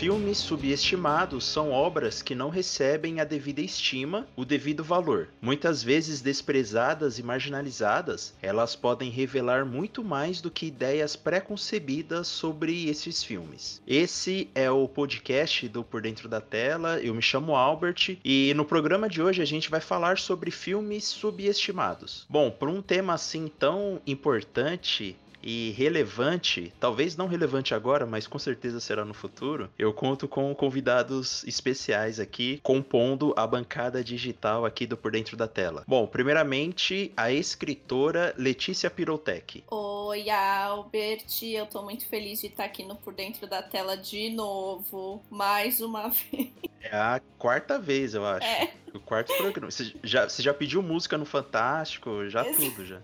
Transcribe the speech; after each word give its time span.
Filmes 0.00 0.38
subestimados 0.38 1.44
são 1.44 1.72
obras 1.72 2.22
que 2.22 2.34
não 2.34 2.48
recebem 2.48 3.20
a 3.20 3.24
devida 3.24 3.60
estima, 3.60 4.26
o 4.34 4.46
devido 4.46 4.82
valor. 4.82 5.28
Muitas 5.42 5.82
vezes 5.82 6.22
desprezadas 6.22 7.18
e 7.18 7.22
marginalizadas, 7.22 8.32
elas 8.40 8.74
podem 8.74 9.10
revelar 9.10 9.66
muito 9.66 10.02
mais 10.02 10.40
do 10.40 10.50
que 10.50 10.64
ideias 10.64 11.16
pré-concebidas 11.16 12.28
sobre 12.28 12.88
esses 12.88 13.22
filmes. 13.22 13.82
Esse 13.86 14.48
é 14.54 14.70
o 14.70 14.88
podcast 14.88 15.68
do 15.68 15.84
Por 15.84 16.00
Dentro 16.00 16.30
da 16.30 16.40
Tela. 16.40 16.98
Eu 16.98 17.14
me 17.14 17.20
chamo 17.20 17.54
Albert 17.54 18.16
e 18.24 18.54
no 18.54 18.64
programa 18.64 19.06
de 19.06 19.20
hoje 19.20 19.42
a 19.42 19.46
gente 19.46 19.68
vai 19.68 19.82
falar 19.82 20.16
sobre 20.16 20.50
filmes 20.50 21.04
subestimados. 21.04 22.24
Bom, 22.26 22.50
para 22.50 22.70
um 22.70 22.80
tema 22.80 23.12
assim 23.12 23.48
tão 23.48 24.00
importante, 24.06 25.14
e 25.42 25.70
relevante, 25.76 26.72
talvez 26.78 27.16
não 27.16 27.26
relevante 27.26 27.74
agora, 27.74 28.06
mas 28.06 28.26
com 28.26 28.38
certeza 28.38 28.80
será 28.80 29.04
no 29.04 29.14
futuro, 29.14 29.70
eu 29.78 29.92
conto 29.92 30.28
com 30.28 30.54
convidados 30.54 31.44
especiais 31.44 32.20
aqui, 32.20 32.60
compondo 32.62 33.34
a 33.36 33.46
bancada 33.46 34.02
digital 34.02 34.64
aqui 34.64 34.86
do 34.86 34.96
Por 34.96 35.12
Dentro 35.12 35.36
da 35.36 35.48
Tela. 35.48 35.84
Bom, 35.86 36.06
primeiramente, 36.06 37.12
a 37.16 37.32
escritora 37.32 38.34
Letícia 38.36 38.90
Pirotec. 38.90 39.64
Oi, 39.70 40.30
Albert, 40.30 41.26
eu 41.42 41.66
tô 41.66 41.82
muito 41.82 42.06
feliz 42.06 42.40
de 42.40 42.48
estar 42.48 42.64
aqui 42.64 42.84
no 42.84 42.96
Por 42.96 43.14
Dentro 43.14 43.46
da 43.46 43.62
Tela 43.62 43.96
de 43.96 44.30
novo, 44.30 45.22
mais 45.30 45.80
uma 45.80 46.08
vez. 46.32 46.50
É 46.82 46.96
a 46.96 47.20
quarta 47.38 47.78
vez, 47.78 48.14
eu 48.14 48.24
acho. 48.24 48.46
É. 48.46 48.72
O 48.94 48.98
quarto 48.98 49.36
programa. 49.36 49.70
Você 49.70 49.94
já, 50.02 50.28
você 50.28 50.42
já 50.42 50.52
pediu 50.52 50.82
música 50.82 51.16
no 51.18 51.24
Fantástico, 51.24 52.28
já 52.28 52.44
tudo 52.44 52.84
já. 52.84 53.00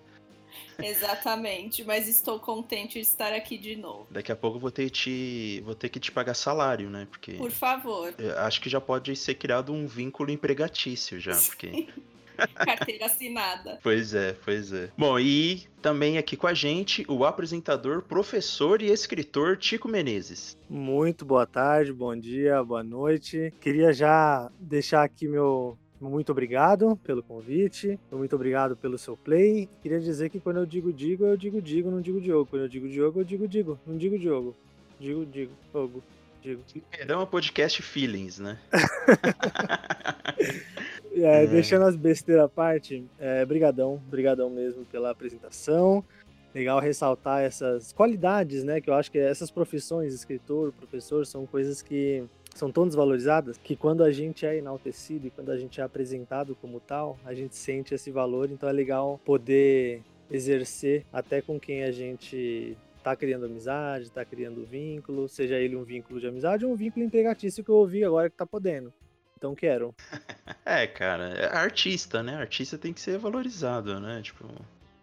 Exatamente, 0.78 1.84
mas 1.84 2.08
estou 2.08 2.38
contente 2.38 2.94
de 2.94 3.00
estar 3.00 3.32
aqui 3.32 3.56
de 3.56 3.76
novo. 3.76 4.06
Daqui 4.10 4.32
a 4.32 4.36
pouco 4.36 4.56
eu 4.56 4.60
vou 4.60 4.70
ter, 4.70 4.90
te, 4.90 5.60
vou 5.64 5.74
ter 5.74 5.88
que 5.88 6.00
te 6.00 6.12
pagar 6.12 6.34
salário, 6.34 6.90
né? 6.90 7.06
Porque. 7.10 7.32
Por 7.32 7.50
favor. 7.50 8.14
Acho 8.38 8.60
que 8.60 8.68
já 8.68 8.80
pode 8.80 9.14
ser 9.16 9.34
criado 9.34 9.72
um 9.72 9.86
vínculo 9.86 10.30
empregatício 10.30 11.18
já, 11.18 11.34
porque. 11.34 11.88
Carteira 12.54 13.06
assinada. 13.06 13.78
Pois 13.82 14.14
é, 14.14 14.36
pois 14.44 14.72
é. 14.72 14.90
Bom, 14.96 15.18
e 15.18 15.66
também 15.80 16.18
aqui 16.18 16.36
com 16.36 16.46
a 16.46 16.54
gente 16.54 17.04
o 17.08 17.24
apresentador, 17.24 18.02
professor 18.02 18.82
e 18.82 18.90
escritor 18.90 19.56
Tico 19.56 19.88
Menezes. 19.88 20.56
Muito 20.68 21.24
boa 21.24 21.46
tarde, 21.46 21.92
bom 21.92 22.16
dia, 22.16 22.62
boa 22.62 22.82
noite. 22.82 23.52
Queria 23.60 23.92
já 23.92 24.50
deixar 24.58 25.02
aqui 25.02 25.26
meu 25.26 25.78
muito 26.00 26.30
obrigado 26.30 26.96
pelo 27.04 27.22
convite, 27.22 27.98
muito 28.12 28.36
obrigado 28.36 28.76
pelo 28.76 28.98
seu 28.98 29.16
play. 29.16 29.68
Queria 29.82 30.00
dizer 30.00 30.28
que 30.28 30.38
quando 30.38 30.58
eu 30.58 30.66
digo 30.66 30.92
digo, 30.92 31.24
eu 31.24 31.36
digo 31.36 31.62
digo, 31.62 31.90
não 31.90 32.00
digo 32.00 32.20
Diogo. 32.20 32.46
Quando 32.46 32.62
eu 32.62 32.68
digo 32.68 32.88
Diogo, 32.88 33.20
eu 33.20 33.24
digo 33.24 33.48
digo, 33.48 33.78
não 33.86 33.96
digo 33.96 34.18
Diogo. 34.18 34.54
Digo, 34.98 35.26
digo, 35.26 35.52
Fogo, 35.72 36.02
digo. 36.42 36.62
É 36.92 37.16
um 37.16 37.26
podcast 37.26 37.82
feelings, 37.82 38.38
né? 38.38 38.58
é, 41.12 41.44
é. 41.44 41.46
Deixando 41.46 41.84
as 41.84 41.96
besteiras 41.96 42.44
à 42.44 42.48
parte, 42.48 43.04
é, 43.18 43.44
brigadão, 43.44 44.00
brigadão 44.08 44.48
mesmo 44.48 44.84
pela 44.86 45.10
apresentação. 45.10 46.02
Legal 46.54 46.80
ressaltar 46.80 47.42
essas 47.42 47.92
qualidades, 47.92 48.64
né? 48.64 48.80
Que 48.80 48.88
eu 48.88 48.94
acho 48.94 49.10
que 49.10 49.18
essas 49.18 49.50
profissões, 49.50 50.14
escritor, 50.14 50.72
professor, 50.72 51.26
são 51.26 51.44
coisas 51.44 51.82
que 51.82 52.24
são 52.56 52.72
tão 52.72 52.86
desvalorizadas 52.86 53.58
que 53.58 53.76
quando 53.76 54.02
a 54.02 54.10
gente 54.10 54.46
é 54.46 54.56
enaltecido 54.56 55.26
e 55.26 55.30
quando 55.30 55.50
a 55.50 55.56
gente 55.56 55.80
é 55.80 55.84
apresentado 55.84 56.56
como 56.60 56.80
tal, 56.80 57.18
a 57.24 57.34
gente 57.34 57.54
sente 57.56 57.94
esse 57.94 58.10
valor. 58.10 58.50
Então 58.50 58.68
é 58.68 58.72
legal 58.72 59.20
poder 59.24 60.02
exercer 60.30 61.04
até 61.12 61.40
com 61.40 61.60
quem 61.60 61.84
a 61.84 61.92
gente 61.92 62.76
tá 63.02 63.14
criando 63.14 63.46
amizade, 63.46 64.10
tá 64.10 64.24
criando 64.24 64.66
vínculo, 64.66 65.28
seja 65.28 65.56
ele 65.56 65.76
um 65.76 65.84
vínculo 65.84 66.18
de 66.18 66.26
amizade 66.26 66.64
ou 66.64 66.72
um 66.72 66.76
vínculo 66.76 67.04
empregatício 67.04 67.62
que 67.62 67.70
eu 67.70 67.76
ouvi 67.76 68.02
agora 68.02 68.28
que 68.28 68.36
tá 68.36 68.44
podendo. 68.44 68.92
Então 69.36 69.54
quero. 69.54 69.94
É, 70.64 70.84
cara, 70.84 71.28
é 71.28 71.56
artista, 71.56 72.24
né? 72.24 72.34
Artista 72.34 72.76
tem 72.76 72.92
que 72.92 73.00
ser 73.00 73.18
valorizado, 73.18 74.00
né? 74.00 74.20
Tipo, 74.20 74.48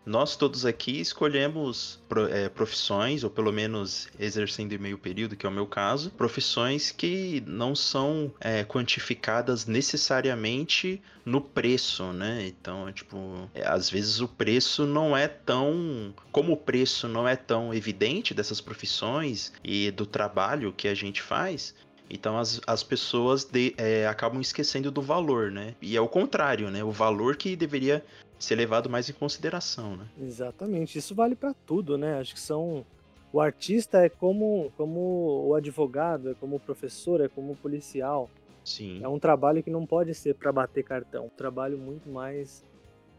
nós 0.06 0.36
todos 0.36 0.66
aqui 0.66 1.00
escolhemos 1.00 2.00
é, 2.30 2.50
profissões, 2.50 3.24
ou 3.24 3.30
pelo 3.30 3.52
menos 3.52 4.08
exercendo 4.20 4.74
em 4.74 4.78
meio 4.78 4.98
período, 4.98 5.36
que 5.36 5.46
é 5.46 5.50
o 5.50 5.52
meu 5.52 5.66
caso, 5.66 6.12
profissões 6.12 6.92
que 6.92 7.42
não 7.48 7.74
são 7.74 8.32
é, 8.40 8.64
quantificadas 8.64 9.66
necessariamente 9.66 11.02
no 11.26 11.40
preço, 11.40 12.12
né? 12.12 12.46
Então, 12.48 12.92
tipo, 12.92 13.50
é, 13.54 13.66
às 13.66 13.90
vezes 13.90 14.20
o 14.20 14.28
preço 14.28 14.86
não 14.86 15.16
é 15.16 15.28
tão. 15.28 16.14
Como 16.32 16.54
o 16.54 16.58
preço 16.58 17.08
não 17.08 17.28
é 17.28 17.36
tão 17.36 17.74
evidente 17.74 18.34
dessas 18.34 18.60
profissões 18.60 19.54
e 19.64 19.90
do 19.92 20.06
trabalho 20.06 20.74
que 20.74 20.88
a 20.88 20.94
gente 20.94 21.22
faz, 21.22 21.74
então 22.10 22.38
as, 22.38 22.60
as 22.68 22.84
pessoas 22.84 23.44
de, 23.44 23.74
é, 23.78 24.06
acabam 24.08 24.42
esquecendo 24.42 24.92
do 24.92 25.02
valor, 25.02 25.50
né? 25.52 25.76
E 25.82 25.96
é 25.96 26.02
o 26.02 26.08
contrário, 26.08 26.70
né? 26.70 26.84
O 26.84 26.92
valor 26.92 27.36
que 27.36 27.56
deveria 27.56 28.04
ser 28.44 28.56
levado 28.56 28.90
mais 28.90 29.10
em 29.10 29.14
consideração, 29.14 29.96
né? 29.96 30.06
Exatamente. 30.22 30.98
Isso 30.98 31.16
vale 31.16 31.36
para 31.36 31.54
tudo, 31.66 31.98
né? 31.98 32.20
Acho 32.20 32.34
que 32.34 32.40
são 32.40 32.86
o 33.32 33.42
artista 33.42 34.06
é 34.06 34.10
como 34.10 34.72
como 34.78 35.48
o 35.48 35.56
advogado, 35.56 36.30
é 36.32 36.34
como 36.36 36.58
o 36.58 36.60
professor, 36.60 37.22
é 37.22 37.28
como 37.28 37.54
o 37.54 37.56
policial. 37.56 38.30
Sim. 38.64 39.04
É 39.04 39.08
um 39.08 39.20
trabalho 39.20 39.64
que 39.64 39.70
não 39.70 39.86
pode 39.86 40.14
ser 40.14 40.36
para 40.36 40.52
bater 40.52 40.84
cartão. 40.84 41.26
Um 41.26 41.38
trabalho 41.38 41.78
muito 41.78 42.10
mais 42.10 42.64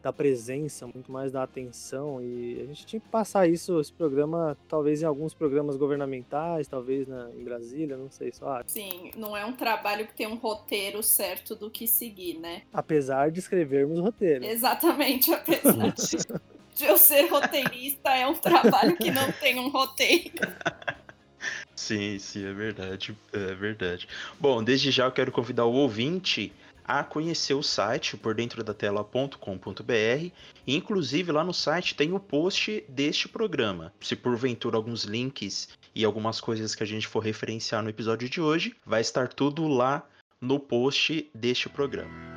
da 0.05 0.13
presença, 0.13 0.87
muito 0.87 1.11
mais 1.11 1.33
da 1.33 1.43
atenção. 1.43 2.23
E 2.23 2.61
a 2.61 2.67
gente 2.67 2.85
tinha 2.85 3.01
que 3.01 3.09
passar 3.09 3.49
isso, 3.49 3.81
esse 3.81 3.91
programa, 3.91 4.55
talvez 4.69 5.03
em 5.03 5.07
alguns 5.07 5.33
programas 5.33 5.79
governamentais, 5.79 6.69
talvez 6.69 7.09
na, 7.09 7.31
em 7.31 7.43
Brasília, 7.43 7.97
não 7.97 8.11
sei 8.11 8.31
só. 8.31 8.61
Sim, 8.67 9.11
não 9.17 9.35
é 9.35 9.47
um 9.47 9.55
trabalho 9.55 10.07
que 10.07 10.15
tem 10.15 10.27
um 10.27 10.35
roteiro 10.35 11.03
certo 11.03 11.57
do 11.57 11.71
que 11.71 11.87
seguir, 11.87 12.39
né? 12.39 12.63
Apesar 12.71 13.31
de 13.31 13.41
escrevermos 13.41 13.99
roteiro. 13.99 14.45
Exatamente, 14.45 15.33
apesar 15.35 15.95
de 16.75 16.85
eu 16.85 16.99
ser 16.99 17.27
roteirista, 17.29 18.11
é 18.11 18.27
um 18.27 18.35
trabalho 18.35 18.99
que 18.99 19.11
não 19.11 19.33
tem 19.33 19.59
um 19.59 19.71
roteiro. 19.71 20.35
Sim, 21.75 22.19
sim, 22.19 22.45
é 22.45 22.53
verdade, 22.53 23.17
é 23.33 23.55
verdade. 23.55 24.07
Bom, 24.39 24.63
desde 24.63 24.91
já 24.91 25.07
eu 25.07 25.13
quero 25.13 25.33
convidar 25.33 25.65
o 25.65 25.73
ouvinte 25.73 26.53
a 26.85 27.03
conhecer 27.03 27.55
o 27.55 27.63
site 27.63 28.17
por 28.17 28.35
dentro 28.35 28.63
da 28.63 28.75
tela.com.br. 28.75 30.31
Inclusive 30.67 31.33
lá 31.33 31.43
no 31.43 31.55
site 31.55 31.95
tem 31.95 32.13
o 32.13 32.21
post 32.21 32.85
deste 32.89 33.29
programa. 33.29 33.93
Se 34.01 34.15
porventura 34.15 34.77
alguns 34.77 35.05
links 35.05 35.69
e 35.95 36.05
algumas 36.05 36.41
coisas 36.41 36.75
que 36.75 36.83
a 36.83 36.87
gente 36.87 37.07
for 37.07 37.21
referenciar 37.21 37.83
no 37.83 37.89
episódio 37.89 38.29
de 38.29 38.41
hoje, 38.41 38.77
vai 38.85 39.01
estar 39.01 39.29
tudo 39.29 39.67
lá 39.67 40.07
no 40.41 40.61
post 40.61 41.31
deste 41.35 41.69
programa. 41.69 42.34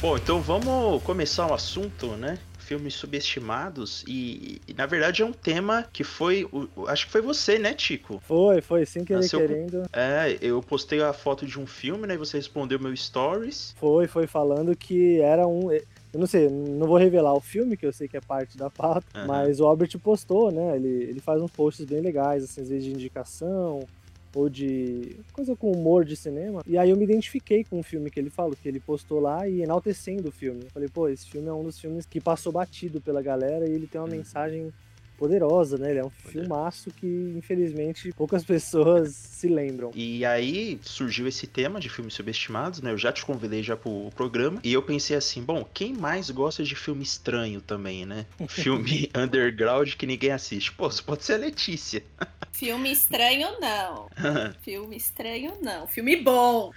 Bom, 0.00 0.16
então 0.16 0.40
vamos 0.40 1.02
começar 1.02 1.46
o 1.46 1.52
assunto, 1.52 2.06
né? 2.16 2.38
Filmes 2.58 2.94
subestimados 2.94 4.02
e, 4.08 4.58
e, 4.66 4.72
na 4.72 4.86
verdade 4.86 5.20
é 5.20 5.26
um 5.26 5.32
tema 5.32 5.86
que 5.92 6.02
foi, 6.02 6.48
o, 6.50 6.86
acho 6.86 7.04
que 7.04 7.12
foi 7.12 7.20
você, 7.20 7.58
né, 7.58 7.74
Tico? 7.74 8.18
Foi, 8.26 8.62
foi, 8.62 8.86
sem 8.86 9.04
querer 9.04 9.20
Nasceu 9.20 9.40
querendo. 9.40 9.82
É, 9.92 10.38
eu 10.40 10.62
postei 10.62 11.02
a 11.02 11.12
foto 11.12 11.44
de 11.44 11.60
um 11.60 11.66
filme, 11.66 12.06
né, 12.06 12.14
e 12.14 12.16
você 12.16 12.38
respondeu 12.38 12.80
meu 12.80 12.96
stories. 12.96 13.74
Foi, 13.76 14.06
foi 14.06 14.26
falando 14.26 14.74
que 14.74 15.20
era 15.20 15.46
um, 15.46 15.70
eu 15.70 16.18
não 16.18 16.26
sei, 16.26 16.48
não 16.48 16.86
vou 16.86 16.96
revelar 16.96 17.34
o 17.34 17.40
filme, 17.40 17.76
que 17.76 17.84
eu 17.84 17.92
sei 17.92 18.08
que 18.08 18.16
é 18.16 18.20
parte 18.22 18.56
da 18.56 18.70
pauta, 18.70 19.06
uhum. 19.14 19.26
mas 19.26 19.60
o 19.60 19.66
Albert 19.66 19.98
postou, 19.98 20.50
né? 20.50 20.76
Ele, 20.76 21.04
ele 21.04 21.20
faz 21.20 21.42
uns 21.42 21.50
posts 21.50 21.84
bem 21.84 22.00
legais, 22.00 22.42
assim, 22.42 22.62
às 22.62 22.68
vezes 22.70 22.84
de 22.84 22.90
indicação, 22.90 23.86
ou 24.34 24.48
de 24.48 25.16
coisa 25.32 25.56
com 25.56 25.72
humor 25.72 26.04
de 26.04 26.16
cinema. 26.16 26.62
E 26.66 26.78
aí 26.78 26.90
eu 26.90 26.96
me 26.96 27.04
identifiquei 27.04 27.64
com 27.64 27.80
o 27.80 27.82
filme 27.82 28.10
que 28.10 28.20
ele 28.20 28.30
falou, 28.30 28.56
que 28.60 28.68
ele 28.68 28.80
postou 28.80 29.20
lá 29.20 29.48
e 29.48 29.62
enaltecendo 29.62 30.28
o 30.28 30.32
filme. 30.32 30.64
Eu 30.64 30.70
falei, 30.70 30.88
pô, 30.88 31.08
esse 31.08 31.28
filme 31.28 31.48
é 31.48 31.52
um 31.52 31.64
dos 31.64 31.78
filmes 31.78 32.06
que 32.06 32.20
passou 32.20 32.52
batido 32.52 33.00
pela 33.00 33.22
galera 33.22 33.68
e 33.68 33.72
ele 33.72 33.86
tem 33.86 34.00
uma 34.00 34.08
mensagem 34.08 34.72
poderosa, 35.20 35.76
né? 35.76 35.90
Ele 35.90 35.98
é 35.98 36.04
um 36.04 36.08
Poder. 36.08 36.32
filmaço 36.32 36.90
que, 36.90 37.34
infelizmente, 37.36 38.10
poucas 38.16 38.42
pessoas 38.42 39.14
se 39.14 39.48
lembram. 39.48 39.90
E 39.94 40.24
aí 40.24 40.80
surgiu 40.82 41.28
esse 41.28 41.46
tema 41.46 41.78
de 41.78 41.90
filmes 41.90 42.14
subestimados, 42.14 42.80
né? 42.80 42.90
Eu 42.90 42.96
já 42.96 43.12
te 43.12 43.22
convidei 43.24 43.62
já 43.62 43.76
pro 43.76 44.10
programa. 44.16 44.60
E 44.64 44.72
eu 44.72 44.82
pensei 44.82 45.14
assim, 45.14 45.42
bom, 45.42 45.62
quem 45.74 45.92
mais 45.92 46.30
gosta 46.30 46.64
de 46.64 46.74
filme 46.74 47.02
estranho 47.02 47.60
também, 47.60 48.06
né? 48.06 48.24
Filme 48.48 49.10
underground 49.14 49.92
que 49.94 50.06
ninguém 50.06 50.32
assiste. 50.32 50.72
Pô, 50.72 50.88
isso 50.88 51.04
pode 51.04 51.22
ser 51.22 51.34
a 51.34 51.36
Letícia. 51.36 52.02
Filme 52.52 52.90
estranho, 52.90 53.48
não. 53.60 54.08
filme 54.62 54.96
estranho, 54.96 55.54
não. 55.62 55.86
Filme 55.86 56.16
bom. 56.16 56.72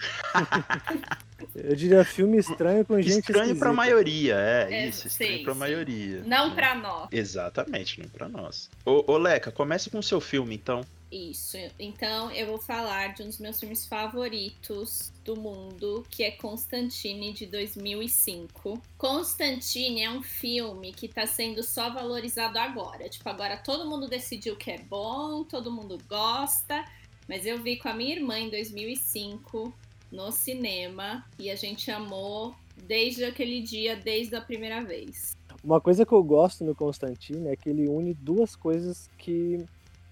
Eu 1.56 1.76
diria 1.76 2.04
filme 2.04 2.38
estranho 2.38 2.86
com 2.86 3.02
gente 3.02 3.20
Estranho 3.20 3.56
para 3.56 3.70
a 3.70 3.74
maioria, 3.74 4.36
é, 4.36 4.68
é 4.74 4.88
isso, 4.88 5.08
estranho 5.08 5.44
para 5.44 5.52
a 5.52 5.56
maioria. 5.56 6.24
Não 6.26 6.54
para 6.54 6.76
nós. 6.76 7.08
Exatamente, 7.12 8.02
não 8.02 8.10
para 8.10 8.28
nós. 8.28 8.70
Ô, 8.86 9.12
ô 9.12 9.18
Leca, 9.18 9.52
comece 9.52 9.90
com 9.90 10.00
o 10.00 10.04
seu 10.04 10.20
filme, 10.20 10.56
então. 10.56 10.86
Isso. 11.14 11.58
Então 11.78 12.32
eu 12.32 12.48
vou 12.48 12.58
falar 12.58 13.14
de 13.14 13.22
um 13.22 13.28
dos 13.28 13.38
meus 13.38 13.60
filmes 13.60 13.86
favoritos 13.86 15.14
do 15.24 15.36
mundo, 15.36 16.04
que 16.10 16.24
é 16.24 16.32
Constantine 16.32 17.32
de 17.32 17.46
2005. 17.46 18.82
Constantine 18.98 20.02
é 20.02 20.10
um 20.10 20.24
filme 20.24 20.92
que 20.92 21.08
tá 21.08 21.28
sendo 21.28 21.62
só 21.62 21.92
valorizado 21.92 22.58
agora. 22.58 23.08
Tipo, 23.08 23.30
agora 23.30 23.58
todo 23.58 23.88
mundo 23.88 24.08
decidiu 24.08 24.56
que 24.56 24.72
é 24.72 24.80
bom, 24.80 25.44
todo 25.44 25.72
mundo 25.72 26.00
gosta, 26.10 26.84
mas 27.28 27.46
eu 27.46 27.62
vi 27.62 27.78
com 27.78 27.90
a 27.90 27.94
minha 27.94 28.16
irmã 28.16 28.40
em 28.40 28.50
2005 28.50 29.72
no 30.14 30.32
cinema 30.32 31.26
e 31.40 31.50
a 31.50 31.56
gente 31.56 31.90
amou 31.90 32.54
desde 32.86 33.26
aquele 33.26 33.62
dia, 33.62 33.96
desde 33.96 34.36
a 34.36 34.42
primeira 34.42 34.84
vez. 34.84 35.36
Uma 35.64 35.82
coisa 35.82 36.06
que 36.06 36.14
eu 36.14 36.24
gosto 36.24 36.64
no 36.64 36.76
Constantine 36.76 37.48
é 37.48 37.56
que 37.56 37.70
ele 37.70 37.88
une 37.88 38.14
duas 38.14 38.56
coisas 38.56 39.10
que 39.18 39.66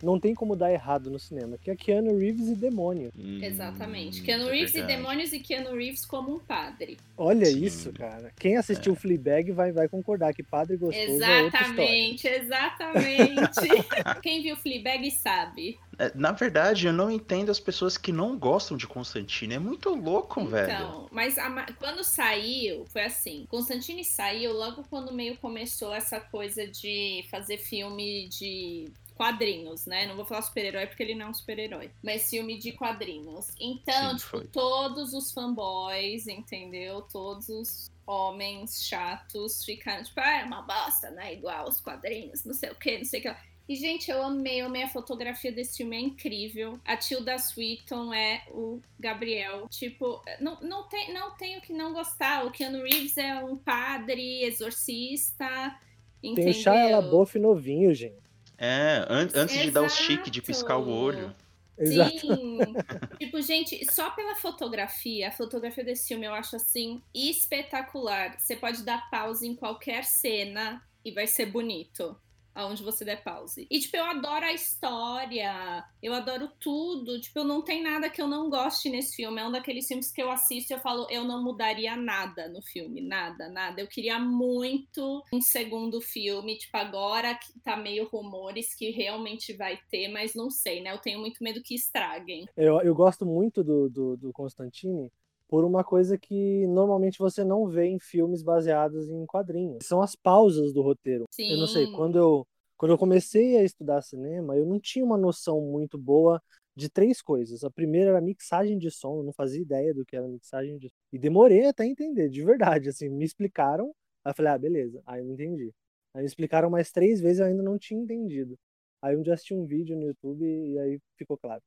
não 0.03 0.19
tem 0.19 0.33
como 0.33 0.55
dar 0.55 0.71
errado 0.71 1.09
no 1.09 1.19
cinema, 1.19 1.57
que 1.57 1.69
é 1.69 1.75
Keanu 1.75 2.17
Reeves 2.17 2.47
e 2.47 2.55
demônio. 2.55 3.11
Hum, 3.17 3.39
Exatamente. 3.41 4.21
Keanu 4.21 4.49
é 4.49 4.51
Reeves 4.51 4.73
verdade. 4.73 4.93
e 4.93 4.97
demônios 4.97 5.33
e 5.33 5.39
Keanu 5.39 5.75
Reeves 5.75 6.05
como 6.05 6.35
um 6.35 6.39
padre. 6.39 6.97
Olha 7.17 7.45
Sim. 7.45 7.63
isso, 7.63 7.93
cara. 7.93 8.31
Quem 8.39 8.57
assistiu 8.57 8.93
é. 8.93 8.95
Fleabag 8.95 9.51
vai, 9.51 9.71
vai 9.71 9.87
concordar 9.87 10.33
que 10.33 10.43
padre 10.43 10.77
gostoso 10.77 11.11
exatamente, 11.11 12.27
é 12.27 12.41
Exatamente, 12.41 13.69
Quem 14.21 14.41
viu 14.41 14.55
Fleabag 14.55 15.09
sabe. 15.11 15.77
É, 15.97 16.11
na 16.15 16.31
verdade, 16.31 16.87
eu 16.87 16.93
não 16.93 17.11
entendo 17.11 17.51
as 17.51 17.59
pessoas 17.59 17.97
que 17.97 18.11
não 18.11 18.37
gostam 18.37 18.75
de 18.75 18.87
Constantine. 18.87 19.55
É 19.55 19.59
muito 19.59 19.89
louco, 19.93 20.39
então, 20.39 20.51
velho. 20.51 20.73
Então, 20.73 21.07
mas 21.11 21.37
a, 21.37 21.65
quando 21.77 22.03
saiu, 22.03 22.85
foi 22.87 23.03
assim. 23.03 23.45
Constantine 23.49 24.03
saiu 24.03 24.53
logo 24.53 24.83
quando 24.89 25.13
meio 25.13 25.37
começou 25.37 25.93
essa 25.93 26.19
coisa 26.19 26.65
de 26.67 27.25
fazer 27.29 27.57
filme 27.57 28.27
de 28.29 28.89
quadrinhos, 29.21 29.85
né? 29.85 30.07
Não 30.07 30.15
vou 30.15 30.25
falar 30.25 30.41
super-herói 30.41 30.87
porque 30.87 31.03
ele 31.03 31.13
não 31.13 31.27
é 31.27 31.29
um 31.29 31.33
super-herói, 31.33 31.91
mas 32.01 32.27
filme 32.27 32.57
de 32.57 32.71
quadrinhos. 32.71 33.51
Então, 33.59 34.17
Sim, 34.17 34.25
tipo, 34.25 34.47
todos 34.47 35.13
os 35.13 35.31
fanboys, 35.31 36.25
entendeu? 36.27 37.03
Todos 37.03 37.47
os 37.47 37.91
homens 38.07 38.83
chatos 38.83 39.63
ficaram, 39.63 40.03
tipo, 40.03 40.19
ah, 40.19 40.39
é 40.39 40.43
uma 40.43 40.63
bosta, 40.63 41.11
né? 41.11 41.33
Igual 41.35 41.67
os 41.67 41.79
quadrinhos, 41.79 42.43
não 42.43 42.55
sei 42.55 42.71
o 42.71 42.75
que, 42.75 42.97
não 42.97 43.05
sei 43.05 43.19
o 43.19 43.23
que. 43.23 43.35
E, 43.69 43.75
gente, 43.75 44.09
eu 44.09 44.23
amei, 44.23 44.59
eu 44.59 44.65
amei 44.65 44.81
a 44.81 44.89
fotografia 44.89 45.51
desse 45.51 45.77
filme, 45.77 45.95
é 45.95 45.99
incrível. 45.99 46.79
A 46.83 46.97
Tilda 46.97 47.37
Swinton 47.37 48.11
é 48.11 48.41
o 48.49 48.81
Gabriel. 48.99 49.67
Tipo, 49.69 50.19
não, 50.39 50.59
não, 50.61 50.89
tem, 50.89 51.13
não 51.13 51.37
tenho 51.37 51.61
que 51.61 51.71
não 51.71 51.93
gostar. 51.93 52.43
O 52.43 52.51
Keanu 52.51 52.81
Reeves 52.81 53.15
é 53.17 53.35
um 53.35 53.55
padre, 53.55 54.43
exorcista. 54.45 55.79
Entendeu? 56.23 56.51
Tem 56.51 56.59
o 56.59 56.63
Shia 56.63 56.97
LaBeouf 56.97 57.37
novinho, 57.37 57.93
gente. 57.93 58.30
É, 58.63 59.03
an 59.09 59.21
antes 59.33 59.35
Exato. 59.35 59.59
de 59.63 59.71
dar 59.71 59.81
o 59.81 59.89
chique 59.89 60.29
de 60.29 60.39
piscar 60.39 60.77
o 60.77 60.87
olho. 60.87 61.35
Sim. 61.79 62.59
tipo, 63.17 63.41
gente, 63.41 63.91
só 63.91 64.11
pela 64.11 64.35
fotografia, 64.35 65.29
a 65.29 65.31
fotografia 65.31 65.83
desse 65.83 66.09
filme 66.09 66.27
eu 66.27 66.33
acho 66.35 66.55
assim 66.55 67.01
espetacular. 67.11 68.39
Você 68.39 68.55
pode 68.55 68.83
dar 68.83 69.09
pausa 69.09 69.47
em 69.47 69.55
qualquer 69.55 70.03
cena 70.03 70.79
e 71.03 71.11
vai 71.11 71.25
ser 71.25 71.47
bonito 71.47 72.15
aonde 72.53 72.83
você 72.83 73.05
der 73.05 73.23
pause. 73.23 73.67
E, 73.69 73.79
tipo, 73.79 73.97
eu 73.97 74.05
adoro 74.05 74.45
a 74.45 74.53
história, 74.53 75.85
eu 76.01 76.13
adoro 76.13 76.49
tudo. 76.59 77.19
Tipo, 77.19 77.39
eu 77.39 77.43
não 77.43 77.61
tem 77.61 77.81
nada 77.81 78.09
que 78.09 78.21
eu 78.21 78.27
não 78.27 78.49
goste 78.49 78.89
nesse 78.89 79.15
filme. 79.15 79.39
É 79.39 79.47
um 79.47 79.51
daqueles 79.51 79.87
filmes 79.87 80.11
que 80.11 80.21
eu 80.21 80.31
assisto 80.31 80.71
e 80.71 80.75
eu 80.75 80.79
falo, 80.79 81.07
eu 81.09 81.23
não 81.23 81.43
mudaria 81.43 81.95
nada 81.95 82.47
no 82.47 82.61
filme, 82.61 83.01
nada, 83.01 83.49
nada. 83.49 83.81
Eu 83.81 83.87
queria 83.87 84.19
muito 84.19 85.23
um 85.33 85.41
segundo 85.41 86.01
filme, 86.01 86.57
tipo, 86.57 86.77
agora 86.77 87.35
que 87.35 87.59
tá 87.59 87.75
meio 87.77 88.07
rumores 88.07 88.73
que 88.73 88.89
realmente 88.91 89.53
vai 89.53 89.79
ter, 89.89 90.07
mas 90.07 90.35
não 90.35 90.49
sei, 90.49 90.81
né? 90.81 90.91
Eu 90.91 90.99
tenho 90.99 91.19
muito 91.19 91.43
medo 91.43 91.61
que 91.61 91.75
estraguem. 91.75 92.47
Eu, 92.55 92.81
eu 92.81 92.93
gosto 92.93 93.25
muito 93.25 93.63
do, 93.63 93.89
do, 93.89 94.17
do 94.17 94.33
Constantine, 94.33 95.11
por 95.51 95.65
uma 95.65 95.83
coisa 95.83 96.17
que 96.17 96.65
normalmente 96.67 97.19
você 97.19 97.43
não 97.43 97.67
vê 97.67 97.85
em 97.87 97.99
filmes 97.99 98.41
baseados 98.41 99.09
em 99.09 99.25
quadrinhos. 99.25 99.85
São 99.85 100.01
as 100.01 100.15
pausas 100.15 100.71
do 100.71 100.81
roteiro. 100.81 101.25
Sim. 101.29 101.51
Eu 101.51 101.57
não 101.57 101.67
sei, 101.67 101.91
quando 101.91 102.17
eu, 102.17 102.47
quando 102.77 102.91
eu 102.91 102.97
comecei 102.97 103.57
a 103.57 103.63
estudar 103.63 104.01
cinema, 104.01 104.55
eu 104.55 104.65
não 104.65 104.79
tinha 104.79 105.03
uma 105.03 105.17
noção 105.17 105.59
muito 105.59 105.97
boa 105.97 106.41
de 106.73 106.89
três 106.89 107.21
coisas. 107.21 107.65
A 107.65 107.69
primeira 107.69 108.11
era 108.11 108.19
a 108.19 108.21
mixagem 108.21 108.77
de 108.77 108.89
som, 108.89 109.17
eu 109.17 109.23
não 109.23 109.33
fazia 109.33 109.61
ideia 109.61 109.93
do 109.93 110.05
que 110.05 110.15
era 110.15 110.25
mixagem 110.25 110.77
de 110.77 110.87
som. 110.87 110.95
E 111.11 111.19
demorei 111.19 111.67
até 111.67 111.85
entender, 111.85 112.29
de 112.29 112.41
verdade, 112.45 112.87
assim, 112.87 113.09
me 113.09 113.25
explicaram, 113.25 113.93
aí 114.23 114.31
eu 114.31 114.35
falei, 114.35 114.53
ah, 114.53 114.57
beleza, 114.57 115.03
aí 115.05 115.19
eu 115.19 115.29
entendi. 115.29 115.69
Aí 116.13 116.21
me 116.21 116.27
explicaram 116.27 116.69
mais 116.69 116.93
três 116.93 117.19
vezes 117.19 117.39
e 117.39 117.41
eu 117.41 117.47
ainda 117.47 117.61
não 117.61 117.77
tinha 117.77 118.01
entendido. 118.01 118.57
Aí 119.01 119.17
um 119.17 119.21
dia 119.21 119.33
assisti 119.33 119.53
um 119.53 119.65
vídeo 119.65 119.97
no 119.97 120.05
YouTube 120.07 120.45
e 120.45 120.79
aí 120.79 120.97
ficou 121.17 121.37
claro. 121.37 121.61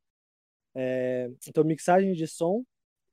É, 0.75 1.31
então, 1.47 1.63
mixagem 1.65 2.15
de 2.15 2.27
som, 2.27 2.65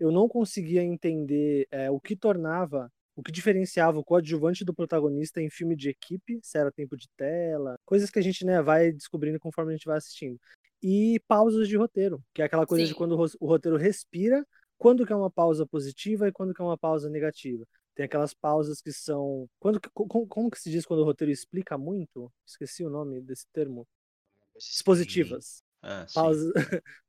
eu 0.02 0.12
não 0.12 0.28
conseguia 0.28 0.82
entender 0.82 1.68
é, 1.70 1.92
o 1.92 2.00
que 2.00 2.16
tornava, 2.16 2.92
o 3.16 3.22
que 3.22 3.32
diferenciava 3.32 4.00
o 4.00 4.04
coadjuvante 4.04 4.66
do 4.66 4.74
protagonista 4.74 5.40
em 5.40 5.48
filme 5.48 5.76
de 5.76 5.90
equipe, 5.90 6.40
se 6.42 6.58
era 6.58 6.72
tempo 6.72 6.98
de 6.98 7.08
tela, 7.16 7.78
coisas 7.86 8.10
que 8.10 8.18
a 8.18 8.22
gente 8.22 8.44
né, 8.44 8.64
vai 8.64 8.92
descobrindo 8.92 9.40
conforme 9.40 9.74
a 9.74 9.76
gente 9.76 9.86
vai 9.86 9.98
assistindo. 9.98 10.40
E 10.82 11.22
pausas 11.28 11.68
de 11.68 11.78
roteiro, 11.78 12.20
que 12.34 12.42
é 12.42 12.46
aquela 12.46 12.66
coisa 12.66 12.84
Sim. 12.84 12.90
de 12.90 12.96
quando 12.96 13.16
o 13.16 13.46
roteiro 13.46 13.78
respira, 13.78 14.44
quando 14.76 15.06
que 15.06 15.14
é 15.14 15.16
uma 15.16 15.30
pausa 15.30 15.68
positiva 15.68 16.28
e 16.28 16.32
quando 16.32 16.52
que 16.52 16.62
é 16.64 16.66
uma 16.66 16.80
pausa 16.80 17.08
negativa. 17.08 17.64
Tem 17.94 18.04
aquelas 18.04 18.34
pausas 18.34 18.82
que 18.82 18.92
são. 18.92 19.48
Quando, 19.60 19.80
como, 19.94 20.26
como 20.26 20.50
que 20.50 20.60
se 20.60 20.72
diz 20.72 20.84
quando 20.84 21.02
o 21.02 21.06
roteiro 21.06 21.32
explica 21.32 21.78
muito? 21.78 22.32
Esqueci 22.44 22.84
o 22.84 22.90
nome 22.90 23.22
desse 23.22 23.46
termo. 23.54 23.88
Expositivas. 24.58 25.62
Ah, 25.82 26.06
pausas, 26.14 26.54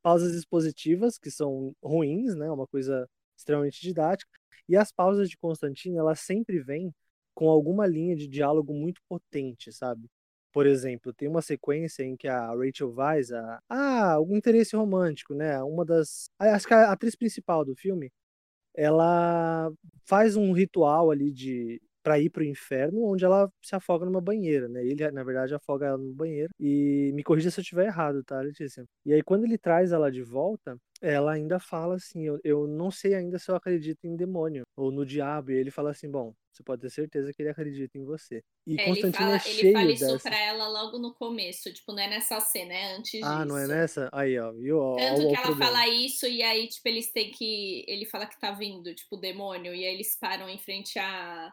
pausas 0.02 0.34
expositivas, 0.34 1.18
que 1.18 1.30
são 1.30 1.74
ruins, 1.82 2.34
né? 2.34 2.50
Uma 2.50 2.66
coisa 2.66 3.08
extremamente 3.36 3.80
didática. 3.80 4.30
E 4.68 4.76
as 4.76 4.92
pausas 4.92 5.28
de 5.28 5.36
Constantino, 5.36 5.98
elas 5.98 6.20
sempre 6.20 6.60
vêm 6.60 6.94
com 7.34 7.48
alguma 7.48 7.86
linha 7.86 8.14
de 8.14 8.28
diálogo 8.28 8.72
muito 8.74 9.00
potente, 9.08 9.72
sabe? 9.72 10.08
Por 10.52 10.66
exemplo, 10.66 11.14
tem 11.14 11.28
uma 11.28 11.40
sequência 11.40 12.02
em 12.02 12.16
que 12.16 12.28
a 12.28 12.48
Rachel 12.54 12.92
Weisz, 12.94 13.32
a, 13.32 13.60
ah, 13.68 14.12
algum 14.12 14.36
interesse 14.36 14.76
romântico, 14.76 15.34
né? 15.34 15.62
Uma 15.62 15.84
das. 15.84 16.28
Acho 16.38 16.66
que 16.66 16.74
a 16.74 16.92
atriz 16.92 17.16
principal 17.16 17.64
do 17.64 17.74
filme, 17.74 18.12
ela 18.74 19.72
faz 20.04 20.36
um 20.36 20.52
ritual 20.52 21.10
ali 21.10 21.32
de 21.32 21.80
para 22.02 22.18
ir 22.18 22.30
pro 22.30 22.44
inferno, 22.44 23.04
onde 23.04 23.24
ela 23.24 23.50
se 23.62 23.74
afoga 23.74 24.04
numa 24.04 24.20
banheira, 24.20 24.68
né? 24.68 24.84
Ele, 24.84 25.10
na 25.10 25.22
verdade, 25.22 25.54
afoga 25.54 25.86
ela 25.86 25.98
no 25.98 26.12
banheiro. 26.12 26.50
E 26.58 27.10
me 27.14 27.22
corrija 27.22 27.50
se 27.50 27.60
eu 27.60 27.62
estiver 27.62 27.86
errado, 27.86 28.24
tá, 28.24 28.40
Letícia? 28.40 28.84
E 29.04 29.12
aí, 29.12 29.22
quando 29.22 29.44
ele 29.44 29.56
traz 29.56 29.92
ela 29.92 30.10
de 30.10 30.22
volta, 30.22 30.76
ela 31.00 31.32
ainda 31.32 31.58
fala 31.58 31.96
assim: 31.96 32.22
eu, 32.22 32.38
eu 32.44 32.66
não 32.66 32.90
sei 32.90 33.14
ainda 33.14 33.38
se 33.38 33.50
eu 33.50 33.56
acredito 33.56 34.04
em 34.04 34.16
demônio 34.16 34.62
ou 34.76 34.90
no 34.90 35.04
diabo. 35.04 35.50
E 35.50 35.54
ele 35.54 35.70
fala 35.70 35.90
assim: 35.90 36.10
bom, 36.10 36.32
você 36.52 36.62
pode 36.62 36.82
ter 36.82 36.90
certeza 36.90 37.32
que 37.32 37.42
ele 37.42 37.48
acredita 37.48 37.98
em 37.98 38.04
você. 38.04 38.42
E 38.66 38.80
é, 38.80 38.84
Constantino 38.84 39.28
ele 39.28 39.36
é 39.36 39.38
fala, 39.40 39.50
é 39.50 39.54
cheio 39.54 39.66
ele 39.66 39.72
fala 39.72 39.92
isso 39.92 40.06
dessa... 40.06 40.28
pra 40.30 40.38
ela 40.38 40.68
logo 40.68 40.98
no 40.98 41.14
começo, 41.14 41.72
tipo, 41.72 41.92
não 41.92 42.02
é 42.02 42.08
nessa 42.08 42.38
cena, 42.40 42.72
é 42.72 42.94
antes 42.94 43.22
ah, 43.22 43.36
disso. 43.36 43.46
não 43.46 43.58
é 43.58 43.66
nessa? 43.66 44.08
Aí, 44.12 44.38
ó, 44.38 44.52
viu? 44.52 44.78
Tanto 44.96 45.26
ó, 45.26 45.28
que 45.28 45.36
ela 45.36 45.46
problema. 45.46 45.64
fala 45.64 45.88
isso 45.88 46.26
e 46.26 46.42
aí, 46.42 46.68
tipo, 46.68 46.88
eles 46.88 47.10
têm 47.10 47.30
que. 47.30 47.84
Ele 47.88 48.06
fala 48.06 48.26
que 48.26 48.38
tá 48.38 48.52
vindo, 48.52 48.94
tipo, 48.94 49.16
o 49.16 49.20
demônio, 49.20 49.74
e 49.74 49.84
aí 49.84 49.94
eles 49.94 50.16
param 50.16 50.48
em 50.48 50.58
frente 50.58 50.98
a 50.98 51.52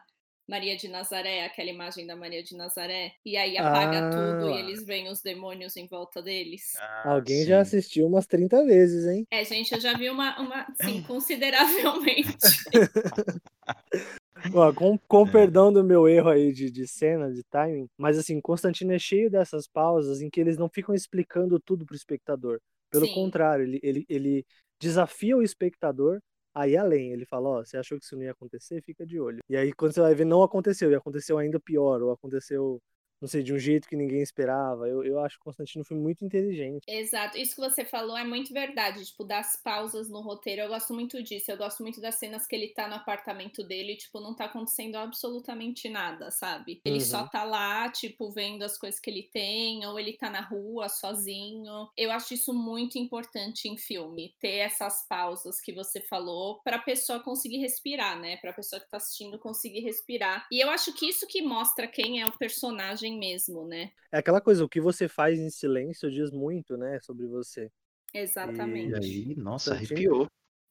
Maria 0.50 0.76
de 0.76 0.88
Nazaré, 0.88 1.44
aquela 1.44 1.70
imagem 1.70 2.04
da 2.04 2.16
Maria 2.16 2.42
de 2.42 2.56
Nazaré, 2.56 3.12
e 3.24 3.36
aí 3.36 3.56
apaga 3.56 4.08
ah. 4.08 4.10
tudo 4.10 4.50
e 4.50 4.58
eles 4.58 4.84
veem 4.84 5.08
os 5.08 5.22
demônios 5.22 5.76
em 5.76 5.86
volta 5.86 6.20
deles. 6.20 6.72
Ah, 6.76 7.12
Alguém 7.12 7.42
sim. 7.42 7.46
já 7.46 7.60
assistiu 7.60 8.08
umas 8.08 8.26
30 8.26 8.64
vezes, 8.64 9.06
hein? 9.06 9.24
É, 9.30 9.44
gente, 9.44 9.72
eu 9.72 9.80
já 9.80 9.96
vi 9.96 10.10
uma, 10.10 10.36
uma 10.40 10.66
sim, 10.82 11.02
consideravelmente. 11.06 12.36
Ó, 14.52 14.72
com, 14.72 14.98
com 14.98 15.28
é. 15.28 15.30
perdão 15.30 15.72
do 15.72 15.84
meu 15.84 16.08
erro 16.08 16.30
aí 16.30 16.52
de, 16.52 16.68
de 16.68 16.88
cena, 16.88 17.30
de 17.30 17.44
timing, 17.44 17.88
mas 17.96 18.18
assim, 18.18 18.40
Constantino 18.40 18.92
é 18.92 18.98
cheio 18.98 19.30
dessas 19.30 19.68
pausas 19.68 20.20
em 20.20 20.28
que 20.28 20.40
eles 20.40 20.58
não 20.58 20.68
ficam 20.68 20.92
explicando 20.92 21.60
tudo 21.60 21.86
pro 21.86 21.94
espectador. 21.94 22.60
Pelo 22.90 23.06
Sim. 23.06 23.14
contrário, 23.14 23.64
ele, 23.64 23.78
ele, 23.84 24.04
ele 24.08 24.44
desafia 24.80 25.36
o 25.36 25.42
espectador 25.42 26.20
Aí 26.54 26.76
além, 26.76 27.12
ele 27.12 27.24
fala, 27.24 27.48
ó, 27.48 27.64
você 27.64 27.76
achou 27.76 27.98
que 27.98 28.04
isso 28.04 28.16
não 28.16 28.24
ia 28.24 28.32
acontecer? 28.32 28.82
Fica 28.82 29.06
de 29.06 29.20
olho. 29.20 29.38
E 29.48 29.56
aí 29.56 29.72
quando 29.72 29.92
você 29.94 30.00
vai 30.00 30.14
ver, 30.14 30.24
não 30.24 30.42
aconteceu, 30.42 30.90
e 30.90 30.94
aconteceu 30.94 31.38
ainda 31.38 31.60
pior, 31.60 32.02
ou 32.02 32.12
aconteceu 32.12 32.80
não 33.20 33.28
sei, 33.28 33.42
de 33.42 33.52
um 33.52 33.58
jeito 33.58 33.88
que 33.88 33.96
ninguém 33.96 34.22
esperava. 34.22 34.88
Eu, 34.88 35.04
eu 35.04 35.18
acho 35.20 35.36
que 35.36 35.42
o 35.42 35.44
Constantino 35.44 35.84
foi 35.84 35.96
muito 35.96 36.24
inteligente. 36.24 36.84
Exato. 36.88 37.36
Isso 37.36 37.54
que 37.54 37.60
você 37.60 37.84
falou 37.84 38.16
é 38.16 38.24
muito 38.24 38.52
verdade. 38.52 39.04
Tipo, 39.04 39.24
das 39.24 39.56
pausas 39.62 40.08
no 40.08 40.20
roteiro. 40.20 40.62
Eu 40.62 40.68
gosto 40.68 40.94
muito 40.94 41.22
disso. 41.22 41.50
Eu 41.50 41.56
gosto 41.56 41.82
muito 41.82 42.00
das 42.00 42.14
cenas 42.14 42.46
que 42.46 42.56
ele 42.56 42.68
tá 42.68 42.88
no 42.88 42.94
apartamento 42.94 43.62
dele, 43.62 43.96
tipo, 43.96 44.20
não 44.20 44.34
tá 44.34 44.46
acontecendo 44.46 44.96
absolutamente 44.96 45.88
nada, 45.88 46.30
sabe? 46.30 46.80
Ele 46.84 46.96
uhum. 46.96 47.00
só 47.00 47.26
tá 47.26 47.44
lá, 47.44 47.90
tipo, 47.90 48.30
vendo 48.30 48.62
as 48.62 48.78
coisas 48.78 48.98
que 48.98 49.10
ele 49.10 49.24
tem, 49.24 49.84
ou 49.86 49.98
ele 49.98 50.14
tá 50.14 50.30
na 50.30 50.40
rua 50.40 50.88
sozinho. 50.88 51.90
Eu 51.96 52.10
acho 52.10 52.34
isso 52.34 52.54
muito 52.54 52.98
importante 52.98 53.68
em 53.68 53.76
filme, 53.76 54.34
ter 54.40 54.56
essas 54.56 55.06
pausas 55.06 55.60
que 55.60 55.72
você 55.72 56.00
falou 56.00 56.60
pra 56.62 56.78
pessoa 56.78 57.20
conseguir 57.20 57.58
respirar, 57.58 58.18
né? 58.18 58.36
Pra 58.38 58.52
pessoa 58.52 58.80
que 58.80 58.88
tá 58.88 58.96
assistindo 58.96 59.38
conseguir 59.38 59.80
respirar. 59.80 60.46
E 60.50 60.60
eu 60.60 60.70
acho 60.70 60.92
que 60.94 61.06
isso 61.06 61.26
que 61.26 61.42
mostra 61.42 61.86
quem 61.86 62.20
é 62.20 62.26
o 62.26 62.32
personagem 62.32 63.09
mesmo, 63.18 63.66
né? 63.66 63.90
É 64.12 64.18
aquela 64.18 64.40
coisa, 64.40 64.64
o 64.64 64.68
que 64.68 64.80
você 64.80 65.08
faz 65.08 65.38
em 65.38 65.50
silêncio 65.50 66.10
diz 66.10 66.30
muito, 66.30 66.76
né, 66.76 66.98
sobre 67.00 67.26
você. 67.26 67.70
Exatamente. 68.12 68.92
E 68.92 68.94
aí, 68.96 69.34
nossa, 69.36 69.70
Constantine- 69.70 70.06
arrepiou. 70.06 70.26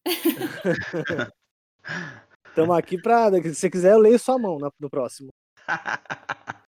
Estamos 2.47 2.77
aqui 2.77 3.01
pra. 3.01 3.31
Se 3.31 3.55
você 3.55 3.69
quiser, 3.69 3.93
eu 3.93 3.99
leio 3.99 4.19
sua 4.19 4.37
mão 4.37 4.57
no 4.79 4.89
próximo. 4.89 5.29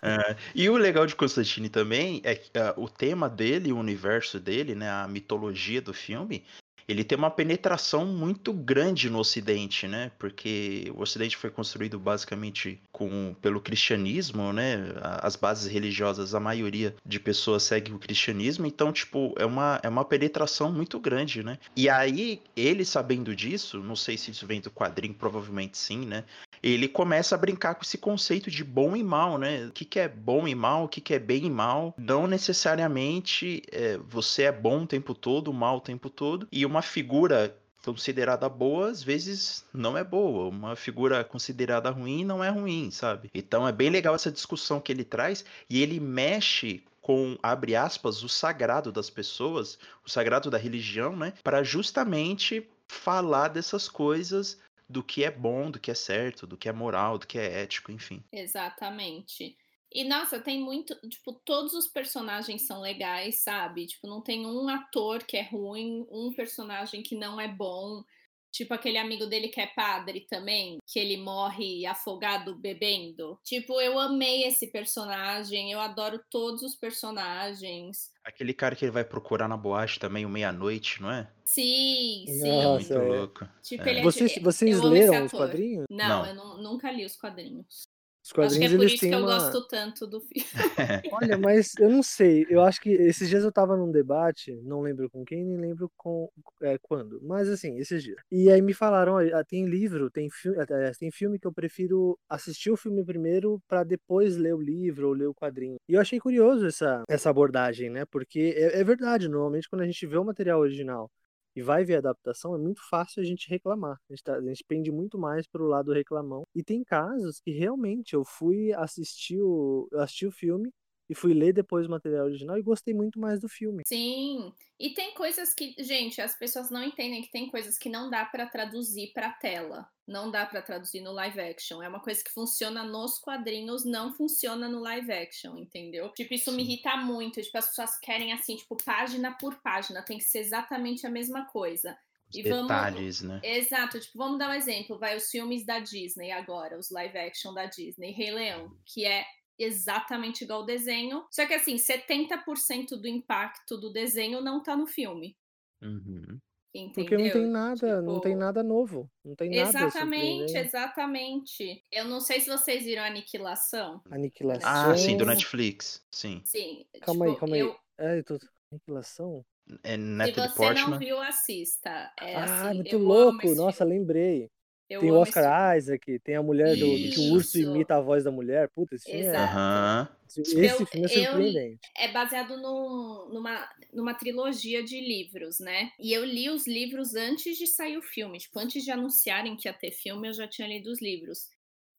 É, 0.00 0.36
e 0.54 0.68
o 0.70 0.76
legal 0.76 1.04
de 1.06 1.16
Constantine 1.16 1.68
também 1.68 2.20
é 2.22 2.36
que 2.36 2.56
ah, 2.56 2.72
o 2.76 2.88
tema 2.88 3.28
dele, 3.28 3.72
o 3.72 3.78
universo 3.78 4.38
dele, 4.38 4.76
né, 4.76 4.88
a 4.88 5.08
mitologia 5.08 5.82
do 5.82 5.92
filme, 5.92 6.44
ele 6.88 7.04
tem 7.04 7.18
uma 7.18 7.30
penetração 7.30 8.06
muito 8.06 8.52
grande 8.52 9.10
no 9.10 9.18
Ocidente, 9.18 9.88
né? 9.88 10.10
Porque 10.18 10.92
o 10.94 11.02
Ocidente 11.02 11.36
foi 11.36 11.50
construído 11.50 11.98
basicamente 11.98 12.80
com, 12.92 13.34
pelo 13.40 13.60
cristianismo, 13.60 14.52
né? 14.52 14.92
As 15.22 15.36
bases 15.36 15.70
religiosas, 15.70 16.34
a 16.34 16.40
maioria 16.40 16.94
de 17.04 17.18
pessoas 17.18 17.64
segue 17.64 17.92
o 17.92 17.98
cristianismo, 17.98 18.66
então, 18.66 18.92
tipo, 18.92 19.34
é 19.38 19.44
uma, 19.44 19.80
é 19.82 19.88
uma 19.88 20.04
penetração 20.04 20.72
muito 20.72 20.98
grande, 20.98 21.42
né? 21.42 21.58
E 21.74 21.88
aí, 21.88 22.40
ele 22.56 22.84
sabendo 22.84 23.34
disso, 23.34 23.78
não 23.78 23.96
sei 23.96 24.16
se 24.16 24.30
isso 24.30 24.46
vem 24.46 24.60
do 24.60 24.70
quadrinho, 24.70 25.14
provavelmente 25.14 25.76
sim, 25.76 26.06
né? 26.06 26.24
ele 26.62 26.88
começa 26.88 27.34
a 27.34 27.38
brincar 27.38 27.74
com 27.74 27.82
esse 27.82 27.98
conceito 27.98 28.50
de 28.50 28.64
bom 28.64 28.96
e 28.96 29.02
mal, 29.02 29.38
né? 29.38 29.66
O 29.66 29.72
que, 29.72 29.84
que 29.84 30.00
é 30.00 30.08
bom 30.08 30.48
e 30.48 30.54
mal, 30.54 30.84
o 30.84 30.88
que, 30.88 31.00
que 31.00 31.14
é 31.14 31.18
bem 31.18 31.46
e 31.46 31.50
mal. 31.50 31.94
Não 31.96 32.26
necessariamente 32.26 33.62
é, 33.70 33.98
você 34.08 34.44
é 34.44 34.52
bom 34.52 34.82
o 34.82 34.86
tempo 34.86 35.14
todo, 35.14 35.52
mal 35.52 35.76
o 35.76 35.80
tempo 35.80 36.10
todo, 36.10 36.48
e 36.50 36.66
uma 36.66 36.75
figura 36.82 37.56
considerada 37.84 38.48
boa, 38.48 38.90
às 38.90 39.02
vezes 39.02 39.64
não 39.72 39.96
é 39.96 40.02
boa. 40.02 40.48
Uma 40.48 40.74
figura 40.74 41.22
considerada 41.24 41.90
ruim 41.90 42.24
não 42.24 42.42
é 42.42 42.48
ruim, 42.48 42.90
sabe? 42.90 43.30
Então 43.32 43.66
é 43.66 43.72
bem 43.72 43.90
legal 43.90 44.14
essa 44.14 44.32
discussão 44.32 44.80
que 44.80 44.90
ele 44.90 45.04
traz 45.04 45.44
e 45.70 45.80
ele 45.82 46.00
mexe 46.00 46.82
com, 47.00 47.38
abre 47.40 47.76
aspas, 47.76 48.24
o 48.24 48.28
sagrado 48.28 48.90
das 48.90 49.08
pessoas, 49.08 49.78
o 50.04 50.10
sagrado 50.10 50.50
da 50.50 50.58
religião, 50.58 51.14
né? 51.14 51.32
Para 51.44 51.62
justamente 51.62 52.68
falar 52.88 53.48
dessas 53.48 53.88
coisas 53.88 54.58
do 54.88 55.02
que 55.02 55.22
é 55.22 55.30
bom, 55.30 55.70
do 55.70 55.78
que 55.78 55.90
é 55.90 55.94
certo, 55.94 56.46
do 56.46 56.56
que 56.56 56.68
é 56.68 56.72
moral, 56.72 57.18
do 57.18 57.26
que 57.26 57.38
é 57.38 57.62
ético, 57.62 57.92
enfim. 57.92 58.24
Exatamente. 58.32 59.56
E 59.96 60.04
nossa, 60.04 60.38
tem 60.38 60.60
muito, 60.60 60.94
tipo, 61.08 61.32
todos 61.32 61.72
os 61.72 61.88
personagens 61.88 62.66
são 62.66 62.82
legais, 62.82 63.36
sabe? 63.42 63.86
Tipo, 63.86 64.06
não 64.06 64.20
tem 64.20 64.44
um 64.46 64.68
ator 64.68 65.22
que 65.24 65.38
é 65.38 65.42
ruim, 65.42 66.06
um 66.10 66.30
personagem 66.34 67.02
que 67.02 67.14
não 67.16 67.40
é 67.40 67.48
bom. 67.48 68.04
Tipo 68.52 68.72
aquele 68.74 68.96
amigo 68.96 69.26
dele 69.26 69.48
que 69.48 69.60
é 69.60 69.66
padre 69.66 70.26
também, 70.30 70.78
que 70.86 70.98
ele 70.98 71.16
morre 71.18 71.84
afogado 71.86 72.54
bebendo. 72.54 73.38
Tipo, 73.42 73.80
eu 73.80 73.98
amei 73.98 74.44
esse 74.44 74.66
personagem, 74.70 75.72
eu 75.72 75.80
adoro 75.80 76.20
todos 76.30 76.62
os 76.62 76.74
personagens. 76.74 78.10
Aquele 78.24 78.54
cara 78.54 78.74
que 78.76 78.84
ele 78.84 78.92
vai 78.92 79.04
procurar 79.04 79.48
na 79.48 79.56
boate 79.56 79.98
também, 79.98 80.24
o 80.24 80.28
meia-noite, 80.28 81.00
não 81.02 81.10
é? 81.10 81.30
Sim, 81.44 82.24
sim. 82.26 82.62
Nossa, 82.62 82.98
Muito 82.98 83.12
é. 83.14 83.18
louco. 83.18 83.48
Tipo, 83.62 83.82
É. 83.84 83.90
ele 83.90 84.00
é 84.00 84.02
Vocês, 84.02 84.38
vocês 84.42 84.80
leram 84.80 85.24
os 85.26 85.32
quadrinhos? 85.32 85.86
Não, 85.90 86.08
Não. 86.08 86.26
eu 86.26 86.34
nu- 86.34 86.62
nunca 86.62 86.90
li 86.90 87.04
os 87.04 87.16
quadrinhos. 87.16 87.86
Os 88.26 88.32
Acho 88.32 88.34
que 88.34 88.40
quadrinhos 88.40 88.72
é 88.72 88.76
por 88.76 88.86
isso 88.86 88.98
que 88.98 89.06
eu 89.06 89.18
uma. 89.18 89.26
gosto 89.26 89.68
tanto 89.68 90.04
do 90.04 90.20
filme. 90.20 90.44
Olha, 91.12 91.38
mas 91.38 91.74
eu 91.78 91.88
não 91.88 92.02
sei. 92.02 92.44
Eu 92.50 92.60
acho 92.60 92.80
que 92.80 92.90
esses 92.90 93.28
dias 93.28 93.44
eu 93.44 93.52
tava 93.52 93.76
num 93.76 93.92
debate, 93.92 94.52
não 94.64 94.80
lembro 94.80 95.08
com 95.08 95.24
quem, 95.24 95.44
nem 95.44 95.56
lembro 95.56 95.88
com 95.96 96.28
é, 96.60 96.76
quando. 96.82 97.20
Mas 97.22 97.48
assim, 97.48 97.78
esses 97.78 98.02
dias. 98.02 98.16
E 98.30 98.50
aí 98.50 98.60
me 98.60 98.74
falaram, 98.74 99.12
olha, 99.12 99.44
tem 99.44 99.66
livro, 99.66 100.10
tem 100.10 100.28
filme, 100.28 100.58
tem 100.98 101.10
filme 101.12 101.38
que 101.38 101.46
eu 101.46 101.52
prefiro 101.52 102.18
assistir 102.28 102.70
o 102.72 102.76
filme 102.76 103.04
primeiro 103.04 103.62
pra 103.68 103.84
depois 103.84 104.36
ler 104.36 104.54
o 104.54 104.60
livro 104.60 105.06
ou 105.08 105.14
ler 105.14 105.28
o 105.28 105.34
quadrinho. 105.34 105.76
E 105.88 105.94
eu 105.94 106.00
achei 106.00 106.18
curioso 106.18 106.66
essa, 106.66 107.04
essa 107.08 107.30
abordagem, 107.30 107.90
né? 107.90 108.04
Porque 108.06 108.54
é, 108.56 108.80
é 108.80 108.84
verdade, 108.84 109.28
normalmente 109.28 109.68
quando 109.68 109.82
a 109.82 109.86
gente 109.86 110.04
vê 110.04 110.16
o 110.16 110.24
material 110.24 110.58
original 110.58 111.08
e 111.56 111.62
vai 111.62 111.84
ver 111.84 111.96
a 111.96 111.98
adaptação, 111.98 112.54
é 112.54 112.58
muito 112.58 112.82
fácil 112.88 113.22
a 113.22 113.24
gente 113.26 113.48
reclamar. 113.50 113.98
A 114.10 114.12
gente, 114.12 114.22
tá- 114.24 114.36
a 114.36 114.42
gente 114.42 114.64
pende 114.64 114.92
muito 114.92 115.18
mais 115.18 115.46
pro 115.48 115.66
lado 115.66 115.92
reclamão. 115.92 116.44
E 116.54 116.62
tem 116.62 116.84
casos 116.84 117.40
que 117.40 117.50
realmente 117.50 118.14
eu 118.14 118.24
fui 118.24 118.72
assistir 118.74 119.40
o, 119.42 119.88
eu 119.92 120.00
assisti 120.00 120.26
o 120.26 120.32
filme 120.32 120.70
e 121.08 121.14
fui 121.14 121.32
ler 121.34 121.52
depois 121.52 121.86
o 121.86 121.90
material 121.90 122.26
original 122.26 122.58
e 122.58 122.62
gostei 122.62 122.92
muito 122.94 123.18
mais 123.20 123.40
do 123.40 123.48
filme. 123.48 123.82
Sim, 123.86 124.52
e 124.78 124.90
tem 124.90 125.14
coisas 125.14 125.54
que, 125.54 125.74
gente, 125.78 126.20
as 126.20 126.36
pessoas 126.38 126.70
não 126.70 126.82
entendem 126.82 127.22
que 127.22 127.30
tem 127.30 127.48
coisas 127.48 127.78
que 127.78 127.88
não 127.88 128.10
dá 128.10 128.24
pra 128.24 128.46
traduzir 128.46 129.12
pra 129.12 129.30
tela. 129.30 129.88
Não 130.06 130.30
dá 130.30 130.46
pra 130.46 130.62
traduzir 130.62 131.00
no 131.00 131.10
live 131.12 131.40
action. 131.40 131.82
É 131.82 131.88
uma 131.88 131.98
coisa 132.00 132.22
que 132.22 132.30
funciona 132.32 132.84
nos 132.84 133.18
quadrinhos, 133.18 133.84
não 133.84 134.12
funciona 134.12 134.68
no 134.68 134.78
live 134.80 135.10
action, 135.12 135.56
entendeu? 135.58 136.08
Tipo, 136.10 136.34
isso 136.34 136.52
me 136.52 136.64
Sim. 136.64 136.70
irrita 136.70 136.96
muito. 136.96 137.42
Tipo, 137.42 137.58
as 137.58 137.66
pessoas 137.68 137.98
querem 137.98 138.32
assim, 138.32 138.54
tipo, 138.56 138.76
página 138.84 139.32
por 139.36 139.56
página, 139.62 140.02
tem 140.04 140.18
que 140.18 140.24
ser 140.24 140.38
exatamente 140.38 141.06
a 141.06 141.10
mesma 141.10 141.46
coisa. 141.46 141.98
Os 142.30 142.36
E 142.36 142.42
vamos- 142.42 142.62
detalhes, 142.68 143.20
né? 143.22 143.40
Exato, 143.42 143.98
tipo, 144.00 144.18
vamos 144.18 144.38
dar 144.38 144.50
um 144.50 144.54
exemplo, 144.54 144.98
vai 144.98 145.16
os 145.16 145.30
filmes 145.30 145.64
da 145.64 145.78
Disney 145.80 146.30
agora, 146.32 146.76
os 146.78 146.90
live 146.90 147.16
action 147.18 147.52
da 147.54 147.66
Disney, 147.66 148.10
Rei 148.12 148.30
Leão, 148.32 148.76
que 148.84 149.04
é 149.04 149.24
exatamente 149.58 150.44
igual 150.44 150.60
ao 150.60 150.66
desenho, 150.66 151.26
só 151.30 151.46
que 151.46 151.54
assim, 151.54 151.78
70% 151.78 152.96
do 152.96 153.08
impacto 153.08 153.76
do 153.78 153.92
desenho 153.92 154.40
não 154.40 154.62
tá 154.62 154.76
no 154.76 154.86
filme, 154.86 155.36
Uhum. 155.82 156.40
entendeu? 156.74 156.94
Porque 156.94 157.16
não 157.18 157.30
tem 157.30 157.46
nada, 157.46 158.02
não 158.02 158.20
tem 158.20 158.34
Tipo, 158.34 158.36
nada 158.36 158.62
novo. 158.62 159.10
Não 159.24 159.34
tem 159.36 159.50
nada 159.50 159.90
Exatamente, 159.90 159.90
surpreendente. 159.90 160.58
exatamente. 160.58 161.84
Eu 161.90 162.04
não 162.06 162.20
sei 162.20 162.40
se 162.40 162.48
vocês 162.50 162.84
viram 162.84 163.04
Aniquilação. 163.04 164.02
Aniquilação. 164.10 164.70
Ah, 164.70 164.96
sim, 164.96 165.16
do. 165.16 165.24
Netflix. 165.24 166.04
Sim. 166.10 166.42
Sim, 166.42 166.86
Calma 167.00 167.26
aí, 167.26 167.34
tipo, 167.34 167.36
calma 167.36 167.56
aí. 167.56 167.62
eu- 167.62 167.78
É, 167.98 168.18
eu 168.18 168.24
tô... 168.24 168.38
Aniquilação? 168.72 169.44
É 169.82 169.96
se 170.20 170.30
Natalie 170.30 170.32
você 170.32 170.70
Portman. 170.70 170.74
não 170.74 170.98
viu, 170.98 171.18
assista. 171.20 172.12
É, 172.20 172.40
ah, 172.40 172.42
assim, 172.42 172.74
muito 172.74 172.96
eu 172.96 173.12
amo 173.12 173.38
louco. 173.38 173.54
Nossa, 173.54 173.84
filme. 173.84 173.84
lembrei. 173.84 174.50
Eu 174.88 175.00
tem 175.00 175.10
o 175.10 175.14
esse 175.22 175.30
Oscar 175.30 175.76
Isaac, 175.76 176.18
tem 176.20 176.36
a 176.36 176.42
mulher 176.42 176.76
do, 176.76 176.86
do 176.86 177.10
que 177.10 177.18
o 177.18 177.32
urso 177.32 177.58
imita 177.58 177.96
a 177.96 178.00
voz 178.00 178.22
da 178.24 178.30
mulher. 178.30 178.68
Puta, 178.68 178.94
esse 178.94 179.04
filme 179.04 179.20
é, 179.26 179.28
Exato. 179.30 179.52
Aham. 179.52 180.08
esse, 180.28 180.42
Tipo, 180.42 180.60
esse 180.60 180.82
eu- 180.82 180.86
filme 180.86 181.06
é 181.06 181.18
eu- 181.18 181.24
surpreendente. 181.32 181.80
é 181.96 182.08
baseado 182.12 182.56
num- 182.56 183.28
numa, 183.32 183.68
numa 183.92 184.14
trilogia 184.14 184.82
de 184.84 185.00
livros, 185.00 185.58
né? 185.58 185.90
E 185.98 186.12
eu 186.12 186.24
li 186.24 186.48
os 186.48 186.66
livros 186.68 187.14
antes 187.16 187.58
de 187.58 187.66
sair 187.66 187.96
o 187.98 188.02
filme. 188.02 188.38
Tipo, 188.38 188.58
antes 188.60 188.84
de 188.84 188.90
anunciarem 188.92 189.56
que 189.56 189.66
ia 189.68 189.72
ter 189.74 189.90
filme, 189.90 190.28
eu 190.28 190.32
já 190.32 190.46
tinha 190.46 190.68
lido 190.68 190.90
os 190.90 191.02
livros. 191.02 191.48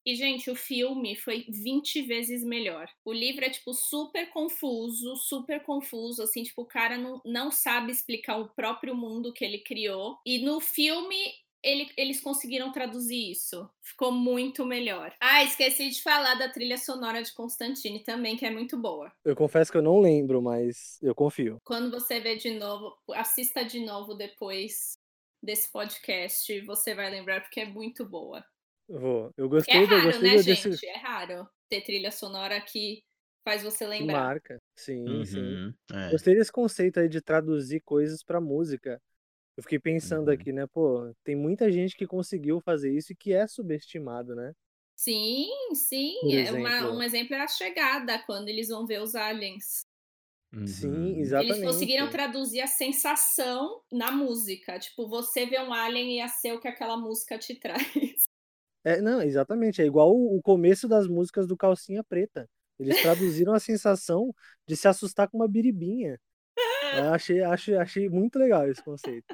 E, 0.06 0.14
gente, 0.14 0.50
o 0.50 0.54
filme 0.56 1.14
foi 1.16 1.44
20 1.50 2.00
vezes 2.00 2.42
melhor. 2.42 2.88
O 3.04 3.12
livro 3.12 3.44
é, 3.44 3.50
tipo, 3.50 3.74
super 3.74 4.30
confuso, 4.30 5.14
super 5.16 5.60
confuso. 5.62 6.22
Assim, 6.22 6.42
tipo, 6.42 6.62
o 6.62 6.66
cara 6.66 6.96
não, 6.96 7.20
não 7.26 7.50
sabe 7.50 7.92
explicar 7.92 8.38
o 8.38 8.48
próprio 8.48 8.94
mundo 8.94 9.30
que 9.34 9.44
ele 9.44 9.58
criou. 9.58 10.16
E 10.24 10.38
no 10.38 10.60
filme, 10.60 11.16
ele- 11.62 11.90
eles 11.96 12.20
conseguiram 12.20 12.70
traduzir 12.72 13.30
isso. 13.30 13.68
Ficou 13.82 14.12
muito 14.12 14.64
melhor. 14.64 15.14
Ah, 15.20 15.42
esqueci 15.44 15.90
de 15.90 16.02
falar 16.02 16.34
da 16.34 16.48
trilha 16.48 16.78
sonora 16.78 17.22
de 17.22 17.32
Constantine 17.34 18.02
também, 18.02 18.36
que 18.36 18.46
é 18.46 18.50
muito 18.50 18.76
boa. 18.76 19.12
Eu 19.24 19.34
confesso 19.36 19.70
que 19.72 19.78
eu 19.78 19.82
não 19.82 20.00
lembro, 20.00 20.40
mas 20.40 20.98
eu 21.02 21.14
confio. 21.14 21.58
Quando 21.64 21.90
você 21.90 22.20
vê 22.20 22.36
de 22.36 22.50
novo, 22.58 22.96
assista 23.14 23.64
de 23.64 23.80
novo 23.84 24.14
depois 24.14 24.92
desse 25.42 25.70
podcast, 25.70 26.60
você 26.62 26.94
vai 26.94 27.10
lembrar 27.10 27.40
porque 27.42 27.60
é 27.60 27.66
muito 27.66 28.04
boa. 28.04 28.44
Eu 28.88 29.00
vou. 29.00 29.30
Eu 29.36 29.46
É 29.46 29.48
gostei, 29.48 29.74
do, 29.86 29.94
eu 29.94 29.98
raro, 29.98 30.06
gostei 30.12 30.30
né, 30.30 30.36
do- 30.36 30.42
gente? 30.42 30.68
desse 30.70 30.86
É 30.86 30.96
raro 30.96 31.48
ter 31.68 31.82
trilha 31.82 32.10
sonora 32.10 32.60
que 32.60 33.02
faz 33.44 33.62
você 33.62 33.84
que 33.84 33.90
lembrar. 33.90 34.20
marca. 34.24 34.58
Sim, 34.76 35.24
sim. 35.24 35.38
Uhum. 35.38 35.74
É. 35.92 36.10
Gostei 36.10 36.34
desse 36.34 36.50
conceito 36.52 36.98
aí 37.00 37.08
de 37.08 37.20
traduzir 37.20 37.80
coisas 37.80 38.22
pra 38.22 38.40
música. 38.40 39.00
Eu 39.58 39.62
fiquei 39.64 39.80
pensando 39.80 40.28
Uhum. 40.28 40.34
aqui, 40.34 40.52
né? 40.52 40.68
Pô, 40.68 41.12
tem 41.24 41.34
muita 41.34 41.70
gente 41.72 41.96
que 41.96 42.06
conseguiu 42.06 42.60
fazer 42.60 42.92
isso 42.96 43.12
e 43.12 43.16
que 43.16 43.32
é 43.32 43.44
subestimado, 43.48 44.36
né? 44.36 44.52
Sim, 44.94 45.48
sim. 45.74 46.14
É 46.32 46.52
uma- 46.52 46.70
exemplo. 46.78 46.92
um 46.92 47.02
exemplo 47.02 47.34
é 47.34 47.40
a 47.40 47.48
chegada, 47.48 48.20
quando 48.20 48.48
eles 48.48 48.68
vão 48.68 48.86
ver 48.86 49.02
os 49.02 49.16
aliens. 49.16 49.84
Sim, 50.64 50.88
Uhum. 50.88 51.20
exatamente. 51.20 51.52
Eles 51.56 51.64
conseguiram 51.72 52.08
traduzir 52.08 52.60
a 52.60 52.68
sensação 52.68 53.82
na 53.90 54.12
música. 54.12 54.78
Tipo, 54.78 55.08
você 55.08 55.44
vê 55.44 55.58
um 55.60 55.72
alien 55.72 56.18
ia 56.18 56.28
ser 56.28 56.52
o 56.52 56.60
que 56.60 56.68
aquela 56.68 56.96
música 56.96 57.36
te 57.36 57.54
traz. 57.60 58.28
É, 58.84 59.00
não, 59.00 59.20
exatamente. 59.20 59.82
É 59.82 59.86
igual 59.86 60.14
o 60.14 60.38
o 60.38 60.42
começo 60.42 60.86
das 60.86 61.08
músicas 61.08 61.48
do 61.48 61.56
Calcinha 61.56 62.04
Preta. 62.04 62.48
Eles 62.78 62.96
traduziram 63.00 63.52
a 63.54 63.58
sensação 63.60 64.32
de 64.68 64.76
se 64.76 64.86
assustar 64.86 65.28
com 65.28 65.36
uma 65.38 65.48
biribinha. 65.48 66.16
Eu 66.94 67.12
achei, 67.12 67.42
achei, 67.42 67.76
achei 67.76 68.08
muito 68.08 68.38
legal 68.38 68.68
esse 68.70 68.82
conceito. 68.82 69.26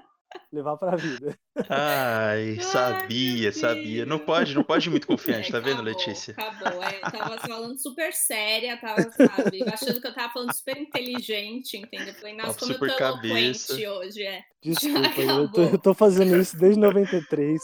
Levar 0.53 0.77
pra 0.77 0.95
vida. 0.97 1.37
Ai, 1.69 2.59
sabia, 2.61 3.43
meu 3.43 3.53
sabia. 3.53 4.07
Não 4.07 4.19
pode, 4.19 4.55
não 4.55 4.63
pode 4.63 4.89
ir 4.89 4.91
muito 4.91 5.07
confiante, 5.07 5.49
É, 5.49 5.53
tá 5.53 5.59
vendo, 5.59 5.81
acabou, 5.81 5.93
Letícia? 5.93 6.35
Acabou. 6.39 6.83
É, 6.83 6.97
eu 6.97 7.11
tava 7.11 7.39
falando 7.39 7.77
super 7.79 8.13
séria, 8.13 8.77
tava, 8.81 9.03
sabe, 9.11 9.65
achando 9.73 10.01
que 10.01 10.07
eu 10.07 10.15
tava 10.15 10.33
falando 10.33 10.55
super 10.55 10.77
inteligente, 10.77 11.77
entendeu? 11.77 12.09
Eu 12.09 12.15
Falei, 12.15 12.37
nossa, 12.37 12.59
como 12.59 12.73
eu 12.73 12.79
tô 12.79 12.87
super 12.87 12.97
cabeça. 12.99 13.73
eloquente 13.73 13.87
hoje, 13.89 14.23
é. 14.23 14.43
Desculpa, 14.63 15.21
eu 15.21 15.49
tô, 15.49 15.61
Acabou. 15.61 15.65
eu 15.73 15.79
tô 15.79 15.95
fazendo 15.95 16.37
isso 16.37 16.57
desde 16.57 16.79
93. 16.81 17.61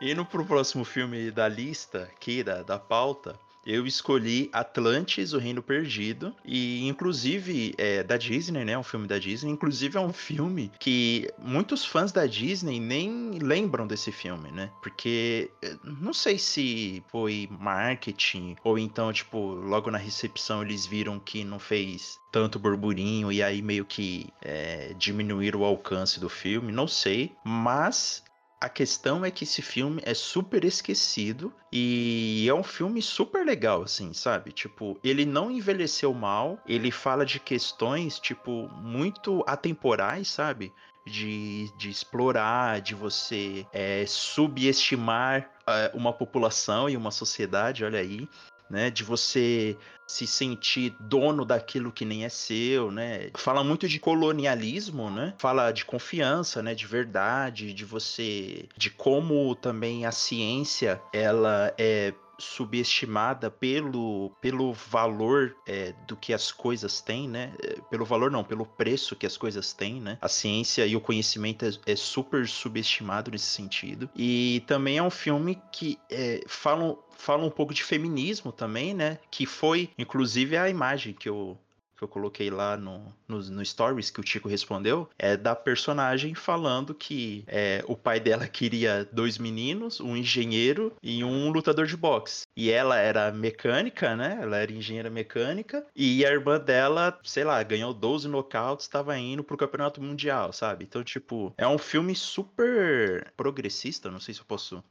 Indo 0.00 0.24
pro 0.24 0.44
próximo 0.44 0.84
filme 0.84 1.30
da 1.30 1.46
lista, 1.46 2.04
aqui, 2.04 2.42
da, 2.42 2.62
da 2.62 2.78
pauta, 2.78 3.38
eu 3.66 3.86
escolhi 3.86 4.48
Atlantis, 4.52 5.34
o 5.34 5.38
Reino 5.38 5.62
Perdido, 5.62 6.34
e 6.44 6.88
inclusive 6.88 7.74
é 7.76 8.02
da 8.02 8.16
Disney, 8.16 8.64
né? 8.64 8.78
Um 8.78 8.82
filme 8.82 9.06
da 9.06 9.18
Disney. 9.18 9.52
Inclusive 9.52 9.98
é 9.98 10.00
um 10.00 10.12
filme 10.12 10.72
que 10.80 11.30
muitos 11.38 11.84
fãs 11.84 12.10
da 12.10 12.26
Disney 12.26 12.80
nem 12.80 13.38
lembram 13.38 13.86
desse 13.86 14.10
filme, 14.10 14.50
né? 14.50 14.70
Porque 14.82 15.50
eh, 15.62 15.76
não 15.84 16.14
sei 16.14 16.38
se 16.38 17.02
foi 17.08 17.48
marketing 17.50 18.56
ou 18.64 18.78
então, 18.78 19.12
tipo, 19.12 19.38
logo 19.38 19.90
na 19.90 19.98
recepção 19.98 20.62
eles 20.62 20.86
viram 20.86 21.20
que 21.20 21.44
não 21.44 21.58
fez 21.58 22.18
tanto 22.32 22.58
burburinho 22.58 23.30
e 23.30 23.42
aí 23.42 23.60
meio 23.60 23.84
que 23.84 24.28
é, 24.40 24.94
diminuíram 24.96 25.60
o 25.60 25.64
alcance 25.64 26.18
do 26.18 26.28
filme, 26.28 26.72
não 26.72 26.88
sei. 26.88 27.32
Mas 27.44 28.22
a 28.60 28.68
questão 28.68 29.24
é 29.24 29.30
que 29.30 29.44
esse 29.44 29.62
filme 29.62 30.02
é 30.04 30.12
super 30.12 30.64
esquecido 30.64 31.52
e 31.72 32.46
é 32.46 32.52
um 32.52 32.62
filme 32.62 33.00
super 33.00 33.44
legal, 33.44 33.82
assim, 33.82 34.12
sabe? 34.12 34.52
Tipo, 34.52 34.98
ele 35.02 35.24
não 35.24 35.50
envelheceu 35.50 36.12
mal, 36.12 36.58
ele 36.66 36.90
fala 36.90 37.24
de 37.24 37.40
questões, 37.40 38.18
tipo, 38.20 38.68
muito 38.68 39.42
atemporais, 39.46 40.28
sabe? 40.28 40.72
De, 41.06 41.72
de 41.78 41.88
explorar, 41.88 42.82
de 42.82 42.94
você 42.94 43.66
é, 43.72 44.04
subestimar 44.06 45.50
é, 45.66 45.90
uma 45.94 46.12
população 46.12 46.90
e 46.90 46.96
uma 46.96 47.10
sociedade, 47.10 47.82
olha 47.82 47.98
aí 47.98 48.28
né? 48.70 48.90
De 48.90 49.02
você 49.02 49.76
se 50.06 50.26
sentir 50.26 50.96
dono 50.98 51.44
daquilo 51.44 51.92
que 51.92 52.04
nem 52.04 52.24
é 52.24 52.28
seu, 52.28 52.90
né? 52.90 53.30
Fala 53.36 53.62
muito 53.62 53.88
de 53.88 53.98
colonialismo, 53.98 55.10
né? 55.10 55.34
Fala 55.38 55.70
de 55.70 55.84
confiança, 55.84 56.62
né? 56.62 56.74
De 56.74 56.86
verdade, 56.86 57.72
de 57.72 57.84
você, 57.84 58.68
de 58.76 58.90
como 58.90 59.54
também 59.54 60.06
a 60.06 60.12
ciência 60.12 61.00
ela 61.12 61.72
é 61.76 62.14
subestimada 62.40 63.50
pelo, 63.50 64.32
pelo 64.40 64.72
valor 64.72 65.54
é, 65.66 65.94
do 66.06 66.16
que 66.16 66.32
as 66.32 66.50
coisas 66.50 67.00
têm, 67.00 67.28
né? 67.28 67.52
É, 67.62 67.80
pelo 67.90 68.04
valor 68.04 68.30
não, 68.30 68.42
pelo 68.42 68.66
preço 68.66 69.14
que 69.14 69.26
as 69.26 69.36
coisas 69.36 69.72
têm, 69.72 70.00
né? 70.00 70.18
A 70.20 70.28
ciência 70.28 70.86
e 70.86 70.96
o 70.96 71.00
conhecimento 71.00 71.64
é, 71.64 71.92
é 71.92 71.96
super 71.96 72.48
subestimado 72.48 73.30
nesse 73.30 73.46
sentido. 73.46 74.08
E 74.16 74.62
também 74.66 74.98
é 74.98 75.02
um 75.02 75.10
filme 75.10 75.60
que 75.72 75.98
é, 76.10 76.42
fala, 76.46 76.96
fala 77.16 77.44
um 77.44 77.50
pouco 77.50 77.74
de 77.74 77.84
feminismo 77.84 78.50
também, 78.50 78.94
né? 78.94 79.18
Que 79.30 79.46
foi, 79.46 79.90
inclusive, 79.98 80.56
a 80.56 80.68
imagem 80.68 81.12
que 81.12 81.28
eu 81.28 81.58
que 82.00 82.04
eu 82.04 82.08
coloquei 82.08 82.50
lá 82.50 82.78
no, 82.78 83.14
no, 83.28 83.38
no, 83.38 83.64
Stories, 83.64 84.10
que 84.10 84.20
o 84.20 84.24
Tico 84.24 84.48
respondeu, 84.48 85.08
é 85.18 85.36
da 85.36 85.54
personagem 85.54 86.34
falando 86.34 86.94
que 86.94 87.44
é, 87.46 87.84
o 87.86 87.94
pai 87.94 88.18
dela 88.18 88.48
queria 88.48 89.06
dois 89.12 89.36
meninos, 89.36 90.00
um 90.00 90.16
engenheiro 90.16 90.94
e 91.02 91.22
um 91.22 91.50
lutador 91.50 91.86
de 91.86 91.96
boxe. 91.96 92.44
E 92.56 92.70
ela 92.70 92.96
era 92.96 93.30
mecânica, 93.30 94.16
né? 94.16 94.38
Ela 94.40 94.56
era 94.56 94.72
engenheira 94.72 95.10
mecânica. 95.10 95.86
E 95.94 96.24
a 96.24 96.30
irmã 96.30 96.58
dela, 96.58 97.18
sei 97.22 97.44
lá, 97.44 97.62
ganhou 97.62 97.92
12 97.92 98.26
nocautes, 98.28 98.86
estava 98.86 99.16
indo 99.18 99.44
pro 99.44 99.58
campeonato 99.58 100.02
mundial, 100.02 100.52
sabe? 100.52 100.84
Então, 100.84 101.04
tipo, 101.04 101.52
é 101.58 101.68
um 101.68 101.78
filme 101.78 102.16
super 102.16 103.30
progressista, 103.36 104.10
não 104.10 104.20
sei 104.20 104.32
se 104.32 104.40
eu 104.40 104.46
posso 104.46 104.82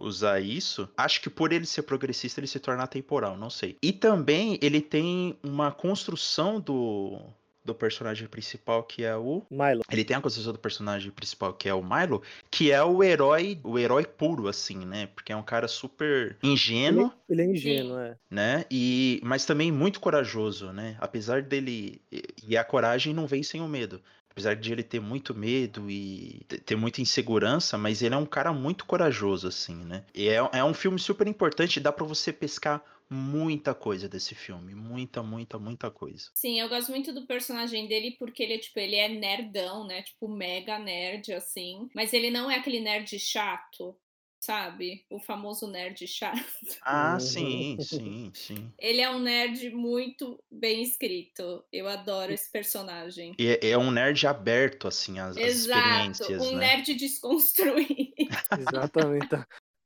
usar 0.00 0.40
isso, 0.40 0.88
acho 0.96 1.20
que 1.20 1.30
por 1.30 1.52
ele 1.52 1.66
ser 1.66 1.82
progressista 1.82 2.40
ele 2.40 2.46
se 2.46 2.58
torna 2.58 2.86
temporal, 2.86 3.36
não 3.36 3.50
sei. 3.50 3.76
E 3.82 3.92
também 3.92 4.58
ele 4.60 4.80
tem 4.80 5.36
uma 5.42 5.70
construção 5.70 6.60
do 6.60 7.20
do 7.64 7.74
personagem 7.74 8.26
principal 8.26 8.82
que 8.82 9.04
é 9.04 9.14
o 9.14 9.42
Milo. 9.50 9.82
Ele 9.90 10.04
tem 10.04 10.16
a 10.16 10.20
construção 10.20 10.52
do 10.52 10.58
personagem 10.58 11.10
principal 11.10 11.52
que 11.52 11.68
é 11.68 11.74
o 11.74 11.82
Milo, 11.82 12.22
que 12.50 12.72
é 12.72 12.82
o 12.82 13.02
herói, 13.02 13.60
o 13.62 13.78
herói 13.78 14.04
puro 14.06 14.48
assim, 14.48 14.84
né? 14.84 15.08
Porque 15.14 15.32
é 15.32 15.36
um 15.36 15.42
cara 15.42 15.68
super 15.68 16.36
ingênuo. 16.42 17.12
Ele, 17.28 17.42
ele 17.42 17.50
é 17.50 17.54
ingênuo, 17.54 17.98
é. 17.98 18.16
Né? 18.30 18.64
E 18.70 19.20
mas 19.22 19.44
também 19.44 19.70
muito 19.70 20.00
corajoso, 20.00 20.72
né? 20.72 20.96
Apesar 20.98 21.42
dele 21.42 22.00
e 22.46 22.56
a 22.56 22.64
coragem 22.64 23.12
não 23.12 23.26
vem 23.26 23.42
sem 23.42 23.60
o 23.60 23.68
medo 23.68 24.00
apesar 24.40 24.56
de 24.56 24.72
ele 24.72 24.82
ter 24.82 25.00
muito 25.00 25.34
medo 25.34 25.90
e 25.90 26.40
ter 26.64 26.76
muita 26.76 27.00
insegurança, 27.00 27.76
mas 27.76 28.02
ele 28.02 28.14
é 28.14 28.18
um 28.18 28.26
cara 28.26 28.52
muito 28.52 28.86
corajoso, 28.86 29.46
assim, 29.46 29.76
né? 29.84 30.04
E 30.14 30.28
é, 30.28 30.36
é 30.52 30.64
um 30.64 30.74
filme 30.74 30.98
super 30.98 31.26
importante, 31.26 31.78
dá 31.78 31.92
para 31.92 32.06
você 32.06 32.32
pescar 32.32 32.82
muita 33.08 33.74
coisa 33.74 34.08
desse 34.08 34.34
filme, 34.34 34.74
muita, 34.74 35.22
muita, 35.22 35.58
muita 35.58 35.90
coisa. 35.90 36.30
Sim, 36.34 36.60
eu 36.60 36.68
gosto 36.68 36.90
muito 36.90 37.12
do 37.12 37.26
personagem 37.26 37.88
dele 37.88 38.14
porque 38.18 38.42
ele 38.42 38.54
é 38.54 38.58
tipo, 38.58 38.78
ele 38.78 38.96
é 38.96 39.08
nerdão, 39.08 39.86
né? 39.86 40.02
Tipo, 40.02 40.28
mega 40.28 40.78
nerd 40.78 41.32
assim, 41.32 41.88
mas 41.94 42.12
ele 42.12 42.30
não 42.30 42.50
é 42.50 42.56
aquele 42.56 42.80
nerd 42.80 43.18
chato 43.18 43.96
sabe? 44.40 45.04
O 45.10 45.20
famoso 45.20 45.68
nerd 45.68 46.06
chato. 46.06 46.40
Ah, 46.82 47.14
uhum. 47.14 47.20
sim, 47.20 47.76
sim, 47.80 48.32
sim. 48.34 48.72
Ele 48.78 49.00
é 49.00 49.10
um 49.10 49.18
nerd 49.18 49.70
muito 49.70 50.42
bem 50.50 50.82
escrito. 50.82 51.62
Eu 51.70 51.86
adoro 51.86 52.32
esse 52.32 52.50
personagem. 52.50 53.34
E 53.38 53.48
é, 53.48 53.70
é 53.70 53.78
um 53.78 53.90
nerd 53.90 54.26
aberto, 54.26 54.88
assim, 54.88 55.18
às, 55.18 55.36
Exato, 55.36 55.78
experiências. 55.78 56.42
Um 56.42 56.56
né? 56.56 56.66
nerd 56.68 56.94
desconstruído. 56.94 58.14
Exatamente. 58.58 59.28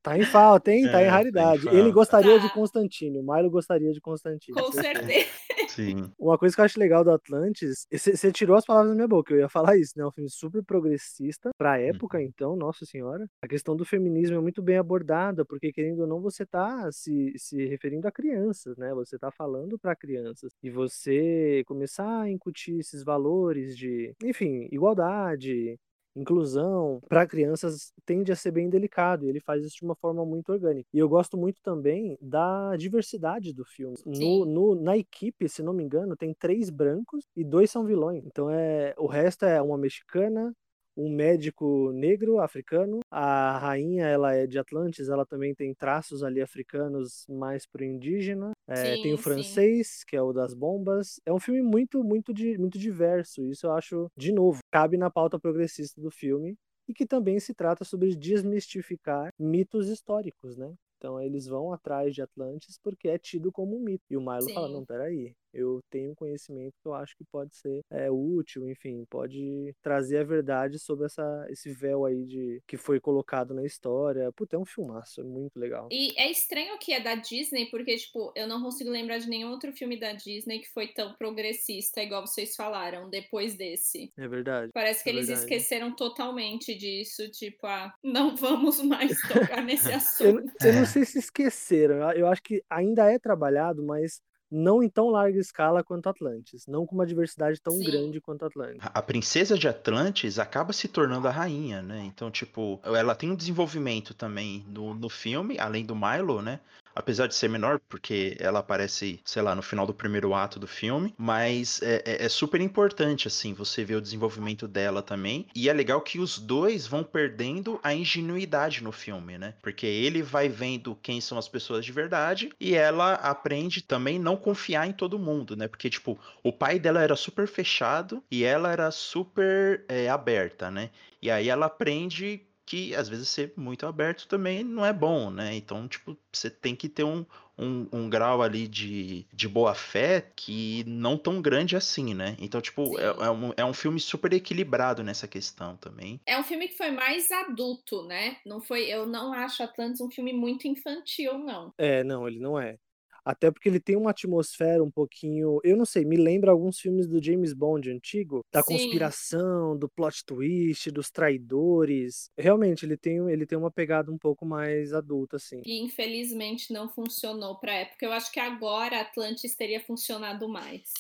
Tá 0.05 0.19
em 0.19 0.23
falta, 0.23 0.71
hein? 0.71 0.83
Tá 0.85 1.03
em 1.03 1.07
é, 1.07 1.09
raridade. 1.09 1.64
Tá 1.64 1.73
em 1.73 1.79
Ele 1.79 1.90
gostaria 1.90 2.38
tá. 2.38 2.47
de 2.47 2.53
Constantino. 2.53 3.21
O 3.21 3.35
Milo 3.35 3.51
gostaria 3.51 3.90
de 3.90 4.03
Constantino. 4.03 4.61
Com 4.61 4.71
certeza. 4.71 5.31
Sim. 5.67 6.12
Uma 6.19 6.37
coisa 6.37 6.55
que 6.55 6.61
eu 6.61 6.64
acho 6.67 6.79
legal 6.79 7.03
do 7.03 7.11
Atlantis, 7.11 7.87
você 7.90 8.31
tirou 8.31 8.55
as 8.55 8.67
palavras 8.67 8.90
da 8.90 8.95
minha 8.95 9.09
boca, 9.09 9.33
eu 9.33 9.38
ia 9.38 9.49
falar 9.49 9.79
isso, 9.79 9.95
né? 9.97 10.05
É 10.05 10.07
um 10.07 10.12
filme 10.12 10.29
super 10.29 10.62
progressista, 10.62 11.51
pra 11.57 11.81
época, 11.81 12.19
uhum. 12.19 12.25
então, 12.25 12.55
nossa 12.55 12.85
senhora. 12.85 13.27
A 13.40 13.49
questão 13.49 13.75
do 13.75 13.85
feminismo 13.85 14.37
é 14.37 14.40
muito 14.40 14.62
bem 14.62 14.77
abordada, 14.77 15.43
porque 15.43 15.73
querendo 15.73 16.01
ou 16.01 16.07
não, 16.07 16.21
você 16.21 16.45
tá 16.45 16.93
se, 16.93 17.33
se 17.38 17.64
referindo 17.67 18.07
a 18.07 18.12
crianças, 18.12 18.77
né? 18.77 18.93
Você 18.93 19.19
tá 19.19 19.31
falando 19.31 19.79
para 19.79 19.97
crianças. 19.97 20.53
E 20.62 20.69
você 20.69 21.64
começar 21.67 22.21
a 22.21 22.31
incutir 22.31 22.79
esses 22.79 23.03
valores 23.03 23.75
de, 23.75 24.14
enfim, 24.23 24.69
igualdade, 24.71 25.79
inclusão 26.16 27.00
para 27.09 27.27
crianças 27.27 27.92
tende 28.05 28.31
a 28.33 28.37
ser 28.37 28.50
bem 28.50 28.68
delicado 28.68 29.24
e 29.24 29.29
ele 29.29 29.40
faz 29.40 29.64
isso 29.64 29.77
de 29.77 29.85
uma 29.85 29.94
forma 29.94 30.24
muito 30.24 30.53
orgânica. 30.53 30.88
E 30.92 30.98
eu 30.98 31.09
gosto 31.09 31.37
muito 31.37 31.61
também 31.62 32.16
da 32.20 32.77
diversidade 32.77 33.53
do 33.53 33.64
filme. 33.64 33.96
No, 34.05 34.44
no, 34.44 34.74
na 34.74 34.96
equipe, 34.96 35.48
se 35.48 35.62
não 35.62 35.72
me 35.72 35.83
engano, 35.83 36.16
tem 36.16 36.35
três 36.35 36.70
brancos 36.70 37.24
e 37.37 37.44
dois 37.44 37.70
são 37.70 37.85
vilões. 37.85 38.24
Então 38.27 38.50
é 38.50 38.94
o 38.98 39.07
resto 39.07 39.44
é 39.44 39.61
uma 39.61 39.79
mexicana, 39.79 40.55
um 40.97 41.09
médico 41.09 41.93
negro 41.93 42.39
africano. 42.41 43.01
A 43.11 43.59
rainha, 43.59 44.07
ela 44.07 44.35
é 44.35 44.47
de 44.47 44.59
Atlantis, 44.59 45.09
ela 45.09 45.27
também 45.27 45.55
tem 45.55 45.75
traços 45.75 46.23
ali 46.23 46.41
africanos 46.41 47.25
mais 47.29 47.67
pro 47.67 47.85
indígena. 47.85 48.53
É, 48.67 48.97
sim, 48.97 49.03
tem 49.03 49.15
o 49.15 49.19
francês, 49.19 49.89
sim. 49.89 50.05
que 50.07 50.17
é 50.17 50.23
o 50.23 50.33
das 50.33 50.55
bombas. 50.55 51.21
É 51.27 51.33
um 51.33 51.41
filme 51.41 51.63
muito, 51.63 52.03
muito, 52.03 52.33
muito 52.59 52.79
diverso. 52.79 53.45
Isso 53.47 53.67
eu 53.67 53.73
acho, 53.73 54.09
de 54.17 54.33
novo, 54.33 54.61
cabe 54.71 54.97
na 54.97 55.11
pauta 55.11 55.39
progressista 55.39 56.01
do 56.01 56.11
filme. 56.11 56.57
E 56.87 56.93
que 56.93 57.07
também 57.07 57.41
se 57.41 57.55
trata 57.55 57.83
sobre 57.83 58.15
desmistificar 58.15 59.31
mitos 59.39 59.89
históricos, 59.89 60.57
né? 60.57 60.75
Então 60.99 61.21
eles 61.21 61.47
vão 61.47 61.73
atrás 61.73 62.15
de 62.15 62.23
Atlantis 62.23 62.79
porque 62.83 63.09
é 63.09 63.19
tido 63.19 63.51
como 63.51 63.77
um 63.77 63.81
mito. 63.81 64.05
E 64.11 64.17
o 64.17 64.21
Milo 64.21 64.43
Sim. 64.43 64.55
fala: 64.55 64.69
não, 64.69 64.85
peraí, 64.85 65.35
eu 65.55 65.81
tenho 65.90 66.14
conhecimento 66.14 66.75
que 66.81 66.87
eu 66.87 66.95
acho 66.95 67.17
que 67.17 67.25
pode 67.25 67.55
ser 67.55 67.81
é, 67.90 68.11
útil, 68.11 68.69
enfim, 68.69 69.05
pode 69.09 69.73
trazer 69.83 70.19
a 70.19 70.25
verdade 70.25 70.79
sobre 70.79 71.07
essa, 71.07 71.47
esse 71.49 71.73
véu 71.73 72.05
aí 72.05 72.25
de 72.25 72.61
que 72.67 72.77
foi 72.77 73.01
colocado 73.01 73.55
na 73.55 73.64
história. 73.64 74.33
Puta, 74.33 74.57
é 74.57 74.59
um 74.59 74.64
filmaço, 74.64 75.21
é 75.21 75.25
muito 75.25 75.59
legal. 75.59 75.88
E 75.90 76.19
é 76.21 76.31
estranho 76.31 76.79
que 76.79 76.93
é 76.93 77.01
da 77.01 77.14
Disney, 77.14 77.67
porque, 77.71 77.97
tipo, 77.97 78.33
eu 78.35 78.47
não 78.47 78.62
consigo 78.62 78.90
lembrar 78.90 79.19
de 79.19 79.29
nenhum 79.29 79.51
outro 79.51 79.73
filme 79.73 79.99
da 79.99 80.12
Disney 80.12 80.59
que 80.59 80.73
foi 80.73 80.88
tão 80.88 81.14
progressista, 81.14 82.03
igual 82.03 82.27
vocês 82.27 82.57
falaram, 82.57 83.09
depois 83.09 83.57
desse. 83.57 84.12
É 84.17 84.27
verdade. 84.27 84.73
Parece 84.73 85.03
que 85.03 85.11
é 85.11 85.12
eles 85.12 85.29
verdade. 85.29 85.47
esqueceram 85.47 85.95
totalmente 85.95 86.75
disso, 86.75 87.31
tipo, 87.31 87.67
ah, 87.67 87.93
não 88.03 88.35
vamos 88.37 88.83
mais 88.83 89.21
tocar 89.23 89.62
nesse 89.62 89.93
assunto. 89.93 90.53
eu, 90.61 90.69
eu 90.69 90.75
não 90.75 90.87
sei 90.87 91.05
se 91.05 91.19
esqueceram, 91.19 92.11
eu 92.12 92.27
acho 92.27 92.43
que 92.43 92.62
ainda 92.69 93.11
é 93.11 93.19
trabalhado, 93.19 93.83
mas 93.83 94.21
não 94.55 94.83
em 94.83 94.88
tão 94.88 95.11
larga 95.11 95.38
escala 95.38 95.83
quanto 95.83 96.09
Atlantis, 96.09 96.67
não 96.69 96.87
com 96.87 96.95
uma 96.95 97.05
diversidade 97.05 97.61
tão 97.61 97.75
Sim. 97.75 97.85
grande 97.85 98.21
quanto 98.21 98.45
Atlantis. 98.45 98.79
A 98.81 99.03
princesa 99.03 99.59
de 99.59 99.67
Atlantis 99.67 100.38
acaba 100.38 100.73
se 100.73 100.87
tornando 100.87 101.27
a 101.27 101.31
rainha, 101.31 101.83
né? 101.83 102.05
Então, 102.05 102.31
tipo, 102.31 102.81
ela 102.85 103.14
tem 103.14 103.31
um 103.31 103.37
desenvolvimento 103.37 104.14
também 104.14 104.64
no, 104.69 104.95
no 104.95 105.09
filme, 105.09 105.59
além 105.59 105.85
do 105.85 105.97
Milo, 105.97 106.40
né? 106.40 106.61
Apesar 106.95 107.27
de 107.27 107.35
ser 107.35 107.49
menor, 107.49 107.81
porque 107.89 108.37
ela 108.39 108.61
aparece, 108.61 109.21
sei 109.25 109.43
lá, 109.43 109.55
no 109.55 109.63
final 109.63 109.87
do 109.87 109.95
primeiro 109.95 110.35
ato 110.35 110.59
do 110.59 110.67
filme, 110.67 111.15
mas 111.19 111.83
é, 111.83 112.03
é, 112.05 112.25
é, 112.25 112.29
super 112.29 112.61
importante, 112.61 113.29
assim, 113.29 113.53
você 113.53 113.85
ver 113.85 113.97
o 113.97 114.01
desenvolvimento 114.01 114.69
dela 114.69 115.03
também. 115.03 115.47
E 115.55 115.69
é 115.69 115.73
legal 115.73 116.01
que 116.01 116.19
os 116.19 116.39
dois 116.39 116.87
vão 116.87 117.03
perdendo 117.03 117.81
a 117.83 117.95
ingenuidade 117.95 118.83
no 118.83 118.93
filme, 118.93 119.39
né? 119.39 119.55
Porque 119.63 119.87
ele 119.87 120.23
vai 120.23 120.49
vendo 120.49 120.97
quem 121.03 121.21
são 121.21 121.39
as 121.39 121.49
pessoas 121.49 121.85
de 121.85 121.93
verdade 121.93 122.51
e 122.61 122.75
ela 122.75 123.15
aprende 123.15 123.83
também 123.83 124.19
não 124.19 124.37
confiar 124.37 124.87
em 124.87 124.93
todo 124.93 125.19
mundo, 125.19 125.57
né? 125.57 125.69
Porque, 125.69 125.91
tipo, 125.91 126.19
o 126.43 126.53
pai 126.53 126.79
dela 126.79 127.03
era 127.03 127.17
super 127.17 127.49
fechado 127.49 128.23
e 128.31 128.45
ela 128.45 128.71
era 128.71 128.91
super 128.91 129.85
é, 129.89 130.09
aberta, 130.09 130.71
né? 130.71 130.91
E 131.21 131.31
aí 131.31 131.49
ela 131.49 131.67
aprende 131.67 132.47
que 132.66 132.94
às 132.94 133.09
vezes 133.09 133.29
ser 133.29 133.53
muito 133.57 133.87
aberto 133.87 134.27
também 134.27 134.64
não 134.64 134.85
é 134.85 134.92
bom, 134.92 135.31
né? 135.31 135.55
Então, 135.55 135.87
tipo, 135.87 136.16
você 136.33 136.50
tem 136.50 136.74
que 136.74 136.88
ter 136.88 137.05
um, 137.05 137.24
um, 137.59 137.87
um, 137.92 138.11
grau 138.11 138.42
ali 138.42 138.66
de, 138.66 139.27
de 139.33 139.48
boa 139.48 139.74
fé 139.74 140.33
que 140.35 140.85
não 140.87 141.16
tão 141.16 141.40
grande 141.40 141.77
assim, 141.77 142.14
né? 142.14 142.37
Então, 142.38 142.61
tipo, 142.61 142.98
é, 142.98 143.05
é, 143.05 143.31
um, 143.31 143.53
é 143.57 143.64
um 143.64 143.74
filme 143.74 144.00
super 144.00 144.33
equilibrado 144.33 145.03
nessa 145.03 145.29
questão 145.29 145.77
também. 145.77 146.20
É 146.27 146.38
um 146.38 146.42
filme 146.42 146.68
que 146.68 146.77
foi 146.77 146.90
mais 146.90 147.31
adulto, 147.31 148.05
né? 148.05 148.38
Não 148.44 148.61
foi, 148.61 148.85
eu 148.85 149.07
não 149.07 149.33
acho 149.33 149.62
Atlantis 149.62 150.00
um 150.00 150.11
filme 150.11 150.33
muito 150.33 150.66
infantil, 150.66 151.38
não. 151.38 151.72
É, 151.79 152.03
não, 152.03 152.27
ele 152.27 152.38
não 152.38 152.59
é. 152.59 152.79
Até 153.25 153.51
porque 153.51 153.69
ele 153.69 153.81
tem 153.81 153.97
uma 153.97 154.11
atmosfera 154.11 154.83
um 154.83 154.91
pouquinho. 154.91 155.59
Eu 155.65 155.77
não 155.77 155.87
sei, 155.87 156.05
me 156.05 156.17
lembra 156.17 156.51
alguns 156.51 156.79
filmes 156.79 157.07
do 157.07 157.23
James 157.23 157.55
Bond 157.55 157.91
antigo, 157.91 158.45
da 158.53 158.63
Sim. 158.63 158.73
conspiração, 158.73 159.77
do 159.77 159.89
plot 159.89 160.25
twist, 160.27 160.91
dos 160.91 161.11
traidores. 161.11 162.29
Realmente, 162.37 162.85
ele 162.85 162.97
tem, 162.97 163.19
ele 163.31 163.47
tem 163.47 163.57
uma 163.57 163.71
pegada 163.71 164.13
um 164.13 164.19
pouco 164.19 164.45
mais 164.45 164.93
adulta, 164.93 165.37
assim. 165.37 165.63
E 165.65 165.81
infelizmente 165.81 166.73
não 166.73 166.89
funcionou 166.89 167.59
pra 167.59 167.73
época. 167.73 168.05
Eu 168.05 168.13
acho 168.13 168.31
que 168.31 168.41
agora 168.41 169.01
Atlantis 169.01 169.55
teria 169.57 169.81
funcionado 169.81 170.49
mais. 170.49 170.93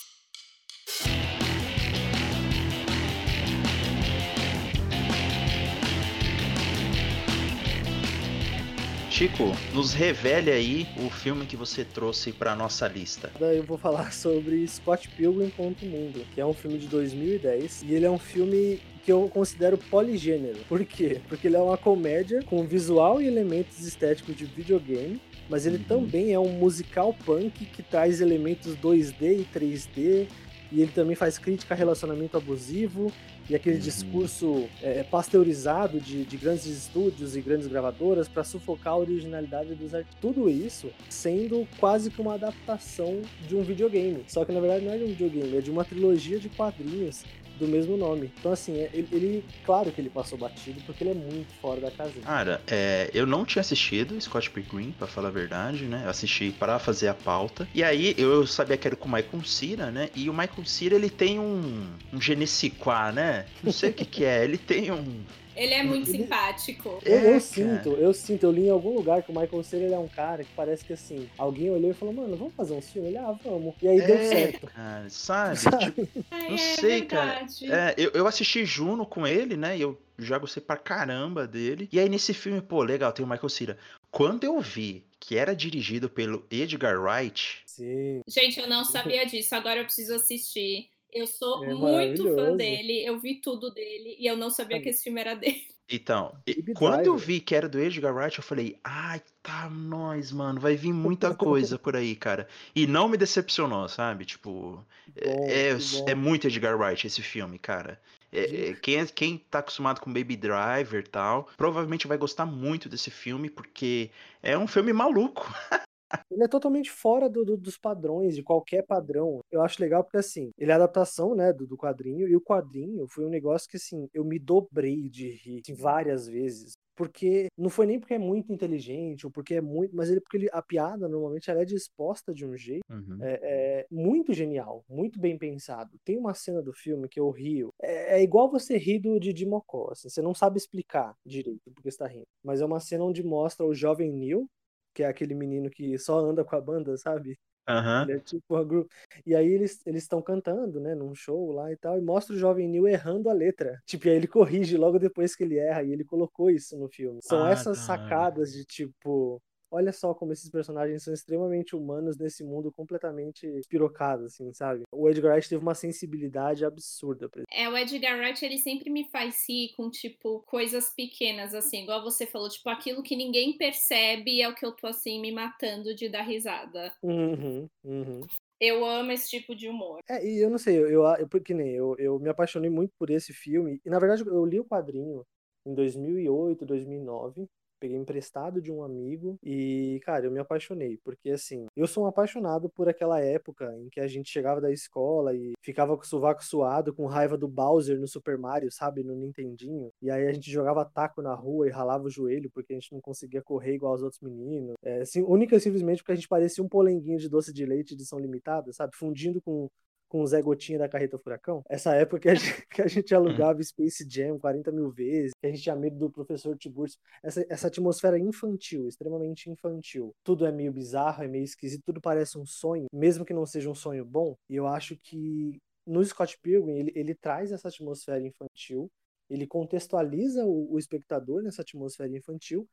Chico, 9.14 9.44
nos 9.72 9.92
revele 9.92 10.50
aí 10.50 10.88
o 10.96 11.08
filme 11.08 11.46
que 11.46 11.56
você 11.56 11.84
trouxe 11.84 12.32
para 12.32 12.56
nossa 12.56 12.88
lista. 12.88 13.30
Eu 13.40 13.62
vou 13.62 13.78
falar 13.78 14.12
sobre 14.12 14.66
Scott 14.66 15.08
Pilgrim 15.10 15.50
contra 15.50 15.86
o 15.86 15.88
Mundo, 15.88 16.26
que 16.34 16.40
é 16.40 16.44
um 16.44 16.52
filme 16.52 16.78
de 16.78 16.88
2010 16.88 17.84
e 17.84 17.94
ele 17.94 18.06
é 18.06 18.10
um 18.10 18.18
filme 18.18 18.80
que 19.04 19.12
eu 19.12 19.30
considero 19.32 19.78
poligênero. 19.78 20.58
Por 20.68 20.84
quê? 20.84 21.20
Porque 21.28 21.46
ele 21.46 21.54
é 21.54 21.60
uma 21.60 21.76
comédia 21.76 22.42
com 22.42 22.66
visual 22.66 23.22
e 23.22 23.28
elementos 23.28 23.86
estéticos 23.86 24.34
de 24.34 24.46
videogame, 24.46 25.20
mas 25.48 25.64
ele 25.64 25.76
uhum. 25.76 25.84
também 25.84 26.32
é 26.32 26.38
um 26.40 26.48
musical 26.48 27.14
punk 27.24 27.66
que 27.66 27.84
traz 27.84 28.20
elementos 28.20 28.74
2D 28.74 29.22
e 29.22 29.46
3D, 29.56 30.26
e 30.72 30.82
ele 30.82 30.90
também 30.90 31.14
faz 31.14 31.38
crítica 31.38 31.72
a 31.72 31.76
relacionamento 31.76 32.36
abusivo 32.36 33.12
e 33.48 33.54
aquele 33.54 33.76
uhum. 33.76 33.82
discurso 33.82 34.64
é, 34.82 35.02
pasteurizado 35.02 36.00
de, 36.00 36.24
de, 36.24 36.36
grandes 36.36 36.66
estúdios 36.66 37.36
e 37.36 37.40
grandes 37.40 37.66
gravadoras 37.66 38.28
para 38.28 38.44
sufocar 38.44 38.94
a 38.94 38.96
originalidade 38.96 39.74
dos 39.74 39.94
artistas. 39.94 40.20
Tudo 40.20 40.48
isso 40.48 40.90
sendo 41.08 41.66
quase 41.78 42.10
que 42.10 42.20
uma 42.20 42.34
adaptação 42.34 43.22
de 43.46 43.54
um 43.54 43.62
videogame. 43.62 44.24
Só 44.28 44.44
que 44.44 44.52
na 44.52 44.60
verdade 44.60 44.84
não 44.84 44.92
é 44.92 44.98
de 44.98 45.04
um 45.04 45.08
videogame, 45.08 45.56
é 45.56 45.60
de 45.60 45.70
uma 45.70 45.84
trilogia 45.84 46.38
de 46.38 46.48
quadrinhos 46.48 47.24
do 47.58 47.66
mesmo 47.66 47.96
nome. 47.96 48.30
Então, 48.38 48.52
assim, 48.52 48.78
é, 48.78 48.90
ele, 48.92 49.08
ele, 49.12 49.44
claro 49.64 49.90
que 49.90 50.00
ele 50.00 50.10
passou 50.10 50.38
batido, 50.38 50.80
porque 50.86 51.04
ele 51.04 51.10
é 51.10 51.14
muito 51.14 51.52
fora 51.60 51.80
da 51.80 51.90
casinha. 51.90 52.24
Cara, 52.24 52.60
é, 52.66 53.10
eu 53.14 53.26
não 53.26 53.44
tinha 53.44 53.60
assistido 53.60 54.20
Scott 54.20 54.50
Pilgrim, 54.50 54.92
pra 54.92 55.06
falar 55.06 55.28
a 55.28 55.32
verdade, 55.32 55.84
né? 55.84 56.02
Eu 56.04 56.10
assisti 56.10 56.50
para 56.50 56.78
fazer 56.78 57.08
a 57.08 57.14
pauta. 57.14 57.68
E 57.74 57.82
aí, 57.82 58.14
eu 58.18 58.46
sabia 58.46 58.76
que 58.76 58.86
era 58.86 58.96
com 58.96 59.08
o 59.08 59.12
Michael 59.12 59.44
Cera, 59.44 59.90
né? 59.90 60.10
E 60.14 60.28
o 60.28 60.32
Michael 60.32 60.64
Cera, 60.64 60.94
ele 60.94 61.10
tem 61.10 61.38
um, 61.38 61.86
um 62.12 62.20
Genesiquá, 62.20 63.12
né? 63.12 63.46
Não 63.62 63.72
sei 63.72 63.90
o 63.90 63.92
que 63.92 64.04
que 64.04 64.24
é. 64.24 64.44
Ele 64.44 64.58
tem 64.58 64.90
um 64.90 65.22
ele 65.56 65.74
é 65.74 65.82
muito 65.82 66.10
ele... 66.10 66.18
simpático. 66.18 66.98
Eu, 67.04 67.18
eu 67.18 67.40
sinto, 67.40 67.90
eu 67.90 68.14
sinto, 68.14 68.44
eu 68.44 68.52
li 68.52 68.66
em 68.66 68.70
algum 68.70 68.94
lugar 68.94 69.22
que 69.22 69.30
o 69.30 69.38
Michael 69.38 69.62
Cera 69.62 69.94
é 69.94 69.98
um 69.98 70.08
cara 70.08 70.44
que 70.44 70.50
parece 70.54 70.84
que 70.84 70.92
assim, 70.92 71.28
alguém 71.38 71.70
olhou 71.70 71.90
e 71.90 71.94
falou, 71.94 72.14
mano, 72.14 72.36
vamos 72.36 72.54
fazer 72.54 72.74
um 72.74 72.80
filme? 72.80 73.08
Ele, 73.08 73.18
ah, 73.18 73.36
vamos. 73.44 73.74
E 73.82 73.88
aí 73.88 74.00
é, 74.00 74.06
deu 74.06 74.18
certo. 74.18 74.66
Cara, 74.68 75.10
sabe? 75.10 75.56
sabe? 75.56 75.84
Tipo, 75.84 76.24
não 76.30 76.54
é, 76.54 76.58
sei, 76.58 77.02
cara. 77.02 77.46
É, 77.62 77.94
eu, 77.96 78.10
eu 78.12 78.26
assisti 78.26 78.64
Juno 78.64 79.06
com 79.06 79.26
ele, 79.26 79.56
né? 79.56 79.76
E 79.76 79.82
eu 79.82 79.98
já 80.18 80.38
gostei 80.38 80.62
pra 80.62 80.76
caramba 80.76 81.46
dele. 81.46 81.88
E 81.92 81.98
aí 81.98 82.08
nesse 82.08 82.32
filme, 82.34 82.60
pô, 82.60 82.82
legal, 82.82 83.12
tem 83.12 83.24
o 83.24 83.28
Michael 83.28 83.48
Cera. 83.48 83.78
Quando 84.10 84.44
eu 84.44 84.60
vi 84.60 85.04
que 85.18 85.36
era 85.36 85.56
dirigido 85.56 86.08
pelo 86.08 86.46
Edgar 86.50 87.00
Wright. 87.00 87.62
Sim. 87.64 88.20
Gente, 88.28 88.60
eu 88.60 88.68
não 88.68 88.84
sabia 88.84 89.24
disso, 89.24 89.54
agora 89.54 89.80
eu 89.80 89.84
preciso 89.84 90.14
assistir. 90.14 90.90
Eu 91.14 91.28
sou 91.28 91.64
é 91.64 91.72
muito 91.72 92.34
fã 92.34 92.56
dele, 92.56 93.06
eu 93.06 93.20
vi 93.20 93.36
tudo 93.36 93.72
dele 93.72 94.16
e 94.18 94.26
eu 94.26 94.36
não 94.36 94.50
sabia 94.50 94.82
que 94.82 94.88
esse 94.88 95.04
filme 95.04 95.20
era 95.20 95.34
dele. 95.34 95.62
Então, 95.86 96.34
quando 96.74 97.04
eu 97.04 97.14
vi 97.14 97.40
que 97.40 97.54
era 97.54 97.68
do 97.68 97.78
Edgar 97.78 98.14
Wright, 98.14 98.38
eu 98.38 98.42
falei, 98.42 98.78
ai, 98.82 99.20
tá 99.42 99.68
nós, 99.68 100.32
mano, 100.32 100.58
vai 100.58 100.76
vir 100.76 100.94
muita 100.94 101.34
coisa 101.36 101.78
por 101.78 101.94
aí, 101.94 102.16
cara. 102.16 102.48
E 102.74 102.86
não 102.86 103.06
me 103.06 103.18
decepcionou, 103.18 103.86
sabe? 103.86 104.24
Tipo, 104.24 104.82
é, 105.14 105.74
bom, 105.74 106.06
é, 106.08 106.12
é, 106.12 106.14
muito 106.14 106.46
Edgar 106.46 106.80
Wright 106.80 107.06
esse 107.06 107.20
filme, 107.20 107.58
cara. 107.58 108.00
É, 108.32 108.70
é, 108.70 108.74
quem, 108.74 109.06
quem 109.08 109.38
tá 109.50 109.58
acostumado 109.58 110.00
com 110.00 110.10
Baby 110.10 110.36
Driver 110.36 111.04
e 111.04 111.08
tal, 111.08 111.50
provavelmente 111.54 112.06
vai 112.06 112.16
gostar 112.16 112.46
muito 112.46 112.88
desse 112.88 113.10
filme, 113.10 113.50
porque 113.50 114.10
é 114.42 114.56
um 114.56 114.66
filme 114.66 114.92
maluco. 114.92 115.52
Ele 116.30 116.44
é 116.44 116.48
totalmente 116.48 116.90
fora 116.90 117.28
do, 117.28 117.44
do, 117.44 117.56
dos 117.56 117.78
padrões, 117.78 118.34
de 118.34 118.42
qualquer 118.42 118.82
padrão. 118.82 119.40
Eu 119.50 119.62
acho 119.62 119.80
legal 119.80 120.02
porque, 120.04 120.18
assim, 120.18 120.50
ele 120.58 120.70
é 120.70 120.74
adaptação, 120.74 121.34
né, 121.34 121.52
do, 121.52 121.66
do 121.66 121.76
quadrinho, 121.76 122.28
e 122.28 122.36
o 122.36 122.40
quadrinho 122.40 123.06
foi 123.08 123.24
um 123.24 123.30
negócio 123.30 123.68
que, 123.68 123.76
assim, 123.76 124.08
eu 124.12 124.24
me 124.24 124.38
dobrei 124.38 125.08
de 125.08 125.30
rir 125.30 125.60
assim, 125.64 125.74
várias 125.74 126.26
vezes 126.26 126.74
porque 126.96 127.48
não 127.56 127.68
foi 127.68 127.86
nem 127.86 127.98
porque 127.98 128.14
é 128.14 128.18
muito 128.18 128.52
inteligente 128.52 129.26
ou 129.26 129.32
porque 129.32 129.54
é 129.54 129.60
muito, 129.60 129.94
mas 129.94 130.10
ele 130.10 130.20
porque 130.20 130.36
ele, 130.36 130.48
a 130.52 130.62
piada 130.62 131.08
normalmente 131.08 131.50
ela 131.50 131.62
é 131.62 131.64
disposta 131.64 132.32
de 132.32 132.46
um 132.46 132.56
jeito 132.56 132.84
uhum. 132.90 133.18
é, 133.20 133.40
é, 133.42 133.86
muito 133.90 134.32
genial, 134.32 134.84
muito 134.88 135.18
bem 135.18 135.36
pensado. 135.36 135.98
Tem 136.04 136.16
uma 136.16 136.34
cena 136.34 136.62
do 136.62 136.72
filme 136.72 137.08
que 137.08 137.18
eu 137.18 137.30
rio, 137.30 137.70
é, 137.82 138.18
é 138.18 138.22
igual 138.22 138.50
você 138.50 138.76
rir 138.76 139.00
do 139.00 139.18
Didi 139.18 139.46
Mocó, 139.46 139.88
assim, 139.90 140.08
você 140.08 140.22
não 140.22 140.34
sabe 140.34 140.58
explicar 140.58 141.14
direito 141.26 141.70
porque 141.74 141.88
está 141.88 142.06
rindo, 142.06 142.26
mas 142.42 142.60
é 142.60 142.64
uma 142.64 142.80
cena 142.80 143.04
onde 143.04 143.22
mostra 143.22 143.66
o 143.66 143.74
jovem 143.74 144.12
Neil 144.12 144.48
que 144.94 145.02
é 145.02 145.06
aquele 145.06 145.34
menino 145.34 145.68
que 145.68 145.98
só 145.98 146.18
anda 146.18 146.44
com 146.44 146.56
a 146.56 146.60
banda, 146.60 146.96
sabe? 146.96 147.38
Uhum. 147.68 148.02
Ele 148.02 148.12
é 148.12 148.18
tipo 148.20 148.44
uma 148.54 148.64
grupo. 148.64 148.90
E 149.24 149.34
aí 149.34 149.46
eles 149.46 149.82
estão 149.86 150.20
cantando, 150.20 150.80
né, 150.80 150.94
num 150.94 151.14
show 151.14 151.50
lá 151.50 151.72
e 151.72 151.76
tal, 151.76 151.98
e 151.98 152.02
mostra 152.02 152.34
o 152.34 152.38
jovem 152.38 152.68
Neil 152.68 152.86
errando 152.86 153.30
a 153.30 153.32
letra. 153.32 153.80
Tipo, 153.86 154.06
e 154.06 154.10
aí 154.10 154.16
ele 154.16 154.26
corrige 154.26 154.76
logo 154.76 154.98
depois 154.98 155.34
que 155.34 155.44
ele 155.44 155.58
erra, 155.58 155.82
e 155.82 155.92
ele 155.92 156.04
colocou 156.04 156.50
isso 156.50 156.78
no 156.78 156.88
filme. 156.88 157.20
São 157.22 157.42
ah, 157.42 157.50
essas 157.50 157.78
tá. 157.78 157.84
sacadas 157.84 158.52
de 158.52 158.64
tipo, 158.64 159.42
olha 159.74 159.92
só 159.92 160.14
como 160.14 160.32
esses 160.32 160.48
personagens 160.48 161.02
são 161.02 161.12
extremamente 161.12 161.74
humanos 161.74 162.16
nesse 162.16 162.44
mundo 162.44 162.70
completamente 162.70 163.44
espirocado, 163.58 164.26
assim, 164.26 164.52
sabe? 164.52 164.84
O 164.92 165.10
Edgar 165.10 165.32
Wright 165.32 165.48
teve 165.48 165.62
uma 165.62 165.74
sensibilidade 165.74 166.64
absurda. 166.64 167.28
Pra 167.28 167.42
é, 167.50 167.68
o 167.68 167.76
Edgar 167.76 168.16
Wright, 168.18 168.44
ele 168.44 168.58
sempre 168.58 168.88
me 168.88 169.04
faz 169.10 169.44
rir 169.48 169.72
com, 169.76 169.90
tipo, 169.90 170.40
coisas 170.46 170.90
pequenas, 170.90 171.54
assim, 171.54 171.82
igual 171.82 172.04
você 172.04 172.24
falou, 172.24 172.48
tipo, 172.48 172.68
aquilo 172.68 173.02
que 173.02 173.16
ninguém 173.16 173.56
percebe 173.56 174.40
é 174.40 174.48
o 174.48 174.54
que 174.54 174.64
eu 174.64 174.72
tô, 174.72 174.86
assim, 174.86 175.20
me 175.20 175.32
matando 175.32 175.92
de 175.92 176.08
dar 176.08 176.22
risada. 176.22 176.92
Uhum, 177.02 177.68
uhum. 177.84 178.20
Eu 178.60 178.84
amo 178.84 179.10
esse 179.10 179.28
tipo 179.28 179.56
de 179.56 179.68
humor. 179.68 179.98
É, 180.08 180.24
e 180.24 180.38
eu 180.38 180.48
não 180.48 180.58
sei, 180.58 180.78
eu, 180.78 180.88
eu, 180.88 181.02
eu 181.18 181.28
porque 181.28 181.52
nem 181.52 181.72
eu, 181.72 181.96
eu 181.98 182.18
me 182.20 182.28
apaixonei 182.28 182.70
muito 182.70 182.92
por 182.96 183.10
esse 183.10 183.32
filme. 183.32 183.80
E 183.84 183.90
na 183.90 183.98
verdade 183.98 184.22
eu 184.24 184.44
li 184.46 184.60
o 184.60 184.64
quadrinho 184.64 185.26
em 185.66 185.74
2008, 185.74 186.64
2009 186.64 187.48
peguei 187.84 187.98
emprestado 187.98 188.62
de 188.62 188.72
um 188.72 188.82
amigo 188.82 189.38
e, 189.42 190.00
cara, 190.04 190.24
eu 190.24 190.30
me 190.30 190.38
apaixonei, 190.38 190.98
porque 191.04 191.28
assim, 191.28 191.66
eu 191.76 191.86
sou 191.86 192.04
um 192.04 192.06
apaixonado 192.06 192.70
por 192.70 192.88
aquela 192.88 193.20
época 193.20 193.76
em 193.78 193.90
que 193.90 194.00
a 194.00 194.06
gente 194.06 194.30
chegava 194.30 194.58
da 194.58 194.72
escola 194.72 195.34
e 195.34 195.52
ficava 195.60 195.94
com 195.94 196.02
o 196.02 196.06
sovaco 196.06 196.42
suado, 196.42 196.94
com 196.94 197.04
raiva 197.04 197.36
do 197.36 197.46
Bowser 197.46 198.00
no 198.00 198.08
Super 198.08 198.38
Mario, 198.38 198.72
sabe, 198.72 199.04
no 199.04 199.14
Nintendinho, 199.14 199.90
e 200.00 200.10
aí 200.10 200.26
a 200.26 200.32
gente 200.32 200.50
jogava 200.50 200.82
taco 200.82 201.20
na 201.20 201.34
rua 201.34 201.68
e 201.68 201.70
ralava 201.70 202.04
o 202.04 202.10
joelho 202.10 202.50
porque 202.54 202.72
a 202.72 202.76
gente 202.76 202.90
não 202.90 203.02
conseguia 203.02 203.42
correr 203.42 203.74
igual 203.74 203.92
aos 203.92 204.02
outros 204.02 204.22
meninos. 204.22 204.76
É, 204.82 205.02
assim, 205.02 205.22
única 205.22 205.54
e 205.54 205.60
simplesmente 205.60 205.98
porque 205.98 206.12
a 206.12 206.16
gente 206.16 206.28
parecia 206.28 206.64
um 206.64 206.68
polenguinho 206.68 207.18
de 207.18 207.28
doce 207.28 207.52
de 207.52 207.66
leite 207.66 207.92
edição 207.92 208.18
limitada, 208.18 208.72
sabe, 208.72 208.96
fundindo 208.96 209.42
com 209.42 209.68
com 210.14 210.20
o 210.20 210.26
Zé 210.28 210.40
Gotinha 210.40 210.78
da 210.78 210.88
Carreta 210.88 211.18
Furacão. 211.18 211.64
Essa 211.68 211.92
época 211.96 212.20
que 212.20 212.28
a 212.28 212.36
gente, 212.36 212.66
que 212.70 212.82
a 212.82 212.86
gente 212.86 213.12
alugava 213.12 213.60
Space 213.60 214.06
Jam 214.08 214.38
40 214.38 214.70
mil 214.70 214.88
vezes, 214.88 215.32
que 215.40 215.44
a 215.44 215.50
gente 215.50 215.60
tinha 215.64 215.74
medo 215.74 215.98
do 215.98 216.08
professor 216.08 216.56
Tiburcio. 216.56 217.00
Essa, 217.20 217.44
essa 217.48 217.66
atmosfera 217.66 218.16
infantil, 218.16 218.86
extremamente 218.86 219.50
infantil. 219.50 220.14
Tudo 220.22 220.46
é 220.46 220.52
meio 220.52 220.72
bizarro, 220.72 221.24
é 221.24 221.26
meio 221.26 221.42
esquisito, 221.42 221.82
tudo 221.84 222.00
parece 222.00 222.38
um 222.38 222.46
sonho, 222.46 222.86
mesmo 222.92 223.24
que 223.24 223.34
não 223.34 223.44
seja 223.44 223.68
um 223.68 223.74
sonho 223.74 224.04
bom. 224.04 224.36
E 224.48 224.54
eu 224.54 224.68
acho 224.68 224.96
que 224.96 225.58
no 225.84 226.04
Scott 226.04 226.38
Pilgrim 226.40 226.78
ele, 226.78 226.92
ele 226.94 227.14
traz 227.16 227.50
essa 227.50 227.66
atmosfera 227.66 228.24
infantil, 228.24 228.88
ele 229.28 229.48
contextualiza 229.48 230.44
o, 230.44 230.74
o 230.74 230.78
espectador 230.78 231.42
nessa 231.42 231.62
atmosfera 231.62 232.16
infantil 232.16 232.68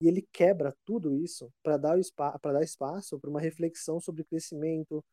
e 0.00 0.08
ele 0.08 0.26
quebra 0.32 0.74
tudo 0.84 1.14
isso 1.14 1.50
para 1.62 1.76
dar, 1.76 1.98
dar 2.42 2.62
espaço 2.62 3.18
para 3.18 3.28
uma 3.28 3.40
reflexão 3.40 4.00
sobre 4.00 4.24
crescimento, 4.24 5.04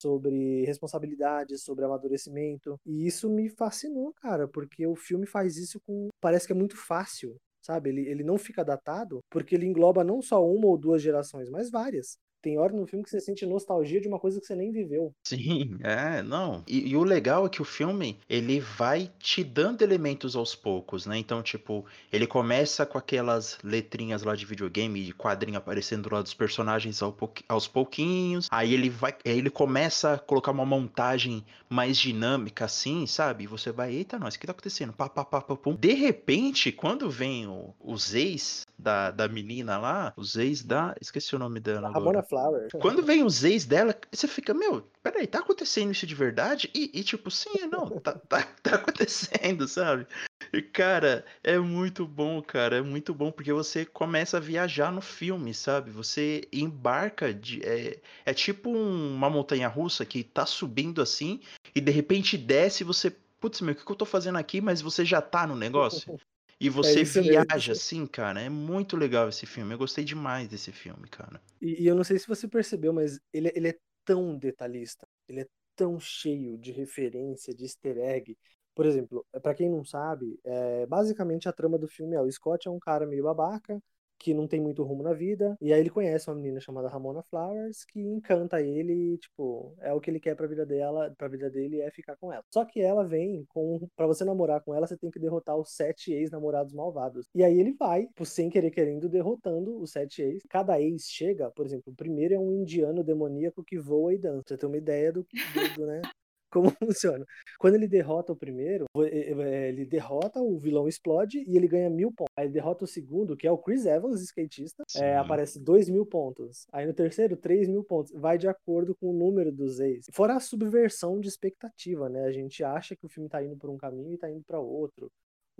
sobre 0.00 0.64
responsabilidade, 0.64 1.58
sobre 1.58 1.84
amadurecimento. 1.84 2.78
E 2.86 3.06
isso 3.06 3.28
me 3.28 3.48
fascinou, 3.48 4.12
cara, 4.14 4.48
porque 4.48 4.86
o 4.86 4.96
filme 4.96 5.26
faz 5.26 5.56
isso 5.56 5.80
com. 5.80 6.08
Parece 6.20 6.46
que 6.46 6.52
é 6.52 6.56
muito 6.56 6.76
fácil, 6.76 7.36
sabe? 7.60 7.90
Ele, 7.90 8.08
ele 8.08 8.24
não 8.24 8.38
fica 8.38 8.64
datado, 8.64 9.20
porque 9.30 9.54
ele 9.54 9.66
engloba 9.66 10.02
não 10.04 10.22
só 10.22 10.44
uma 10.44 10.66
ou 10.66 10.78
duas 10.78 11.02
gerações, 11.02 11.48
mas 11.50 11.70
várias. 11.70 12.16
Tem 12.42 12.58
hora 12.58 12.72
no 12.72 12.86
filme 12.86 13.04
que 13.04 13.10
você 13.10 13.20
sente 13.20 13.44
nostalgia 13.44 14.00
de 14.00 14.08
uma 14.08 14.18
coisa 14.18 14.40
que 14.40 14.46
você 14.46 14.54
nem 14.54 14.72
viveu. 14.72 15.14
Sim, 15.24 15.78
é, 15.82 16.22
não. 16.22 16.62
E, 16.66 16.90
e, 16.90 16.96
o 16.96 17.04
legal 17.04 17.46
é 17.46 17.48
que 17.48 17.62
o 17.62 17.64
filme, 17.64 18.18
ele 18.28 18.60
vai 18.60 19.10
te 19.18 19.44
dando 19.44 19.82
elementos 19.82 20.34
aos 20.34 20.54
poucos, 20.54 21.06
né? 21.06 21.18
Então, 21.18 21.42
tipo, 21.42 21.84
ele 22.12 22.26
começa 22.26 22.86
com 22.86 22.98
aquelas 22.98 23.58
letrinhas 23.62 24.22
lá 24.22 24.34
de 24.34 24.46
videogame, 24.46 25.04
de 25.04 25.14
quadrinho 25.14 25.58
aparecendo 25.58 26.08
lá 26.12 26.22
dos 26.22 26.34
personagens 26.34 27.00
aos 27.48 27.68
pouquinhos. 27.68 28.48
Aí 28.50 28.72
ele 28.72 28.88
vai, 28.88 29.14
aí 29.24 29.38
ele 29.38 29.50
começa 29.50 30.14
a 30.14 30.18
colocar 30.18 30.50
uma 30.50 30.66
montagem 30.66 31.44
mais 31.68 31.98
dinâmica 31.98 32.64
assim, 32.64 33.06
sabe? 33.06 33.44
E 33.44 33.46
você 33.46 33.70
vai, 33.70 33.94
eita, 33.94 34.18
nós, 34.18 34.34
o 34.34 34.40
que 34.40 34.46
tá 34.46 34.52
acontecendo? 34.52 34.92
Pá, 34.92 35.08
pá, 35.08 35.24
pá, 35.24 35.40
pá, 35.40 35.56
pum. 35.56 35.74
De 35.74 35.92
repente, 35.92 36.72
quando 36.72 37.10
vem 37.10 37.46
o, 37.46 37.74
os 37.78 38.14
ex 38.14 38.66
da, 38.78 39.10
da 39.10 39.28
menina 39.28 39.78
lá, 39.78 40.12
os 40.16 40.36
ex 40.36 40.62
da. 40.62 40.94
Esqueci 41.00 41.36
o 41.36 41.38
nome 41.38 41.60
dela. 41.60 41.88
A 41.88 41.92
Ramona 41.92 42.22
Flower. 42.30 42.68
Quando 42.80 43.02
vem 43.02 43.24
os 43.24 43.42
ex 43.42 43.64
dela, 43.64 43.94
você 44.10 44.28
fica, 44.28 44.54
meu, 44.54 44.88
peraí, 45.02 45.26
tá 45.26 45.40
acontecendo 45.40 45.90
isso 45.90 46.06
de 46.06 46.14
verdade? 46.14 46.70
E, 46.72 46.90
e 46.94 47.02
tipo, 47.02 47.28
sim, 47.30 47.66
não, 47.70 47.98
tá, 47.98 48.12
tá, 48.12 48.42
tá 48.62 48.76
acontecendo, 48.76 49.66
sabe? 49.66 50.06
E, 50.52 50.62
cara, 50.62 51.24
é 51.42 51.58
muito 51.58 52.06
bom, 52.06 52.40
cara. 52.40 52.76
É 52.76 52.82
muito 52.82 53.12
bom 53.12 53.32
porque 53.32 53.52
você 53.52 53.84
começa 53.84 54.36
a 54.36 54.40
viajar 54.40 54.92
no 54.92 55.00
filme, 55.00 55.52
sabe? 55.52 55.90
Você 55.90 56.42
embarca 56.52 57.34
de. 57.34 57.60
É, 57.64 58.00
é 58.24 58.32
tipo 58.32 58.70
um, 58.70 59.14
uma 59.14 59.28
montanha 59.28 59.68
russa 59.68 60.06
que 60.06 60.22
tá 60.22 60.46
subindo 60.46 61.02
assim 61.02 61.40
e 61.74 61.80
de 61.80 61.90
repente 61.90 62.38
desce 62.38 62.82
e 62.82 62.86
você. 62.86 63.10
Putz, 63.40 63.60
meu, 63.60 63.72
o 63.72 63.76
que, 63.76 63.84
que 63.84 63.90
eu 63.90 63.96
tô 63.96 64.04
fazendo 64.04 64.36
aqui? 64.36 64.60
Mas 64.60 64.80
você 64.80 65.04
já 65.04 65.20
tá 65.20 65.46
no 65.46 65.56
negócio. 65.56 66.18
E 66.60 66.66
é 66.66 66.70
você 66.70 67.00
é 67.00 67.04
viaja 67.04 67.72
assim, 67.72 68.06
cara. 68.06 68.40
É 68.40 68.48
muito 68.48 68.96
legal 68.96 69.28
esse 69.28 69.46
filme. 69.46 69.72
Eu 69.74 69.78
gostei 69.78 70.04
demais 70.04 70.46
desse 70.48 70.70
filme, 70.70 71.08
cara. 71.08 71.40
E, 71.60 71.82
e 71.82 71.86
eu 71.86 71.94
não 71.94 72.04
sei 72.04 72.18
se 72.18 72.28
você 72.28 72.46
percebeu, 72.46 72.92
mas 72.92 73.18
ele, 73.32 73.50
ele 73.54 73.68
é 73.68 73.78
tão 74.04 74.36
detalhista. 74.36 75.06
Ele 75.28 75.40
é 75.40 75.46
tão 75.74 75.98
cheio 75.98 76.58
de 76.58 76.70
referência, 76.72 77.54
de 77.54 77.64
easter 77.64 77.96
egg. 77.98 78.36
Por 78.74 78.86
exemplo, 78.86 79.26
para 79.42 79.54
quem 79.54 79.70
não 79.70 79.84
sabe, 79.84 80.38
é, 80.44 80.86
basicamente 80.86 81.48
a 81.48 81.52
trama 81.52 81.78
do 81.78 81.88
filme 81.88 82.14
é 82.14 82.20
o 82.20 82.30
Scott 82.30 82.68
é 82.68 82.70
um 82.70 82.78
cara 82.78 83.06
meio 83.06 83.24
babaca, 83.24 83.82
que 84.20 84.34
não 84.34 84.46
tem 84.46 84.60
muito 84.60 84.82
rumo 84.84 85.02
na 85.02 85.14
vida. 85.14 85.56
E 85.60 85.72
aí 85.72 85.80
ele 85.80 85.90
conhece 85.90 86.28
uma 86.28 86.36
menina 86.36 86.60
chamada 86.60 86.88
Ramona 86.88 87.22
Flowers 87.22 87.84
que 87.84 88.00
encanta 88.00 88.60
ele, 88.60 89.18
tipo, 89.18 89.74
é 89.80 89.92
o 89.92 90.00
que 90.00 90.10
ele 90.10 90.20
quer 90.20 90.36
pra 90.36 90.46
vida 90.46 90.66
dela, 90.66 91.12
pra 91.16 91.26
vida 91.26 91.50
dele 91.50 91.80
é 91.80 91.90
ficar 91.90 92.16
com 92.16 92.32
ela. 92.32 92.44
Só 92.52 92.64
que 92.64 92.80
ela 92.80 93.02
vem 93.02 93.44
com 93.48 93.88
para 93.96 94.06
você 94.06 94.24
namorar 94.24 94.60
com 94.62 94.74
ela, 94.74 94.86
você 94.86 94.96
tem 94.96 95.10
que 95.10 95.18
derrotar 95.18 95.56
os 95.56 95.70
sete 95.74 96.12
ex-namorados 96.12 96.74
malvados. 96.74 97.26
E 97.34 97.42
aí 97.42 97.58
ele 97.58 97.72
vai, 97.72 98.06
tipo, 98.06 98.24
sem 98.26 98.50
querer 98.50 98.70
querendo, 98.70 99.08
derrotando 99.08 99.80
os 99.80 99.90
sete 99.92 100.22
ex. 100.22 100.42
Cada 100.48 100.80
ex 100.80 101.04
chega, 101.08 101.50
por 101.50 101.64
exemplo, 101.64 101.92
o 101.92 101.96
primeiro 101.96 102.34
é 102.34 102.38
um 102.38 102.52
indiano 102.52 103.02
demoníaco 103.02 103.64
que 103.64 103.78
voa 103.78 104.12
e 104.14 104.18
dança. 104.18 104.44
Você 104.48 104.58
tem 104.58 104.68
uma 104.68 104.76
ideia 104.78 105.12
do, 105.12 105.22
do, 105.22 105.74
do 105.76 105.86
né? 105.86 106.02
Como 106.50 106.70
funciona. 106.78 107.24
Quando 107.58 107.74
ele 107.74 107.88
derrota 107.88 108.32
o 108.32 108.36
primeiro, 108.36 108.84
ele 108.96 109.84
derrota, 109.84 110.40
o 110.40 110.58
vilão 110.58 110.88
explode 110.88 111.44
e 111.46 111.56
ele 111.56 111.68
ganha 111.68 111.88
mil 111.88 112.12
pontos. 112.12 112.32
Aí 112.36 112.46
ele 112.46 112.52
derrota 112.52 112.84
o 112.84 112.88
segundo, 112.88 113.36
que 113.36 113.46
é 113.46 113.52
o 113.52 113.58
Chris 113.58 113.86
Evans, 113.86 114.20
skatista, 114.22 114.84
é, 114.96 115.16
aparece 115.16 115.58
dois 115.58 115.88
mil 115.88 116.04
pontos. 116.04 116.66
Aí 116.72 116.86
no 116.86 116.94
terceiro, 116.94 117.36
três 117.36 117.68
mil 117.68 117.84
pontos. 117.84 118.12
Vai 118.12 118.38
de 118.38 118.48
acordo 118.48 118.94
com 118.94 119.10
o 119.10 119.18
número 119.18 119.52
dos 119.52 119.80
ex. 119.80 120.06
Fora 120.12 120.34
a 120.34 120.40
subversão 120.40 121.20
de 121.20 121.28
expectativa, 121.28 122.08
né? 122.08 122.24
A 122.24 122.32
gente 122.32 122.62
acha 122.64 122.96
que 122.96 123.06
o 123.06 123.08
filme 123.08 123.28
tá 123.28 123.42
indo 123.42 123.56
por 123.56 123.70
um 123.70 123.78
caminho 123.78 124.14
e 124.14 124.18
tá 124.18 124.30
indo 124.30 124.42
para 124.44 124.60
outro 124.60 125.10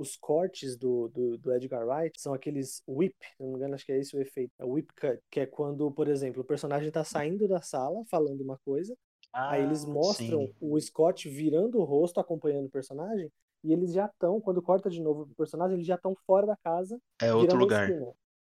os 0.00 0.16
cortes 0.16 0.76
do, 0.76 1.08
do, 1.08 1.36
do, 1.36 1.52
Edgar 1.52 1.86
Wright 1.86 2.20
são 2.20 2.32
aqueles 2.32 2.82
whip, 2.88 3.14
se 3.20 3.42
não 3.42 3.50
me 3.50 3.56
engano, 3.56 3.74
acho 3.74 3.84
que 3.84 3.92
é 3.92 3.98
esse 3.98 4.16
o 4.16 4.20
efeito. 4.20 4.52
É 4.58 4.64
whip 4.64 4.88
cut, 4.94 5.20
que 5.30 5.40
é 5.40 5.46
quando, 5.46 5.90
por 5.90 6.08
exemplo, 6.08 6.40
o 6.40 6.44
personagem 6.44 6.90
tá 6.90 7.04
saindo 7.04 7.46
da 7.46 7.60
sala 7.60 8.02
falando 8.06 8.40
uma 8.40 8.58
coisa, 8.64 8.96
ah, 9.32 9.52
Aí 9.52 9.62
eles 9.62 9.84
mostram 9.84 10.46
sim. 10.46 10.54
o 10.60 10.80
Scott 10.80 11.28
virando 11.28 11.78
o 11.78 11.84
rosto, 11.84 12.20
acompanhando 12.20 12.66
o 12.66 12.70
personagem, 12.70 13.30
e 13.62 13.72
eles 13.72 13.92
já 13.92 14.06
estão, 14.06 14.40
quando 14.40 14.62
corta 14.62 14.88
de 14.88 15.00
novo 15.00 15.22
o 15.22 15.34
personagem, 15.34 15.74
eles 15.74 15.86
já 15.86 15.94
estão 15.94 16.14
fora 16.26 16.46
da 16.46 16.56
casa. 16.56 16.98
É 17.20 17.32
outro 17.32 17.58
lugar. 17.58 17.90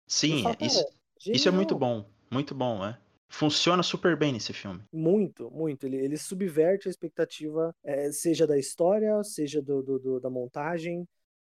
Sim, 0.07 0.43
falo, 0.43 0.57
isso, 0.61 0.85
isso 1.27 1.49
é 1.49 1.53
muito 1.53 1.75
bom. 1.75 2.05
Muito 2.31 2.55
bom, 2.55 2.85
é. 2.85 2.99
Funciona 3.29 3.83
super 3.83 4.17
bem 4.17 4.33
nesse 4.33 4.53
filme. 4.53 4.83
Muito, 4.93 5.51
muito. 5.51 5.87
Ele, 5.87 5.97
ele 5.97 6.17
subverte 6.17 6.89
a 6.89 6.91
expectativa, 6.91 7.75
é, 7.83 8.11
seja 8.13 8.47
da 8.47 8.59
história, 8.59 9.23
seja 9.23 9.63
do, 9.63 9.83
do, 9.83 9.99
do 9.99 10.21
da 10.21 10.29
montagem 10.29 11.07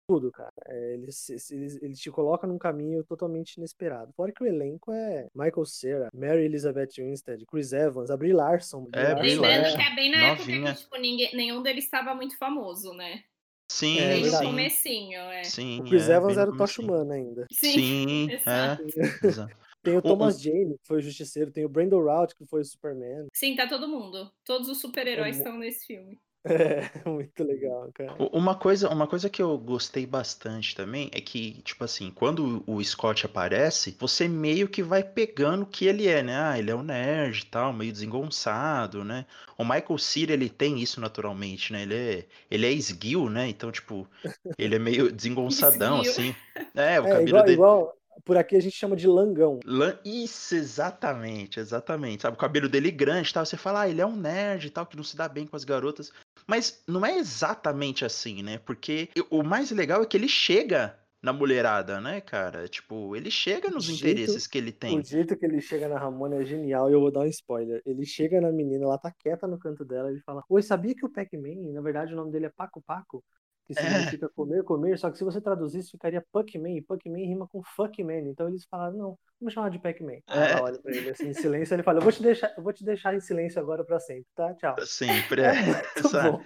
tudo, 0.10 0.32
cara. 0.32 0.52
É, 0.66 0.94
eles, 0.96 1.30
eles, 1.52 1.80
eles 1.84 2.00
te 2.00 2.10
colocam 2.10 2.50
num 2.50 2.58
caminho 2.58 3.04
totalmente 3.04 3.58
inesperado. 3.58 4.12
Fora 4.14 4.32
que 4.32 4.44
o 4.44 4.48
elenco 4.48 4.92
é 4.92 5.28
Michael 5.36 5.66
Cera, 5.66 6.10
Mary 6.12 6.46
Elizabeth 6.46 6.90
Winstead, 6.98 7.46
Chris 7.46 7.72
Evans, 7.72 8.10
a 8.10 8.18
Brie 8.18 8.34
Larson. 8.34 8.88
É, 8.92 9.14
Brie 9.14 9.36
Lembrando 9.36 9.76
que 9.76 9.84
é 9.84 9.96
bem 9.96 10.12
na 10.12 10.30
Novinha. 10.30 10.58
época 10.58 10.74
que 10.74 10.82
tipo, 10.82 10.98
ninguém, 10.98 11.36
nenhum 11.36 11.62
deles 11.62 11.84
estava 11.84 12.16
muito 12.16 12.36
famoso, 12.40 12.92
né? 12.96 13.24
Sim, 13.72 14.00
é, 14.00 14.24
sim. 14.24 14.46
comecinho, 14.46 15.20
é. 15.20 15.44
Sim, 15.44 15.82
o 15.82 15.84
Chris 15.84 16.10
é, 16.10 16.16
Evans 16.16 16.38
era 16.40 16.50
o 16.50 16.58
Tosh 16.58 16.80
Humano 16.80 17.12
ainda. 17.12 17.46
Sim, 17.52 17.74
sim 17.74 18.28
é. 18.48 19.28
Exato. 19.28 19.56
Tem 19.82 19.96
o 19.96 20.02
Thomas 20.02 20.36
o, 20.36 20.40
Jane, 20.44 20.78
que 20.78 20.88
foi 20.88 20.98
o 20.98 21.02
Justiceiro, 21.02 21.52
tem 21.52 21.64
o 21.64 21.70
Brandon 21.70 22.04
Routh, 22.04 22.34
que 22.36 22.46
foi 22.46 22.60
o 22.60 22.66
Superman. 22.66 23.28
Sim, 23.34 23.56
tá 23.56 23.66
todo 23.66 23.88
mundo. 23.88 24.30
Todos 24.44 24.68
os 24.68 24.82
super-heróis 24.82 25.38
estão 25.38 25.58
nesse 25.58 25.88
filme. 25.88 26.20
É, 26.46 26.90
muito 27.06 27.44
legal, 27.44 27.90
cara. 27.94 28.16
Uma 28.32 28.56
coisa, 28.56 28.90
uma 28.90 29.08
coisa 29.08 29.30
que 29.30 29.42
eu 29.42 29.58
gostei 29.58 30.06
bastante 30.06 30.76
também 30.76 31.10
é 31.14 31.20
que, 31.20 31.62
tipo 31.64 31.84
assim, 31.84 32.12
quando 32.12 32.64
o 32.66 32.82
Scott 32.84 33.26
aparece, 33.26 33.96
você 34.00 34.28
meio 34.28 34.68
que 34.70 34.82
vai 34.82 35.04
pegando 35.04 35.64
o 35.64 35.66
que 35.66 35.86
ele 35.86 36.08
é, 36.08 36.24
né? 36.24 36.38
Ah, 36.40 36.58
ele 36.58 36.72
é 36.72 36.76
um 36.76 36.84
nerd 36.84 37.42
e 37.42 37.46
tal, 37.46 37.74
meio 37.74 37.92
desengonçado, 37.92 39.04
né? 39.04 39.26
O 39.58 39.64
Michael 39.64 39.98
Cera, 39.98 40.34
ele 40.34 40.50
tem 40.50 40.80
isso 40.80 41.02
naturalmente, 41.02 41.74
né? 41.74 41.82
Ele 41.82 41.96
é, 41.96 42.26
ele 42.50 42.66
é 42.66 42.72
esguio, 42.72 43.30
né? 43.30 43.50
Então, 43.50 43.72
tipo, 43.72 44.08
ele 44.58 44.76
é 44.76 44.80
meio 44.80 45.12
desengonçadão, 45.12 46.00
assim. 46.00 46.34
É, 46.74 47.02
o 47.02 47.06
é, 47.06 47.10
cabelo 47.10 47.28
igual, 47.28 47.44
dele... 47.44 47.54
Igual 47.54 48.00
por 48.24 48.38
aqui 48.38 48.56
a 48.56 48.62
gente 48.62 48.76
chama 48.76 48.96
de 48.96 49.08
langão. 49.08 49.60
Lan... 49.66 49.98
Isso, 50.04 50.56
exatamente, 50.56 51.60
exatamente. 51.60 52.22
Sabe, 52.22 52.36
o 52.36 52.40
cabelo 52.40 52.70
dele 52.70 52.92
grande 52.92 53.34
tal. 53.34 53.46
Você 53.46 53.58
fala, 53.58 53.82
ah, 53.82 53.90
ele 53.90 54.02
é 54.02 54.06
um 54.06 54.16
nerd 54.16 54.68
e 54.68 54.70
tal, 54.70 54.86
que 54.86 54.98
não 54.98 55.04
se 55.04 55.16
dá 55.16 55.28
bem 55.28 55.48
com 55.48 55.56
as 55.56 55.64
garotas. 55.64 56.12
Mas 56.50 56.84
não 56.88 57.06
é 57.06 57.16
exatamente 57.16 58.04
assim, 58.04 58.42
né? 58.42 58.58
Porque 58.58 59.10
o 59.30 59.44
mais 59.44 59.70
legal 59.70 60.02
é 60.02 60.06
que 60.08 60.18
ele 60.18 60.28
chega 60.28 60.98
na 61.22 61.32
mulherada, 61.32 62.02
né, 62.02 62.22
cara? 62.22 62.68
Tipo, 62.68 63.16
ele 63.16 63.30
chega 63.30 63.70
nos 63.70 63.86
jeito, 63.86 64.00
interesses 64.00 64.48
que 64.48 64.58
ele 64.58 64.72
tem. 64.72 64.98
O 64.98 65.04
jeito 65.04 65.38
que 65.38 65.46
ele 65.46 65.62
chega 65.62 65.88
na 65.88 66.00
Ramona 66.00 66.38
é 66.38 66.46
genial 66.46 66.90
e 66.90 66.94
eu 66.94 67.02
vou 67.02 67.12
dar 67.12 67.20
um 67.20 67.28
spoiler. 67.28 67.84
Ele 67.86 68.04
chega 68.04 68.42
na 68.42 68.52
menina, 68.52 68.86
ela 68.86 68.98
tá 68.98 69.12
quieta 69.12 69.46
no 69.46 69.60
canto 69.60 69.86
dela, 69.86 70.10
ele 70.10 70.22
fala: 70.22 70.44
Oi, 70.50 70.62
sabia 70.64 70.96
que 70.96 71.06
o 71.06 71.10
Pac-Man, 71.10 71.72
na 71.72 71.82
verdade 71.82 72.14
o 72.14 72.16
nome 72.16 72.32
dele 72.32 72.48
é 72.48 72.50
Paco 72.50 72.82
Paco? 72.82 73.24
Que 73.74 73.80
significa 73.80 74.26
é. 74.26 74.30
comer, 74.30 74.64
comer, 74.64 74.98
só 74.98 75.12
que 75.12 75.18
se 75.18 75.24
você 75.24 75.40
traduzisse 75.40 75.92
ficaria 75.92 76.26
Puckman, 76.32 76.76
e 76.76 76.82
Puckman 76.82 77.24
rima 77.24 77.48
com 77.48 77.62
Fuckman, 77.64 78.28
então 78.28 78.48
eles 78.48 78.66
falaram, 78.66 78.98
não, 78.98 79.20
vamos 79.40 79.54
chamar 79.54 79.70
de 79.70 79.78
Pac-Man. 79.78 80.14
É. 80.28 80.52
Ela 80.52 80.64
olha 80.64 80.80
pra 80.80 80.92
ele 80.92 81.12
assim, 81.12 81.28
em 81.28 81.34
silêncio, 81.34 81.76
ele 81.76 81.84
fala, 81.84 82.00
eu 82.00 82.04
vou 82.04 82.12
te 82.12 82.24
deixar, 82.24 82.52
eu 82.58 82.64
vou 82.64 82.74
te 82.74 82.84
deixar 82.84 83.14
em 83.14 83.20
silêncio 83.20 83.62
agora 83.62 83.84
pra 83.84 84.00
sempre, 84.00 84.26
tá? 84.36 84.54
Tchau. 84.56 84.76
Sempre, 84.86 85.44
é. 85.46 85.54
é 85.54 86.32
bom, 86.32 86.42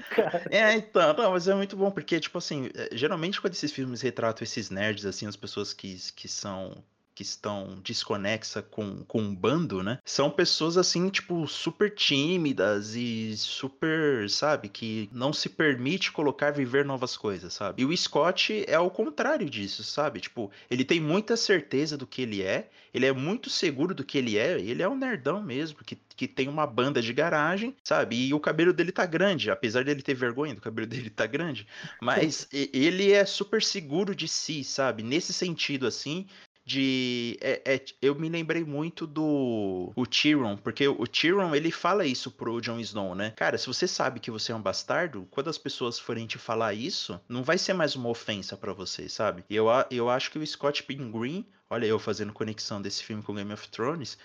é, 0.52 0.74
então, 0.74 1.14
não, 1.14 1.32
mas 1.32 1.48
é 1.48 1.56
muito 1.56 1.78
bom, 1.78 1.90
porque, 1.90 2.20
tipo 2.20 2.38
assim, 2.38 2.70
é, 2.76 2.90
geralmente 2.96 3.40
quando 3.40 3.54
esses 3.54 3.72
filmes 3.72 4.02
retratam 4.02 4.44
esses 4.44 4.70
nerds, 4.70 5.06
assim, 5.06 5.26
as 5.26 5.38
pessoas 5.38 5.74
que, 5.74 5.96
que 6.14 6.28
são 6.28 6.84
que 7.14 7.22
estão 7.22 7.80
desconexa 7.84 8.62
com, 8.62 9.04
com 9.06 9.22
um 9.22 9.36
bando, 9.36 9.84
né? 9.84 10.00
São 10.04 10.30
pessoas 10.30 10.78
assim, 10.78 11.10
tipo, 11.10 11.48
super 11.48 11.94
tímidas 11.94 12.96
e 12.96 13.36
super, 13.38 14.30
sabe, 14.30 14.70
que 14.70 15.10
não 15.12 15.32
se 15.32 15.50
permite 15.50 16.12
colocar 16.12 16.52
viver 16.52 16.86
novas 16.86 17.16
coisas, 17.16 17.54
sabe? 17.54 17.82
E 17.82 17.86
o 17.86 17.96
Scott 17.96 18.64
é 18.68 18.80
o 18.80 18.90
contrário 18.90 19.50
disso, 19.50 19.84
sabe? 19.84 20.20
Tipo, 20.20 20.52
ele 20.70 20.84
tem 20.84 21.00
muita 21.00 21.38
certeza 21.38 21.98
do 21.98 22.08
que 22.08 22.22
ele 22.22 22.42
é, 22.42 22.70
ele 22.94 23.06
é 23.06 23.12
muito 23.12 23.50
seguro 23.50 23.94
do 23.94 24.04
que 24.04 24.18
ele 24.18 24.38
é, 24.38 24.60
ele 24.60 24.84
é 24.84 24.90
um 24.90 24.96
nerdão 24.96 25.42
mesmo, 25.42 25.80
que, 25.84 25.98
que 26.16 26.28
tem 26.28 26.48
uma 26.48 26.68
banda 26.68 27.02
de 27.02 27.12
garagem, 27.14 27.76
sabe? 27.84 28.28
E 28.28 28.34
o 28.34 28.40
cabelo 28.40 28.74
dele 28.74 28.92
tá 28.92 29.06
grande, 29.06 29.50
apesar 29.50 29.84
dele 29.84 30.02
ter 30.02 30.14
vergonha 30.14 30.54
do 30.56 30.62
cabelo 30.62 30.86
dele 30.88 31.10
tá 31.10 31.26
grande, 31.26 31.68
mas 32.02 32.48
ele 32.52 33.12
é 33.12 33.26
super 33.26 33.62
seguro 33.62 34.16
de 34.16 34.28
si, 34.28 34.64
sabe? 34.64 35.04
Nesse 35.04 35.34
sentido, 35.34 35.88
assim, 35.88 36.28
de. 36.66 37.38
É, 37.42 37.62
é, 37.76 37.86
eu 38.02 38.16
me 38.16 38.30
lembrei 38.30 38.64
muito 38.64 39.06
do 39.06 39.92
o 39.96 40.06
Tyrion, 40.06 40.58
porque 40.58 40.88
o 40.88 41.06
Tyrion 41.08 41.54
ele 41.54 41.72
fala 41.72 42.06
isso 42.06 42.32
pro 42.32 42.62
Jon 42.62 42.80
Snow, 42.80 43.16
né? 43.16 43.32
Cara, 43.36 43.58
se 43.58 43.68
você 43.68 43.88
sabe 43.88 44.20
que 44.20 44.32
você 44.32 44.52
é 44.52 44.56
um 44.56 44.62
bastardo, 44.62 45.28
quando 45.30 45.50
as 45.50 45.58
pessoas 45.58 46.00
forem 46.00 46.26
te 46.26 46.38
falar 46.38 46.74
isso, 46.74 47.20
não 47.28 47.44
vai 47.44 47.58
ser 47.58 47.74
mais 47.74 47.96
uma 47.96 48.10
ofensa 48.10 48.56
para 48.56 48.74
você, 48.74 49.10
sabe? 49.10 49.44
E 49.50 49.56
eu, 49.56 49.68
eu 49.92 50.10
acho 50.10 50.32
que 50.32 50.40
o 50.40 50.48
Scott 50.48 50.84
Pilgrim, 50.84 51.46
olha 51.70 51.86
eu 51.86 52.00
fazendo 52.00 52.34
conexão 52.34 52.82
desse 52.82 53.04
filme 53.04 53.24
com 53.24 53.36
Game 53.36 53.54
of 53.54 53.68
Thrones, 53.70 54.18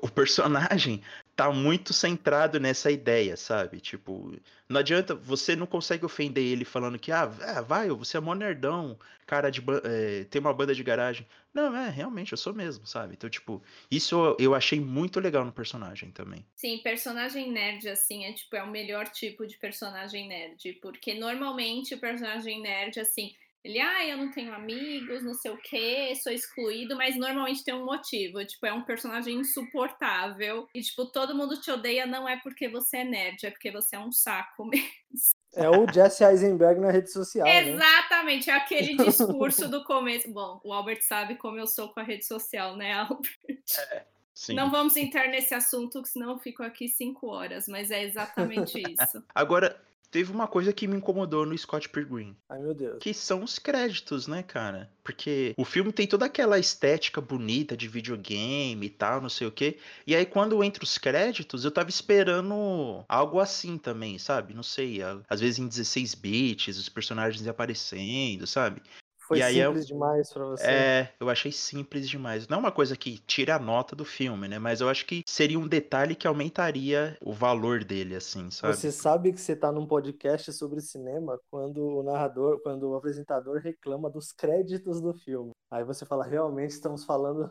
o 0.00 0.08
personagem 0.08 1.02
tá 1.36 1.50
muito 1.50 1.92
centrado 1.92 2.60
nessa 2.60 2.90
ideia, 2.90 3.36
sabe? 3.36 3.80
Tipo, 3.80 4.36
não 4.68 4.80
adianta, 4.80 5.14
você 5.14 5.56
não 5.56 5.66
consegue 5.66 6.04
ofender 6.04 6.44
ele 6.44 6.64
falando 6.64 6.98
que, 6.98 7.10
ah, 7.10 7.30
é, 7.40 7.60
vai, 7.62 7.88
você 7.90 8.16
é 8.16 8.20
mó 8.20 8.34
nerdão, 8.34 8.98
cara 9.26 9.50
de 9.50 9.62
é, 9.84 10.24
tem 10.24 10.40
uma 10.40 10.54
banda 10.54 10.74
de 10.74 10.82
garagem. 10.82 11.26
Não, 11.52 11.74
é, 11.76 11.90
realmente, 11.90 12.32
eu 12.32 12.38
sou 12.38 12.54
mesmo, 12.54 12.86
sabe? 12.86 13.14
Então, 13.14 13.28
tipo, 13.28 13.62
isso 13.90 14.36
eu 14.38 14.54
achei 14.54 14.80
muito 14.80 15.20
legal 15.20 15.44
no 15.44 15.52
personagem 15.52 16.10
também. 16.10 16.46
Sim, 16.54 16.78
personagem 16.78 17.50
nerd, 17.50 17.88
assim, 17.88 18.24
é 18.24 18.32
tipo, 18.32 18.54
é 18.56 18.62
o 18.62 18.70
melhor 18.70 19.08
tipo 19.08 19.46
de 19.46 19.56
personagem 19.56 20.28
nerd, 20.28 20.74
porque 20.80 21.14
normalmente 21.14 21.94
o 21.94 21.98
personagem 21.98 22.60
nerd, 22.60 23.00
assim, 23.00 23.34
ele, 23.64 23.80
ah, 23.80 24.06
eu 24.06 24.18
não 24.18 24.30
tenho 24.30 24.52
amigos, 24.52 25.24
não 25.24 25.32
sei 25.32 25.50
o 25.50 25.56
quê, 25.56 26.14
sou 26.22 26.30
excluído, 26.30 26.94
mas 26.96 27.16
normalmente 27.16 27.64
tem 27.64 27.72
um 27.72 27.86
motivo. 27.86 28.44
Tipo, 28.44 28.66
é 28.66 28.72
um 28.74 28.84
personagem 28.84 29.36
insuportável. 29.36 30.68
E, 30.74 30.82
tipo, 30.82 31.06
todo 31.06 31.34
mundo 31.34 31.58
te 31.58 31.70
odeia 31.70 32.04
não 32.04 32.28
é 32.28 32.36
porque 32.36 32.68
você 32.68 32.98
é 32.98 33.04
nerd, 33.04 33.46
é 33.46 33.50
porque 33.50 33.70
você 33.70 33.96
é 33.96 33.98
um 33.98 34.12
saco 34.12 34.66
mesmo. 34.68 35.34
É 35.56 35.70
o 35.70 35.90
Jesse 35.90 36.22
Eisenberg 36.22 36.78
na 36.78 36.90
rede 36.90 37.10
social. 37.10 37.46
Né? 37.46 37.70
Exatamente, 37.70 38.48
né? 38.48 38.52
é 38.52 38.56
aquele 38.56 38.96
discurso 39.02 39.66
do 39.66 39.82
começo. 39.84 40.30
Bom, 40.30 40.60
o 40.62 40.70
Albert 40.70 41.00
sabe 41.00 41.36
como 41.36 41.58
eu 41.58 41.66
sou 41.66 41.88
com 41.88 42.00
a 42.00 42.02
rede 42.02 42.26
social, 42.26 42.76
né, 42.76 42.92
Albert? 42.92 43.62
É. 43.92 44.04
Sim. 44.34 44.54
Não 44.54 44.68
vamos 44.68 44.96
entrar 44.96 45.28
nesse 45.28 45.54
assunto, 45.54 46.04
senão 46.04 46.32
eu 46.32 46.38
fico 46.38 46.62
aqui 46.62 46.88
cinco 46.88 47.28
horas, 47.28 47.68
mas 47.68 47.90
é 47.90 48.02
exatamente 48.02 48.82
isso. 49.00 49.24
Agora, 49.32 49.80
teve 50.10 50.32
uma 50.32 50.46
coisa 50.46 50.72
que 50.72 50.86
me 50.86 50.96
incomodou 50.96 51.44
no 51.44 51.56
Scott 51.56 51.88
Pilgrim. 51.88 52.36
Ai, 52.48 52.60
meu 52.60 52.74
Deus. 52.74 52.98
Que 53.00 53.12
são 53.12 53.42
os 53.42 53.58
créditos, 53.58 54.26
né, 54.26 54.42
cara? 54.42 54.90
Porque 55.02 55.54
o 55.56 55.64
filme 55.64 55.92
tem 55.92 56.06
toda 56.06 56.26
aquela 56.26 56.58
estética 56.58 57.20
bonita 57.20 57.76
de 57.76 57.88
videogame 57.88 58.86
e 58.86 58.90
tal, 58.90 59.20
não 59.20 59.28
sei 59.28 59.46
o 59.46 59.52
quê. 59.52 59.78
E 60.06 60.14
aí, 60.14 60.24
quando 60.24 60.62
entra 60.62 60.84
os 60.84 60.98
créditos, 60.98 61.64
eu 61.64 61.70
tava 61.70 61.90
esperando 61.90 63.04
algo 63.08 63.40
assim 63.40 63.76
também, 63.76 64.18
sabe? 64.18 64.54
Não 64.54 64.62
sei. 64.62 65.00
Às 65.28 65.40
vezes 65.40 65.58
em 65.58 65.68
16 65.68 66.14
bits, 66.14 66.78
os 66.78 66.88
personagens 66.88 67.46
aparecendo, 67.46 68.46
sabe? 68.46 68.82
Foi 69.26 69.40
e 69.40 69.52
simples 69.52 69.86
demais 69.86 70.32
pra 70.32 70.44
você. 70.44 70.66
É, 70.66 71.12
eu 71.18 71.30
achei 71.30 71.50
simples 71.50 72.08
demais. 72.08 72.46
Não 72.46 72.58
é 72.58 72.60
uma 72.60 72.72
coisa 72.72 72.96
que 72.96 73.18
tira 73.18 73.56
a 73.56 73.58
nota 73.58 73.96
do 73.96 74.04
filme, 74.04 74.46
né? 74.48 74.58
Mas 74.58 74.80
eu 74.80 74.88
acho 74.88 75.06
que 75.06 75.22
seria 75.26 75.58
um 75.58 75.66
detalhe 75.66 76.14
que 76.14 76.26
aumentaria 76.26 77.16
o 77.22 77.32
valor 77.32 77.82
dele, 77.84 78.14
assim, 78.14 78.50
sabe? 78.50 78.76
Você 78.76 78.92
sabe 78.92 79.32
que 79.32 79.40
você 79.40 79.56
tá 79.56 79.72
num 79.72 79.86
podcast 79.86 80.52
sobre 80.52 80.80
cinema 80.80 81.40
quando 81.50 81.82
o 81.82 82.02
narrador, 82.02 82.60
quando 82.62 82.90
o 82.90 82.96
apresentador 82.96 83.60
reclama 83.60 84.10
dos 84.10 84.30
créditos 84.30 85.00
do 85.00 85.14
filme. 85.14 85.52
Aí 85.70 85.84
você 85.84 86.04
fala, 86.04 86.24
realmente 86.24 86.70
estamos 86.70 87.04
falando 87.04 87.50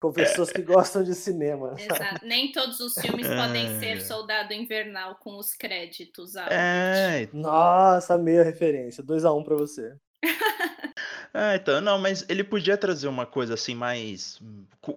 com 0.00 0.12
pessoas 0.12 0.52
que 0.52 0.60
gostam 0.60 1.02
de 1.02 1.14
cinema. 1.14 1.74
Exato. 1.78 2.26
Nem 2.26 2.52
todos 2.52 2.78
os 2.80 2.94
filmes 2.94 3.26
podem 3.26 3.80
ser 3.80 4.02
Soldado 4.02 4.52
Invernal 4.52 5.16
com 5.16 5.38
os 5.38 5.54
créditos. 5.54 6.36
É. 6.36 7.26
Nossa, 7.32 8.18
meia 8.18 8.42
referência. 8.42 9.02
2 9.02 9.24
a 9.24 9.32
1 9.32 9.38
um 9.38 9.42
para 9.42 9.56
você. 9.56 9.96
Ah, 11.36 11.56
então, 11.56 11.80
não, 11.80 11.98
mas 11.98 12.24
ele 12.28 12.44
podia 12.44 12.76
trazer 12.76 13.08
uma 13.08 13.26
coisa 13.26 13.54
assim 13.54 13.74
mais. 13.74 14.40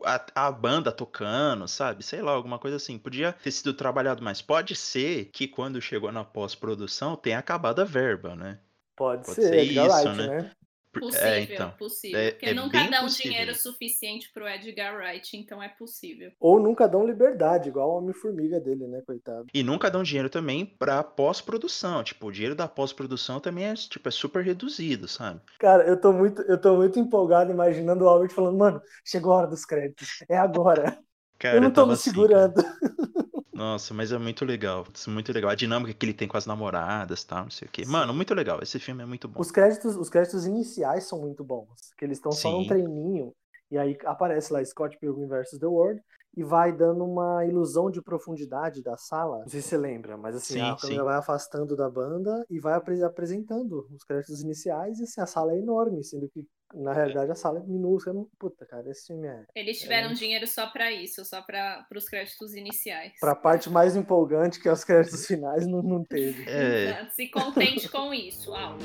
A, 0.06 0.48
a, 0.48 0.52
banda 0.52 0.92
tocando, 0.92 1.68
sabe? 1.68 2.04
Sei 2.04 2.22
lá, 2.22 2.32
alguma 2.32 2.60
coisa 2.60 2.78
assim. 2.78 3.00
Podia 3.00 3.34
ter 3.34 3.50
sido 3.50 3.74
trabalhado 3.74 4.24
mais. 4.24 4.40
Pode 4.40 4.76
ser 4.76 5.26
que 5.26 5.48
quando 5.48 5.82
chegou 5.82 6.12
na 6.12 6.24
pós-produção 6.24 7.16
tenha 7.16 7.40
acabado 7.40 7.82
a 7.82 7.84
verba, 7.84 8.36
né? 8.36 8.60
Pode, 8.96 9.26
Pode 9.26 9.36
ser, 9.36 9.50
ser 9.50 9.64
isso, 9.64 9.88
Light, 9.88 10.18
né? 10.18 10.28
né? 10.28 10.52
É, 10.98 11.00
possível, 11.00 11.28
é, 11.28 11.42
então, 11.42 11.72
possível. 11.72 12.20
É, 12.20 12.32
Porque 12.32 12.46
é 12.46 12.54
nunca 12.54 12.84
dão 12.90 13.04
possível. 13.04 13.32
dinheiro 13.32 13.56
suficiente 13.56 14.32
pro 14.34 14.48
Edgar 14.48 14.96
Wright, 14.96 15.38
então 15.38 15.62
é 15.62 15.70
possível. 15.70 16.32
Ou 16.40 16.60
nunca 16.60 16.88
dão 16.88 17.06
liberdade, 17.06 17.70
igual 17.70 17.92
o 17.92 17.98
Homem-Formiga 17.98 18.60
dele, 18.60 18.88
né, 18.88 19.02
coitado. 19.06 19.48
E 19.54 19.64
nunca 19.64 19.90
dão 19.90 20.04
dinheiro 20.04 20.30
também 20.30 20.66
pra 20.66 21.04
pós-produção. 21.04 22.04
Tipo, 22.04 22.28
o 22.28 22.32
dinheiro 22.32 22.56
da 22.56 22.68
pós-produção 22.68 23.40
também 23.40 23.66
é, 23.66 23.74
tipo, 23.74 24.08
é 24.08 24.12
super 24.12 24.44
reduzido, 24.44 25.08
sabe? 25.08 25.42
Cara, 25.60 25.84
eu 25.84 26.00
tô 26.00 26.12
muito, 26.14 26.42
eu 26.44 26.60
tô 26.60 26.76
muito 26.76 27.00
empolgado 27.00 27.52
imaginando 27.52 28.06
o 28.06 28.08
Albert 28.08 28.32
falando, 28.32 28.58
mano, 28.58 28.82
chegou 29.06 29.34
a 29.34 29.38
hora 29.38 29.48
dos 29.48 29.66
créditos. 29.66 30.24
É 30.30 30.38
agora. 30.38 30.98
Cara, 31.40 31.58
eu 31.58 31.62
não 31.62 31.72
tô 31.72 31.86
me 31.86 31.94
assim, 31.94 32.10
segurando. 32.10 32.56
Nossa, 33.54 33.92
mas 33.94 34.12
é 34.12 34.18
muito 34.20 34.46
legal. 34.46 34.86
É 34.86 35.10
muito 35.10 35.34
legal. 35.34 35.50
A 35.50 35.56
dinâmica 35.56 35.92
que 35.92 36.06
ele 36.06 36.14
tem 36.14 36.28
com 36.28 36.38
as 36.38 36.46
namoradas 36.46 37.24
tal, 37.24 37.44
não 37.44 37.50
sei 37.50 37.68
o 37.68 37.72
quê. 37.72 37.84
Mano, 37.88 38.14
muito 38.14 38.34
legal. 38.36 38.60
Esse 38.62 38.78
filme 38.78 39.02
é 39.02 39.06
muito 39.06 39.28
bom. 39.28 39.42
Os 39.42 39.50
créditos, 39.50 39.96
os 39.96 40.10
créditos 40.10 40.46
iniciais 40.46 41.06
são 41.06 41.20
muito 41.20 41.44
bons. 41.44 41.92
Que 41.98 42.06
eles 42.06 42.20
estão 42.20 42.32
só 42.32 42.52
num 42.52 42.68
treininho. 42.68 43.34
E 43.72 43.78
aí 43.78 43.98
aparece 44.06 44.54
lá 44.54 44.64
Scott 44.64 44.98
Pilgrim 45.00 45.28
vs. 45.28 45.58
The 45.60 45.66
World 45.66 46.02
e 46.36 46.44
vai 46.44 46.72
dando 46.72 47.04
uma 47.04 47.46
ilusão 47.46 47.90
de 47.90 48.02
profundidade 48.02 48.82
da 48.82 48.98
sala. 48.98 49.40
Não 49.40 49.48
sei 49.48 49.62
se 49.62 49.70
você 49.70 49.78
lembra, 49.78 50.18
mas 50.18 50.36
assim, 50.36 50.56
sim, 50.56 50.62
a 50.62 50.76
câmera 50.76 51.04
vai 51.04 51.18
afastando 51.18 51.76
da 51.76 51.90
banda 51.90 52.46
e 52.50 52.60
vai 52.60 52.74
apresentando 52.74 53.88
os 53.92 54.04
créditos 54.04 54.42
iniciais 54.42 55.00
e 55.00 55.04
assim, 55.04 55.22
a 55.22 55.26
sala 55.26 55.54
é 55.54 55.58
enorme, 55.58 56.04
sendo 56.04 56.30
que 56.30 56.46
na 56.74 56.94
realidade 56.94 57.32
a 57.32 57.36
sala 57.36 57.60
é 57.60 57.64
minúscula. 57.64 58.26
Puta, 58.38 58.66
cara, 58.66 58.90
esse 58.90 59.08
filme 59.08 59.28
é. 59.28 59.46
Eles 59.56 59.80
tiveram 59.80 60.12
é... 60.12 60.14
dinheiro 60.14 60.46
só 60.46 60.68
para 60.68 60.92
isso, 60.92 61.24
só 61.24 61.42
para 61.42 61.86
os 61.96 62.10
créditos 62.10 62.54
iniciais. 62.54 63.14
Pra 63.20 63.36
parte 63.36 63.70
mais 63.70 63.96
empolgante, 63.96 64.60
que 64.62 64.68
é 64.68 64.72
os 64.72 64.84
créditos 64.84 65.26
finais, 65.28 65.66
não, 65.66 65.82
não 65.82 66.04
teve. 66.04 66.48
É... 66.50 67.08
Se 67.10 67.30
contente 67.30 67.90
com 67.90 68.14
isso, 68.14 68.54
Al. 68.54 68.78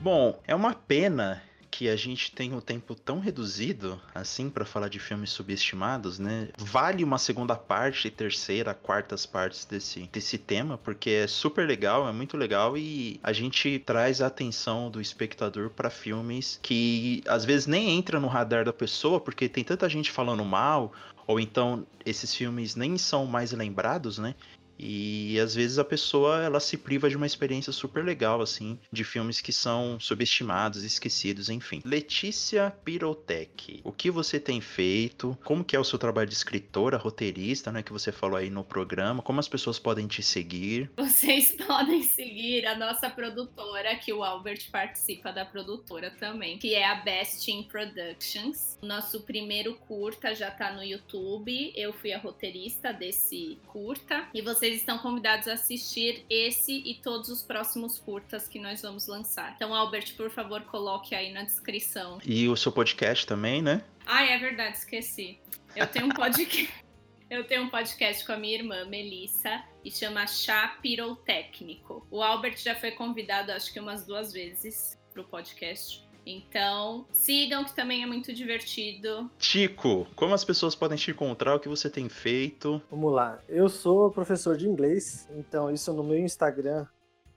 Bom, 0.00 0.40
é 0.46 0.54
uma 0.54 0.72
pena 0.72 1.42
que 1.70 1.86
a 1.88 1.94
gente 1.94 2.32
tem 2.32 2.54
o 2.54 2.60
tempo 2.60 2.94
tão 2.94 3.20
reduzido 3.20 4.00
assim 4.14 4.48
para 4.48 4.64
falar 4.64 4.88
de 4.88 4.98
filmes 4.98 5.30
subestimados, 5.30 6.18
né? 6.18 6.48
Vale 6.58 7.04
uma 7.04 7.18
segunda 7.18 7.54
parte, 7.54 8.10
terceira, 8.10 8.72
quartas 8.74 9.26
partes 9.26 9.66
desse, 9.66 10.08
desse 10.10 10.38
tema, 10.38 10.78
porque 10.78 11.10
é 11.10 11.26
super 11.26 11.66
legal, 11.66 12.08
é 12.08 12.12
muito 12.12 12.36
legal 12.36 12.76
e 12.76 13.20
a 13.22 13.32
gente 13.32 13.78
traz 13.78 14.20
a 14.22 14.26
atenção 14.26 14.90
do 14.90 15.00
espectador 15.00 15.68
para 15.70 15.90
filmes 15.90 16.58
que 16.62 17.22
às 17.28 17.44
vezes 17.44 17.66
nem 17.66 17.90
entra 17.90 18.18
no 18.18 18.26
radar 18.26 18.64
da 18.64 18.72
pessoa, 18.72 19.20
porque 19.20 19.48
tem 19.50 19.62
tanta 19.62 19.88
gente 19.88 20.10
falando 20.10 20.44
mal, 20.44 20.92
ou 21.26 21.38
então 21.38 21.86
esses 22.04 22.34
filmes 22.34 22.74
nem 22.74 22.98
são 22.98 23.26
mais 23.26 23.52
lembrados, 23.52 24.18
né? 24.18 24.34
E 24.82 25.38
às 25.38 25.54
vezes 25.54 25.78
a 25.78 25.84
pessoa 25.84 26.42
ela 26.42 26.58
se 26.58 26.78
priva 26.78 27.10
de 27.10 27.16
uma 27.16 27.26
experiência 27.26 27.72
super 27.72 28.02
legal, 28.02 28.40
assim, 28.40 28.78
de 28.90 29.04
filmes 29.04 29.40
que 29.40 29.52
são 29.52 30.00
subestimados, 30.00 30.82
esquecidos, 30.82 31.50
enfim. 31.50 31.82
Letícia 31.84 32.70
Pirotec, 32.82 33.80
o 33.84 33.92
que 33.92 34.10
você 34.10 34.40
tem 34.40 34.60
feito? 34.60 35.36
Como 35.44 35.62
que 35.62 35.76
é 35.76 35.78
o 35.78 35.84
seu 35.84 35.98
trabalho 35.98 36.28
de 36.28 36.34
escritora, 36.34 36.96
roteirista, 36.96 37.70
né, 37.70 37.82
que 37.82 37.92
você 37.92 38.10
falou 38.10 38.36
aí 38.36 38.48
no 38.48 38.64
programa? 38.64 39.22
Como 39.22 39.38
as 39.38 39.48
pessoas 39.48 39.78
podem 39.78 40.06
te 40.06 40.22
seguir? 40.22 40.90
Vocês 40.96 41.52
podem 41.66 42.02
seguir 42.02 42.66
a 42.66 42.76
nossa 42.76 43.10
produtora, 43.10 43.96
que 43.96 44.12
o 44.12 44.24
Albert 44.24 44.70
participa 44.70 45.30
da 45.30 45.44
produtora 45.44 46.10
também, 46.10 46.58
que 46.58 46.74
é 46.74 46.86
a 46.86 46.94
Best 46.94 47.50
in 47.50 47.64
Productions. 47.64 48.78
Nosso 48.82 49.20
primeiro 49.20 49.74
curta 49.74 50.34
já 50.34 50.50
tá 50.50 50.72
no 50.72 50.82
YouTube. 50.82 51.72
Eu 51.76 51.92
fui 51.92 52.12
a 52.12 52.18
roteirista 52.18 52.92
desse 52.92 53.58
curta 53.66 54.28
e 54.32 54.40
vocês 54.40 54.69
vocês 54.70 54.82
estão 54.82 54.98
convidados 54.98 55.48
a 55.48 55.54
assistir 55.54 56.24
esse 56.30 56.72
e 56.86 56.94
todos 56.94 57.28
os 57.28 57.42
próximos 57.42 57.98
curtas 57.98 58.46
que 58.46 58.60
nós 58.60 58.82
vamos 58.82 59.08
lançar. 59.08 59.52
Então, 59.56 59.74
Albert, 59.74 60.14
por 60.16 60.30
favor, 60.30 60.62
coloque 60.62 61.12
aí 61.12 61.32
na 61.32 61.42
descrição. 61.42 62.20
E 62.24 62.48
o 62.48 62.56
seu 62.56 62.70
podcast 62.70 63.26
também, 63.26 63.60
né? 63.60 63.82
Ah, 64.06 64.24
é 64.24 64.38
verdade, 64.38 64.76
esqueci. 64.76 65.40
Eu 65.74 65.88
tenho 65.88 66.06
um 66.06 66.10
podcast. 66.10 66.72
Eu 67.28 67.44
tenho 67.44 67.62
um 67.62 67.68
podcast 67.68 68.26
com 68.26 68.32
a 68.32 68.36
minha 68.36 68.56
irmã, 68.56 68.84
Melissa, 68.86 69.62
e 69.84 69.90
chama 69.90 70.26
Chá 70.26 70.76
Pirotécnico. 70.82 72.04
O 72.10 72.20
Albert 72.24 72.56
já 72.56 72.74
foi 72.74 72.90
convidado, 72.90 73.52
acho 73.52 73.72
que 73.72 73.78
umas 73.78 74.04
duas 74.04 74.32
vezes, 74.32 74.98
pro 75.12 75.22
podcast. 75.22 76.04
Então, 76.24 77.06
sigam 77.10 77.64
que 77.64 77.74
também 77.74 78.02
é 78.02 78.06
muito 78.06 78.32
divertido. 78.32 79.30
Tico, 79.38 80.06
como 80.14 80.34
as 80.34 80.44
pessoas 80.44 80.74
podem 80.74 80.96
te 80.96 81.10
encontrar? 81.10 81.54
O 81.54 81.60
que 81.60 81.68
você 81.68 81.88
tem 81.88 82.08
feito? 82.08 82.80
Vamos 82.90 83.12
lá. 83.12 83.38
Eu 83.48 83.68
sou 83.68 84.10
professor 84.10 84.56
de 84.56 84.68
inglês, 84.68 85.28
então 85.36 85.70
isso 85.70 85.92
no 85.92 86.04
meu 86.04 86.18
Instagram 86.18 86.86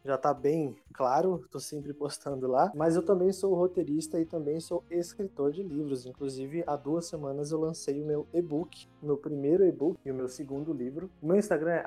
já 0.06 0.18
tá 0.18 0.34
bem 0.34 0.76
claro, 0.94 1.46
tô 1.50 1.60
sempre 1.60 1.94
postando 1.94 2.48
lá. 2.48 2.72
Mas 2.76 2.96
eu 2.96 3.02
também 3.02 3.32
sou 3.32 3.56
roteirista 3.56 4.20
e 4.20 4.26
também 4.26 4.60
sou 4.60 4.84
escritor 4.92 5.52
de 5.52 5.64
livros. 5.64 6.06
Inclusive, 6.06 6.64
há 6.68 6.76
duas 6.76 7.06
semanas 7.06 7.52
eu 7.52 7.60
lancei 7.60 8.02
o 8.02 8.06
meu 8.06 8.28
e-book, 8.34 8.88
meu 9.02 9.18
primeiro 9.18 9.66
e-book 9.66 9.98
e 10.06 10.12
o 10.12 10.16
meu 10.16 10.28
segundo 10.28 10.74
livro. 10.74 11.10
O 11.22 11.28
meu 11.28 11.38
Instagram 11.38 11.72
é 11.72 11.84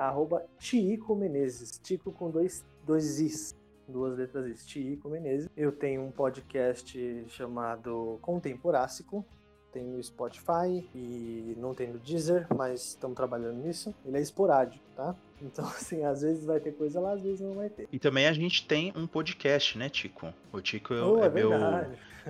Tico 0.58 1.14
Menezes, 1.14 1.78
Tico 1.82 2.10
com 2.10 2.30
dois, 2.30 2.64
dois 2.84 3.20
Is 3.20 3.54
duas 3.88 4.16
letras 4.16 4.46
isso, 4.46 4.66
Tico 4.66 5.08
Menezes. 5.08 5.48
Eu 5.56 5.72
tenho 5.72 6.02
um 6.02 6.10
podcast 6.10 7.24
chamado 7.28 8.18
Contemporássico, 8.22 9.24
tem 9.72 9.84
no 9.84 10.02
Spotify 10.02 10.88
e 10.94 11.54
não 11.58 11.74
tem 11.74 11.88
no 11.88 11.98
Deezer, 11.98 12.46
mas 12.54 12.88
estamos 12.88 13.16
trabalhando 13.16 13.58
nisso. 13.58 13.94
Ele 14.04 14.16
é 14.16 14.20
esporádico, 14.20 14.84
tá? 14.94 15.14
Então, 15.40 15.66
assim, 15.68 16.02
às 16.04 16.22
vezes 16.22 16.44
vai 16.44 16.60
ter 16.60 16.72
coisa 16.72 16.98
lá, 17.00 17.12
às 17.12 17.22
vezes 17.22 17.40
não 17.40 17.54
vai 17.54 17.68
ter. 17.68 17.88
E 17.92 17.98
também 17.98 18.26
a 18.26 18.32
gente 18.32 18.66
tem 18.66 18.92
um 18.96 19.06
podcast, 19.06 19.76
né, 19.76 19.88
Tico? 19.88 20.32
O 20.52 20.60
Tico 20.60 20.94
oh, 20.94 21.22
é, 21.22 21.26
é 21.26 21.30
meu 21.30 21.50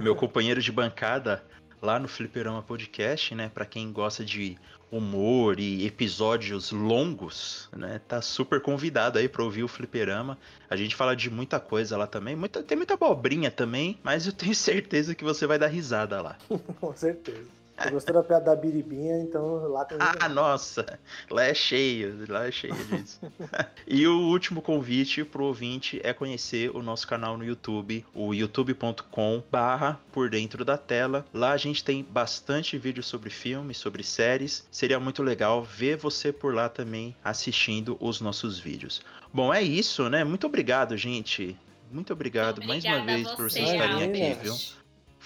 meu 0.03 0.15
companheiro 0.15 0.61
de 0.61 0.71
bancada 0.71 1.43
lá 1.81 1.99
no 1.99 2.09
Fliperama 2.09 2.63
Podcast, 2.63 3.35
né? 3.35 3.51
Para 3.53 3.67
quem 3.67 3.93
gosta 3.93 4.25
de 4.25 4.59
humor 4.91 5.59
e 5.59 5.85
episódios 5.87 6.71
longos, 6.71 7.69
né? 7.77 8.01
Tá 8.07 8.23
super 8.23 8.61
convidado 8.61 9.19
aí 9.19 9.29
para 9.29 9.43
ouvir 9.43 9.63
o 9.63 9.69
Fliperama. 9.69 10.39
A 10.71 10.77
gente 10.77 10.95
fala 10.95 11.15
de 11.15 11.29
muita 11.31 11.59
coisa 11.59 11.97
lá 11.97 12.07
também, 12.07 12.37
muita, 12.37 12.63
tem 12.63 12.77
muita 12.77 12.95
abobrinha 12.95 13.51
também, 13.51 13.99
mas 14.03 14.27
eu 14.27 14.33
tenho 14.33 14.55
certeza 14.57 15.15
que 15.15 15.25
você 15.25 15.47
vai 15.47 15.59
dar 15.59 15.69
risada 15.69 16.21
lá. 16.21 16.37
Com 16.81 16.95
certeza. 16.95 17.66
Eu 17.85 17.93
gostei 17.93 18.15
da 18.15 18.23
piada 18.23 18.47
da 18.47 18.57
biribinha, 18.57 19.19
então 19.19 19.69
lá 19.69 19.85
tem. 19.85 19.99
Ah, 20.01 20.29
nossa! 20.29 20.99
Lá 21.31 21.45
é 21.45 21.55
cheio, 21.55 22.25
lá 22.29 22.47
é 22.47 22.51
cheio 22.51 22.75
disso. 22.75 23.21
e 23.87 24.07
o 24.07 24.19
último 24.29 24.63
convite 24.63 25.25
pro 25.25 25.45
ouvinte 25.45 26.01
é 26.03 26.13
conhecer 26.13 26.75
o 26.75 26.83
nosso 26.83 27.07
canal 27.07 27.37
no 27.37 27.45
YouTube, 27.45 28.05
o 28.15 28.33
youtube.com 28.33 29.43
barra 29.51 30.01
por 30.11 30.31
dentro 30.31 30.65
da 30.65 30.79
tela. 30.79 31.27
Lá 31.35 31.53
a 31.53 31.57
gente 31.57 31.85
tem 31.85 32.03
bastante 32.03 32.79
vídeo 32.79 33.03
sobre 33.03 33.29
filmes, 33.29 33.77
sobre 33.77 34.03
séries. 34.03 34.67
Seria 34.71 34.99
muito 34.99 35.23
legal 35.23 35.63
ver 35.63 35.97
você 35.97 36.33
por 36.33 36.55
lá 36.55 36.69
também 36.69 37.15
assistindo 37.23 37.97
os 38.01 38.21
nossos 38.21 38.59
vídeos. 38.59 39.03
Bom, 39.33 39.53
é 39.53 39.63
isso, 39.63 40.09
né? 40.09 40.25
Muito 40.25 40.47
obrigado, 40.47 40.97
gente. 40.97 41.59
Muito 41.91 42.13
obrigado 42.13 42.59
Obrigada 42.59 42.67
mais 42.67 42.85
uma 42.85 43.05
vez 43.05 43.31
por 43.33 43.51
vocês 43.51 43.69
estarem 43.69 44.03
aqui, 44.03 44.43
viu? 44.43 44.55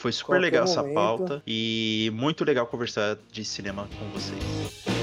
Foi 0.01 0.12
super 0.12 0.28
Qualquer 0.28 0.40
legal 0.40 0.64
essa 0.64 0.80
momento. 0.80 0.94
pauta 0.94 1.42
e 1.46 2.11
muito 2.14 2.42
legal 2.42 2.66
conversar 2.66 3.18
de 3.30 3.44
cinema 3.44 3.86
com 3.98 4.09
vocês. 4.18 4.99